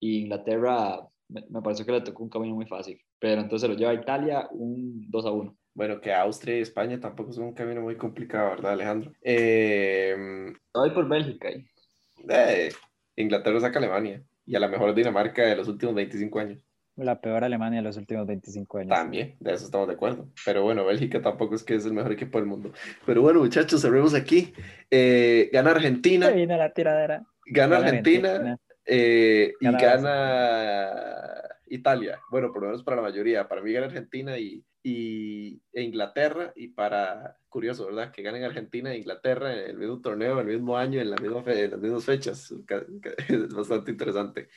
y 0.00 0.20
Inglaterra 0.22 1.08
me, 1.28 1.44
me 1.50 1.62
pareció 1.62 1.84
que 1.84 1.92
le 1.92 2.00
tocó 2.00 2.22
un 2.22 2.30
camino 2.30 2.54
muy 2.54 2.66
fácil. 2.66 3.00
Pero 3.18 3.40
entonces 3.40 3.68
lo 3.68 3.76
lleva 3.76 3.92
a 3.92 3.94
Italia 3.94 4.48
un 4.52 5.10
2 5.10 5.26
a 5.26 5.30
1. 5.30 5.56
Bueno, 5.74 6.00
que 6.00 6.12
Austria 6.12 6.58
y 6.58 6.60
España 6.60 7.00
tampoco 7.00 7.32
son 7.32 7.44
un 7.44 7.54
camino 7.54 7.80
muy 7.80 7.96
complicado, 7.96 8.50
¿verdad, 8.50 8.72
Alejandro? 8.72 9.12
Eh, 9.22 10.52
por 10.72 11.08
Bélgica 11.08 11.48
eh, 12.28 12.68
Inglaterra 13.16 13.60
saca 13.60 13.78
Alemania 13.78 14.22
y 14.46 14.54
a 14.56 14.60
la 14.60 14.68
mejor 14.68 14.94
Dinamarca 14.94 15.42
de 15.42 15.56
los 15.56 15.68
últimos 15.68 15.94
25 15.94 16.38
años. 16.38 16.58
La 16.96 17.20
peor 17.20 17.42
Alemania 17.42 17.78
de 17.78 17.84
los 17.84 17.96
últimos 17.96 18.26
25 18.26 18.78
años. 18.78 18.90
También, 18.90 19.36
de 19.40 19.54
eso 19.54 19.64
estamos 19.64 19.88
de 19.88 19.94
acuerdo. 19.94 20.28
Pero 20.44 20.62
bueno, 20.62 20.84
Bélgica 20.84 21.22
tampoco 21.22 21.54
es 21.54 21.64
que 21.64 21.74
es 21.74 21.86
el 21.86 21.94
mejor 21.94 22.12
equipo 22.12 22.38
del 22.38 22.46
mundo. 22.46 22.72
Pero 23.06 23.22
bueno, 23.22 23.40
muchachos, 23.40 23.80
cerremos 23.80 24.12
aquí. 24.14 24.52
Eh, 24.90 25.48
gana 25.52 25.70
Argentina, 25.70 26.26
Se 26.26 26.34
vino 26.34 26.56
la 26.56 26.72
tiradera. 26.72 27.24
gana 27.46 27.76
Gana 27.76 27.88
Argentina, 27.88 28.28
Argentina. 28.30 28.58
eh, 28.84 29.54
y 29.58 29.64
Gana 29.64 29.78
gana 29.78 30.92
Italia. 31.68 32.20
Bueno, 32.30 32.52
por 32.52 32.60
lo 32.60 32.68
menos 32.68 32.82
para 32.82 32.96
la 32.96 33.02
mayoría. 33.02 33.48
Para 33.48 33.62
mí 33.62 33.72
gana 33.72 33.86
Argentina 33.86 34.36
y, 34.36 34.62
y 34.82 35.62
e 35.72 35.82
Inglaterra. 35.82 36.52
Y 36.56 36.68
para, 36.68 37.38
curioso, 37.48 37.86
¿verdad? 37.86 38.10
Que 38.12 38.22
ganen 38.22 38.44
Argentina 38.44 38.92
e 38.92 38.98
Inglaterra 38.98 39.52
en 39.52 39.70
el 39.70 39.78
mismo 39.78 40.00
torneo, 40.00 40.40
en 40.40 40.48
el 40.48 40.54
mismo 40.56 40.76
año, 40.76 41.00
en, 41.00 41.10
la 41.10 41.16
misma 41.16 41.42
fe- 41.42 41.64
en 41.64 41.70
las 41.72 41.80
mismas 41.80 42.04
fechas. 42.04 42.52
Es 43.28 43.54
bastante 43.54 43.90
interesante. 43.90 44.48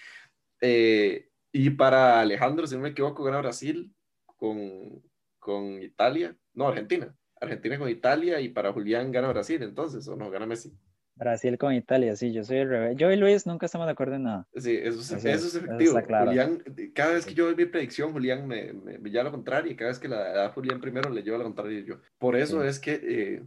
Eh, 0.61 1.29
y 1.51 1.69
para 1.71 2.19
Alejandro, 2.21 2.67
si 2.67 2.75
no 2.75 2.81
me 2.81 2.89
equivoco, 2.89 3.23
gana 3.23 3.39
Brasil 3.39 3.93
con, 4.37 5.01
con 5.39 5.81
Italia. 5.81 6.35
No, 6.53 6.67
Argentina. 6.67 7.15
Argentina 7.39 7.77
con 7.77 7.89
Italia 7.89 8.39
y 8.39 8.49
para 8.49 8.71
Julián 8.73 9.11
gana 9.11 9.27
Brasil, 9.29 9.61
entonces, 9.61 10.07
o 10.07 10.15
no, 10.15 10.29
gana 10.31 10.45
Messi. 10.45 10.73
Brasil 11.15 11.57
con 11.57 11.73
Italia, 11.73 12.15
sí, 12.15 12.31
yo 12.33 12.43
soy 12.43 12.57
el 12.57 12.69
revés. 12.69 12.97
Yo 12.97 13.11
y 13.11 13.15
Luis 13.15 13.47
nunca 13.47 13.65
estamos 13.65 13.87
de 13.87 13.93
acuerdo 13.93 14.15
en 14.15 14.23
nada. 14.23 14.47
Sí, 14.55 14.77
eso 14.81 14.99
es, 14.99 15.11
Eso- 15.11 15.15
eso 15.15 15.29
es 15.29 15.55
eso 15.55 15.57
efectivo. 15.59 15.97
está 15.97 16.03
claro. 16.07 16.25
Julián, 16.27 16.63
cada 16.93 17.13
vez 17.13 17.25
que 17.25 17.33
yo 17.33 17.45
doy 17.45 17.55
mi 17.55 17.65
predicción, 17.65 18.11
Julián 18.11 18.45
me, 18.47 18.73
me, 18.73 18.97
me 18.99 19.09
lleva 19.09 19.21
a 19.21 19.25
lo 19.25 19.31
contrario 19.31 19.71
y 19.71 19.75
cada 19.75 19.91
vez 19.91 19.99
que 19.99 20.07
la 20.09 20.17
da 20.33 20.49
Julián 20.49 20.81
primero 20.81 21.09
le 21.09 21.23
lleva 21.23 21.35
a 21.37 21.39
lo 21.39 21.45
contrario 21.45 21.79
yo. 21.85 21.95
Por 22.17 22.35
eso 22.35 22.61
Sí. 22.61 22.67
es 22.67 22.79
que 22.79 22.93
eh, 23.01 23.43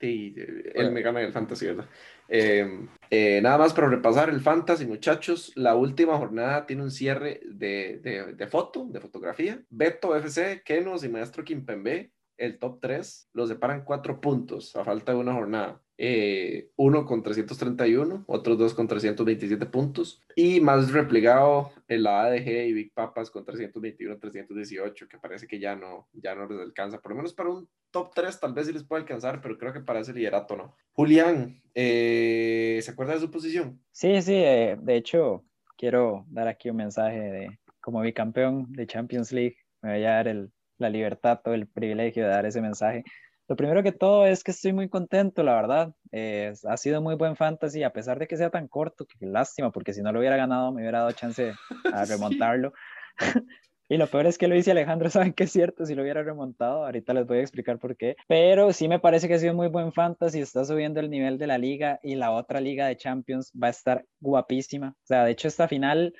sí, 0.00 0.34
eh, 0.36 0.46
él 0.66 0.72
Bueno. 0.74 0.90
me 0.92 1.02
gana 1.02 1.20
en 1.20 1.26
el 1.26 1.32
fantasy, 1.32 1.66
¿verdad? 1.66 1.86
Eh, 2.28 2.86
eh, 3.10 3.40
nada 3.42 3.58
más 3.58 3.72
para 3.74 3.88
repasar 3.88 4.28
el 4.30 4.40
fantasy, 4.40 4.86
muchachos. 4.86 5.52
La 5.54 5.76
última 5.76 6.16
jornada 6.18 6.66
tiene 6.66 6.82
un 6.82 6.90
cierre 6.90 7.40
de, 7.44 8.00
de, 8.02 8.32
de 8.34 8.46
foto, 8.48 8.86
de 8.90 9.00
fotografía. 9.00 9.62
Beto 9.70 10.16
FC, 10.16 10.62
Kenos 10.64 11.04
y 11.04 11.08
Maestro 11.08 11.44
Kimpembe, 11.44 12.10
el 12.38 12.58
top 12.58 12.80
3, 12.80 13.28
los 13.34 13.48
separan 13.48 13.84
cuatro 13.84 14.20
puntos 14.20 14.74
a 14.74 14.82
falta 14.84 15.12
de 15.12 15.18
una 15.18 15.34
jornada. 15.34 15.80
Eh, 16.04 16.72
uno 16.74 17.06
con 17.06 17.22
331, 17.22 18.24
otros 18.26 18.58
dos 18.58 18.74
con 18.74 18.88
327 18.88 19.66
puntos. 19.66 20.20
Y 20.34 20.60
más 20.60 20.90
replegado 20.90 21.70
el 21.86 22.08
ADG 22.08 22.66
y 22.66 22.72
Big 22.72 22.92
Papas 22.92 23.30
con 23.30 23.44
321, 23.44 24.18
318, 24.18 25.06
que 25.06 25.18
parece 25.18 25.46
que 25.46 25.60
ya 25.60 25.76
no, 25.76 26.08
ya 26.12 26.34
no 26.34 26.48
les 26.48 26.58
alcanza. 26.58 27.00
Por 27.00 27.12
lo 27.12 27.18
menos 27.18 27.34
para 27.34 27.50
un 27.50 27.68
top 27.92 28.12
3 28.16 28.40
tal 28.40 28.52
vez 28.52 28.66
sí 28.66 28.72
les 28.72 28.82
puede 28.82 29.02
alcanzar, 29.02 29.40
pero 29.40 29.56
creo 29.56 29.72
que 29.72 29.78
para 29.78 30.00
ese 30.00 30.12
liderato 30.12 30.56
no. 30.56 30.76
Julián, 30.90 31.62
eh, 31.72 32.80
¿se 32.82 32.90
acuerda 32.90 33.14
de 33.14 33.20
su 33.20 33.30
posición? 33.30 33.80
Sí, 33.92 34.20
sí, 34.22 34.34
eh, 34.34 34.76
de 34.82 34.96
hecho, 34.96 35.44
quiero 35.78 36.24
dar 36.30 36.48
aquí 36.48 36.68
un 36.68 36.78
mensaje 36.78 37.20
de, 37.20 37.60
como 37.80 38.00
bicampeón 38.00 38.72
de 38.72 38.88
Champions 38.88 39.30
League, 39.30 39.58
me 39.82 39.92
voy 39.92 40.04
a 40.04 40.14
dar 40.14 40.26
el, 40.26 40.50
la 40.78 40.90
libertad 40.90 41.40
o 41.44 41.52
el 41.52 41.68
privilegio 41.68 42.24
de 42.24 42.30
dar 42.30 42.44
ese 42.44 42.60
mensaje. 42.60 43.04
Lo 43.48 43.56
primero 43.56 43.82
que 43.82 43.92
todo 43.92 44.26
es 44.26 44.44
que 44.44 44.52
estoy 44.52 44.72
muy 44.72 44.88
contento, 44.88 45.42
la 45.42 45.54
verdad. 45.54 45.94
Eh, 46.10 46.52
ha 46.68 46.76
sido 46.76 47.02
muy 47.02 47.16
buen 47.16 47.36
fantasy, 47.36 47.82
a 47.82 47.92
pesar 47.92 48.18
de 48.18 48.26
que 48.26 48.36
sea 48.36 48.50
tan 48.50 48.68
corto, 48.68 49.04
que 49.06 49.26
lástima, 49.26 49.70
porque 49.70 49.92
si 49.92 50.02
no 50.02 50.12
lo 50.12 50.20
hubiera 50.20 50.36
ganado 50.36 50.72
me 50.72 50.82
hubiera 50.82 51.00
dado 51.00 51.12
chance 51.12 51.52
a 51.92 52.06
Sí. 52.06 52.12
remontarlo. 52.12 52.72
Y 53.88 53.98
lo 53.98 54.06
peor 54.06 54.26
es 54.26 54.38
que 54.38 54.48
Luis 54.48 54.66
y 54.66 54.70
Alejandro 54.70 55.10
saben 55.10 55.34
que 55.34 55.44
es 55.44 55.52
cierto 55.52 55.84
si 55.84 55.94
lo 55.94 56.00
hubiera 56.02 56.22
remontado. 56.22 56.86
Ahorita 56.86 57.12
les 57.12 57.26
voy 57.26 57.38
a 57.38 57.40
explicar 57.42 57.78
por 57.78 57.94
qué. 57.94 58.16
Pero 58.26 58.72
sí 58.72 58.88
me 58.88 59.00
parece 59.00 59.28
que 59.28 59.34
ha 59.34 59.38
sido 59.38 59.52
muy 59.52 59.68
buen 59.68 59.92
fantasy. 59.92 60.40
Está 60.40 60.64
subiendo 60.64 60.98
el 60.98 61.10
nivel 61.10 61.36
de 61.36 61.46
la 61.46 61.58
liga 61.58 62.00
y 62.02 62.14
la 62.14 62.30
otra 62.30 62.62
liga 62.62 62.86
de 62.86 62.96
Champions 62.96 63.52
va 63.60 63.66
a 63.66 63.70
estar 63.70 64.06
guapísima. 64.20 64.94
O 64.96 65.06
sea, 65.06 65.24
de 65.26 65.32
hecho, 65.32 65.46
esta 65.46 65.68
final 65.68 66.14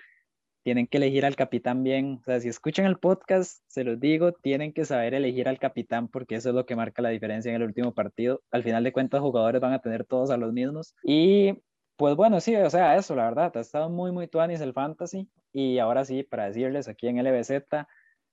tienen 0.62 0.86
que 0.86 0.98
elegir 0.98 1.24
al 1.24 1.36
capitán 1.36 1.82
bien. 1.82 2.18
O 2.20 2.24
sea, 2.24 2.40
si 2.40 2.48
escuchan 2.48 2.86
el 2.86 2.98
podcast, 2.98 3.62
se 3.66 3.84
los 3.84 3.98
digo, 3.98 4.32
tienen 4.32 4.72
que 4.72 4.84
saber 4.84 5.14
elegir 5.14 5.48
al 5.48 5.58
capitán 5.58 6.08
porque 6.08 6.36
eso 6.36 6.50
es 6.50 6.54
lo 6.54 6.66
que 6.66 6.76
marca 6.76 7.02
la 7.02 7.08
diferencia 7.10 7.50
en 7.50 7.56
el 7.56 7.66
último 7.66 7.92
partido. 7.92 8.42
Al 8.50 8.62
final 8.62 8.84
de 8.84 8.92
cuentas, 8.92 9.20
jugadores 9.20 9.60
van 9.60 9.72
a 9.72 9.80
tener 9.80 10.04
todos 10.04 10.30
a 10.30 10.36
los 10.36 10.52
mismos. 10.52 10.94
Y 11.02 11.54
pues 11.96 12.16
bueno, 12.16 12.40
sí, 12.40 12.54
o 12.56 12.70
sea, 12.70 12.96
eso, 12.96 13.14
la 13.14 13.24
verdad, 13.24 13.56
ha 13.56 13.60
estado 13.60 13.90
muy, 13.90 14.12
muy 14.12 14.28
tuanis 14.28 14.60
el 14.60 14.72
fantasy. 14.72 15.28
Y 15.52 15.78
ahora 15.78 16.04
sí, 16.04 16.22
para 16.22 16.46
decirles 16.46 16.88
aquí 16.88 17.08
en 17.08 17.22
LBZ, 17.22 17.86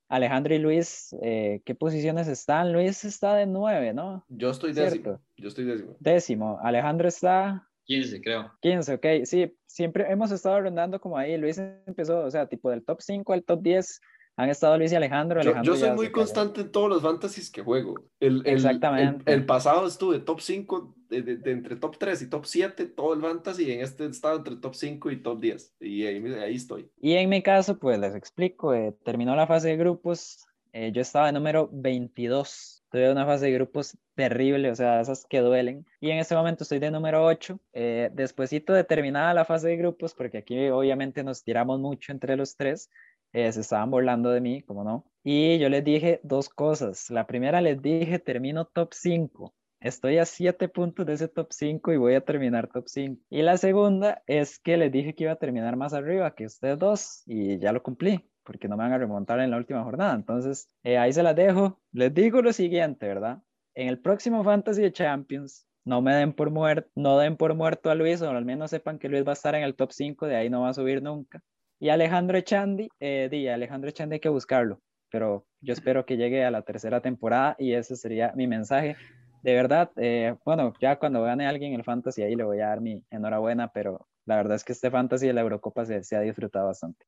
Alejandro 0.07 0.55
y 0.55 0.57
Luis, 0.57 1.15
eh, 1.21 1.61
¿qué 1.65 1.75
posiciones 1.75 2.27
están? 2.27 2.73
Luis 2.73 3.05
está 3.05 3.35
de 3.35 3.45
nueve, 3.45 3.93
¿no? 3.93 4.25
Yo 4.27 4.49
estoy 4.49 4.73
décimo. 4.73 5.03
Cierto. 5.03 5.21
Yo 5.37 5.47
estoy 5.47 5.65
décimo. 5.65 5.95
Décimo. 5.99 6.59
Alejandro 6.63 7.07
está 7.07 7.68
15, 7.89 8.21
creo. 8.21 8.51
15, 8.61 8.93
ok. 8.93 9.05
Sí, 9.25 9.51
siempre 9.65 10.05
hemos 10.11 10.31
estado 10.31 10.61
rondando 10.61 11.01
como 11.01 11.17
ahí. 11.17 11.35
Luis 11.37 11.57
empezó, 11.57 12.19
o 12.23 12.29
sea, 12.31 12.45
tipo 12.47 12.69
del 12.69 12.85
top 12.85 13.01
5 13.01 13.33
al 13.33 13.43
top 13.43 13.61
10. 13.63 13.99
Han 14.37 14.47
estado 14.49 14.77
Luis 14.77 14.91
y 14.93 14.95
Alejandro. 14.95 15.41
Yo, 15.41 15.49
Alejandro 15.49 15.73
yo 15.73 15.79
soy 15.79 15.89
ya 15.89 15.95
muy 15.95 16.05
se 16.05 16.11
cayó. 16.11 16.21
constante 16.23 16.61
en 16.61 16.71
todos 16.71 16.87
los 16.87 17.01
fantasies 17.01 17.49
que 17.51 17.61
juego. 17.63 17.95
El, 18.21 18.37
el- 18.45 18.53
Exactamente. 18.53 19.23
El, 19.33 19.39
el 19.39 19.45
pasado 19.45 19.85
estuve 19.87 20.19
top 20.19 20.39
5, 20.39 20.95
de, 21.09 21.23
de- 21.23 21.37
de 21.37 21.51
entre 21.51 21.75
top 21.75 21.97
3 21.97 22.21
y 22.21 22.29
top 22.29 22.45
7, 22.45 22.85
todo 22.85 23.13
el 23.15 23.21
fantasy, 23.21 23.63
y 23.65 23.71
en 23.71 23.81
este 23.81 24.05
estado 24.05 24.37
entre 24.37 24.55
top 24.57 24.75
5 24.75 25.11
y 25.11 25.21
top 25.23 25.39
10. 25.41 25.75
Y 25.81 26.05
ahí, 26.05 26.23
ahí 26.35 26.55
estoy. 26.55 26.89
Y 27.01 27.13
en 27.15 27.27
mi 27.27 27.41
caso, 27.41 27.79
pues 27.79 27.99
les 27.99 28.15
explico, 28.15 28.73
eh, 28.73 28.95
terminó 29.03 29.35
la 29.35 29.45
fase 29.47 29.69
de 29.69 29.77
grupos, 29.77 30.45
eh, 30.71 30.91
yo 30.93 31.01
estaba 31.01 31.25
de 31.25 31.33
número 31.33 31.67
22, 31.73 32.78
tuve 32.89 33.11
una 33.11 33.25
fase 33.25 33.45
de 33.45 33.53
grupos 33.53 33.97
terrible, 34.15 34.71
o 34.71 34.75
sea, 34.75 35.01
esas 35.01 35.25
que 35.25 35.39
duelen, 35.39 35.85
y 35.99 36.11
en 36.11 36.19
este 36.19 36.35
momento 36.35 36.63
estoy 36.63 36.79
de 36.79 36.91
número 36.91 37.25
8, 37.25 37.59
eh, 37.73 38.09
despuésito 38.13 38.73
de 38.73 38.83
terminada 38.83 39.33
la 39.33 39.45
fase 39.45 39.69
de 39.69 39.77
grupos, 39.77 40.13
porque 40.13 40.39
aquí 40.39 40.69
obviamente 40.69 41.23
nos 41.23 41.43
tiramos 41.43 41.79
mucho 41.79 42.11
entre 42.11 42.35
los 42.35 42.55
tres, 42.55 42.89
eh, 43.33 43.51
se 43.51 43.61
estaban 43.61 43.91
burlando 43.91 44.31
de 44.31 44.41
mí, 44.41 44.61
como 44.61 44.83
no, 44.83 45.05
y 45.23 45.59
yo 45.59 45.69
les 45.69 45.83
dije 45.83 46.19
dos 46.23 46.49
cosas, 46.49 47.09
la 47.09 47.27
primera 47.27 47.61
les 47.61 47.81
dije, 47.81 48.19
termino 48.19 48.65
top 48.65 48.93
5, 48.93 49.53
Estoy 49.81 50.17
a 50.17 50.25
7 50.25 50.67
puntos 50.67 51.05
de 51.05 51.13
ese 51.13 51.29
top 51.29 51.47
5 51.51 51.93
y 51.93 51.97
voy 51.97 52.13
a 52.13 52.19
terminar 52.19 52.67
top 52.67 52.89
5. 52.89 53.21
Y 53.29 53.43
la 53.43 53.55
segunda 53.55 54.21
es 54.27 54.59
que 54.59 54.75
les 54.75 54.91
dije 54.91 55.15
que 55.15 55.23
iba 55.23 55.31
a 55.31 55.37
terminar 55.37 55.77
más 55.77 55.93
arriba 55.93 56.35
que 56.35 56.45
ustedes 56.45 56.77
dos 56.77 57.23
y 57.25 57.59
ya 57.59 57.71
lo 57.71 57.81
cumplí 57.81 58.29
porque 58.49 58.67
no 58.67 58.75
me 58.75 58.83
van 58.83 58.93
a 58.93 58.97
remontar 58.97 59.39
en 59.41 59.51
la 59.51 59.57
última 59.57 59.83
jornada. 59.83 60.15
Entonces, 60.15 60.71
eh, 60.81 60.97
ahí 60.97 61.13
se 61.13 61.21
las 61.21 61.35
dejo. 61.35 61.79
Les 61.91 62.11
digo 62.11 62.41
lo 62.41 62.51
siguiente, 62.51 63.07
¿verdad? 63.07 63.43
En 63.75 63.87
el 63.87 63.99
próximo 63.99 64.43
Fantasy 64.43 64.89
Champions, 64.91 65.67
no 65.85 66.01
me 66.01 66.15
den 66.15 66.33
por 66.33 66.49
muerto, 66.49 66.89
no 66.95 67.19
den 67.19 67.37
por 67.37 67.53
muerto 67.53 67.91
a 67.91 67.95
Luis, 67.95 68.23
o 68.23 68.29
al 68.31 68.45
menos 68.45 68.71
sepan 68.71 68.97
que 68.97 69.07
Luis 69.07 69.23
va 69.23 69.33
a 69.33 69.33
estar 69.33 69.53
en 69.53 69.61
el 69.61 69.75
top 69.75 69.91
5, 69.91 70.25
de 70.25 70.35
ahí 70.35 70.49
no 70.49 70.61
va 70.61 70.69
a 70.69 70.73
subir 70.73 71.03
nunca. 71.03 71.43
Y 71.79 71.89
Alejandro 71.89 72.39
Echandi, 72.39 72.89
eh, 72.99 73.27
di, 73.29 73.47
Alejandro 73.47 73.91
Echandi 73.91 74.15
hay 74.15 74.19
que 74.19 74.29
buscarlo, 74.29 74.81
pero 75.11 75.45
yo 75.61 75.73
espero 75.73 76.07
que 76.07 76.17
llegue 76.17 76.43
a 76.43 76.49
la 76.49 76.63
tercera 76.63 77.01
temporada 77.01 77.55
y 77.59 77.73
ese 77.73 77.95
sería 77.95 78.33
mi 78.35 78.47
mensaje 78.47 78.95
de 79.43 79.53
verdad, 79.53 79.91
eh, 79.95 80.35
bueno, 80.43 80.73
ya 80.81 80.97
cuando 80.97 81.21
gane 81.21 81.47
alguien 81.47 81.73
el 81.73 81.83
fantasy 81.83 82.23
ahí 82.23 82.35
le 82.35 82.43
voy 82.43 82.59
a 82.59 82.67
dar 82.67 82.81
mi 82.81 83.05
enhorabuena, 83.09 83.71
pero 83.71 84.07
la 84.25 84.35
verdad 84.35 84.55
es 84.55 84.63
que 84.63 84.73
este 84.73 84.91
fantasy 84.91 85.27
de 85.27 85.33
la 85.33 85.41
Eurocopa 85.41 85.85
se 85.85 86.15
ha 86.15 86.21
disfrutado 86.21 86.65
bastante. 86.67 87.05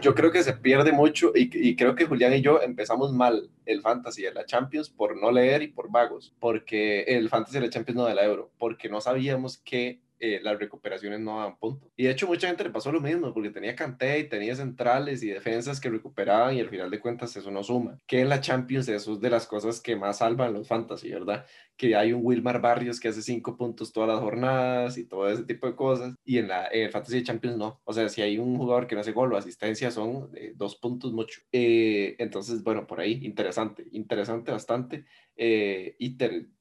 Yo 0.00 0.14
creo 0.14 0.30
que 0.30 0.44
se 0.44 0.52
pierde 0.52 0.92
mucho 0.92 1.32
y, 1.34 1.74
creo 1.74 1.94
que 1.96 2.06
Julián 2.06 2.32
y 2.32 2.40
yo 2.40 2.62
empezamos 2.62 3.12
mal 3.12 3.50
el 3.66 3.80
Fantasy 3.80 4.22
de 4.22 4.32
la 4.32 4.46
Champions 4.46 4.90
por 4.90 5.20
no 5.20 5.32
leer 5.32 5.62
y 5.62 5.68
por 5.68 5.90
vagos, 5.90 6.34
porque 6.38 7.02
el 7.02 7.28
Fantasy 7.28 7.58
de 7.58 7.66
la 7.66 7.70
Champions 7.70 7.96
no 7.96 8.06
de 8.06 8.14
la 8.14 8.24
Euro, 8.24 8.52
porque 8.58 8.88
no 8.88 9.00
sabíamos 9.00 9.58
que 9.58 10.00
eh, 10.20 10.40
las 10.42 10.58
recuperaciones 10.58 11.20
no 11.20 11.38
daban 11.38 11.58
punto. 11.58 11.90
Y 11.96 12.04
de 12.04 12.10
hecho 12.10 12.26
mucha 12.26 12.48
gente 12.48 12.64
le 12.64 12.70
pasó 12.70 12.90
lo 12.92 13.00
mismo, 13.00 13.32
porque 13.32 13.50
tenía 13.50 13.76
Canté 13.76 14.18
y 14.18 14.28
tenía 14.28 14.54
centrales 14.56 15.22
y 15.22 15.28
defensas 15.28 15.80
que 15.80 15.90
recuperaban 15.90 16.56
y 16.56 16.60
al 16.60 16.68
final 16.68 16.90
de 16.90 17.00
cuentas 17.00 17.36
eso 17.36 17.50
no 17.50 17.62
suma. 17.62 17.98
Que 18.06 18.20
en 18.20 18.28
la 18.28 18.40
Champions 18.40 18.88
eso 18.88 19.12
es 19.12 19.20
de 19.20 19.30
las 19.30 19.46
cosas 19.46 19.80
que 19.80 19.96
más 19.96 20.18
salvan 20.18 20.52
los 20.52 20.66
fantasy, 20.66 21.10
¿verdad? 21.10 21.46
Que 21.76 21.94
hay 21.94 22.12
un 22.12 22.24
Wilmar 22.24 22.60
Barrios 22.60 22.98
que 22.98 23.08
hace 23.08 23.22
cinco 23.22 23.56
puntos 23.56 23.92
todas 23.92 24.08
las 24.08 24.20
jornadas 24.20 24.98
y 24.98 25.04
todo 25.04 25.28
ese 25.30 25.44
tipo 25.44 25.66
de 25.66 25.76
cosas. 25.76 26.14
Y 26.24 26.38
en, 26.38 26.48
la, 26.48 26.66
el 26.66 26.90
Fantasy 26.90 27.22
Champions 27.22 27.56
no. 27.56 27.80
O 27.84 27.92
sea, 27.92 28.08
si 28.08 28.22
hay 28.22 28.38
un 28.38 28.56
jugador 28.56 28.86
que 28.86 28.94
no 28.94 29.00
hace 29.00 29.12
gol 29.12 29.32
o 29.32 29.36
asistencia 29.36 29.90
son 29.90 30.30
eh, 30.34 30.52
dos 30.56 30.76
puntos 30.76 31.12
mucho. 31.12 31.40
Eh, 31.52 32.16
entonces, 32.18 32.62
bueno, 32.62 32.86
por 32.86 33.00
ahí, 33.00 33.20
interesante, 33.24 33.86
interesante 33.92 34.50
bastante. 34.52 35.04
y 35.36 36.16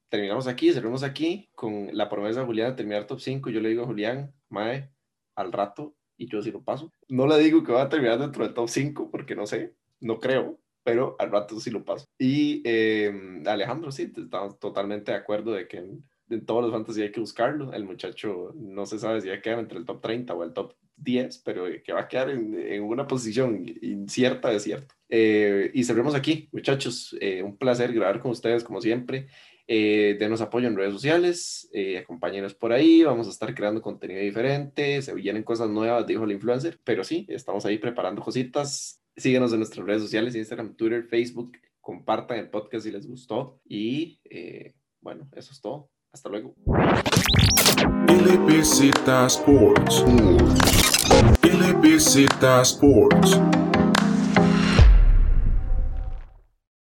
terminamos 0.09 0.47
aquí, 0.47 0.71
cerramos 0.71 1.03
aquí 1.03 1.49
con 1.55 1.89
la 1.91 2.09
promesa 2.09 2.41
de 2.41 2.45
Julián 2.45 2.69
de 2.71 2.75
terminar 2.75 3.07
top 3.07 3.19
5. 3.19 3.49
Yo 3.49 3.61
le 3.61 3.69
digo 3.69 3.83
a 3.83 3.87
Julián, 3.87 4.33
Mae, 4.49 4.89
al 5.35 5.51
rato, 5.51 5.95
y 6.17 6.27
yo 6.27 6.41
sí 6.41 6.51
lo 6.51 6.63
paso. 6.63 6.91
No 7.07 7.27
le 7.27 7.37
digo 7.37 7.63
que 7.63 7.71
va 7.71 7.83
a 7.83 7.89
terminar 7.89 8.19
dentro 8.19 8.43
del 8.43 8.53
top 8.53 8.69
5 8.69 9.11
porque 9.11 9.35
no 9.35 9.45
sé, 9.45 9.75
no 9.99 10.19
creo, 10.19 10.59
pero 10.83 11.15
al 11.19 11.31
rato 11.31 11.59
sí 11.59 11.69
lo 11.69 11.85
paso. 11.85 12.05
Y 12.17 12.61
eh, 12.65 13.41
Alejandro, 13.45 13.91
sí, 13.91 14.11
estamos 14.15 14.59
totalmente 14.59 15.11
de 15.11 15.17
acuerdo 15.17 15.51
de 15.51 15.67
que 15.67 15.77
en, 15.77 16.45
todos 16.45 16.63
los 16.63 16.71
fantasy 16.71 17.01
hay 17.01 17.11
que 17.11 17.19
buscarlo. 17.19 17.71
El 17.73 17.85
muchacho 17.85 18.53
no 18.55 18.85
se 18.85 18.99
sabe 18.99 19.21
si 19.21 19.29
va 19.29 19.35
a 19.35 19.41
quedar 19.41 19.59
entre 19.59 19.77
el 19.77 19.85
top 19.85 20.01
30 20.01 20.33
o 20.33 20.43
el 20.43 20.53
top 20.53 20.73
10, 20.97 21.37
pero 21.39 21.65
que 21.83 21.93
va 21.93 22.01
a 22.01 22.07
quedar 22.07 22.29
en, 22.29 22.83
una 22.83 23.07
posición 23.07 23.63
incierta 23.81 24.49
de 24.49 24.59
cierto. 24.59 24.95
Eh, 25.09 25.71
y 25.73 25.83
cerremos 25.83 26.15
aquí, 26.15 26.49
muchachos. 26.51 27.15
Eh, 27.21 27.43
un 27.43 27.57
placer 27.57 27.93
grabar 27.93 28.19
con 28.19 28.31
ustedes 28.31 28.63
como 28.63 28.81
siempre. 28.81 29.27
Eh, 29.69 30.15
denos 30.17 30.39
apoyo 30.39 30.67
en 30.67 30.77
redes 30.77 30.93
sociales, 30.93 31.69
eh, 31.73 31.97
acompáñenos 31.97 32.53
por 32.55 32.71
ahí, 32.71 33.03
vamos 33.03 33.27
a 33.27 33.31
estar 33.31 33.53
creando 33.53 33.81
contenido 33.81 34.21
diferente, 34.21 35.01
se 35.01 35.13
vienen 35.13 35.43
cosas 35.43 35.69
nuevas, 35.69 36.07
dijo 36.07 36.23
el 36.23 36.31
influencer, 36.31 36.79
pero 36.85 37.03
sí, 37.03 37.25
estamos 37.29 37.65
ahí 37.65 37.77
preparando 37.77 38.21
cositas. 38.21 39.01
Síguenos 39.17 39.51
en 39.51 39.59
nuestras 39.59 39.85
redes 39.85 40.03
sociales, 40.03 40.35
Instagram, 40.35 40.75
Twitter, 40.75 41.03
Facebook, 41.03 41.51
compartan 41.81 42.39
el 42.39 42.49
podcast 42.49 42.85
si 42.85 42.91
les 42.91 43.07
gustó 43.07 43.59
y 43.65 44.21
eh, 44.29 44.73
bueno, 45.01 45.27
eso 45.35 45.51
es 45.51 45.59
todo. 45.59 45.89
Hasta 46.13 46.29
luego. 46.29 46.55
LPZ 48.07 48.81
Sports. 49.27 50.03
LPZ 51.43 52.17
Sports. 52.61 53.66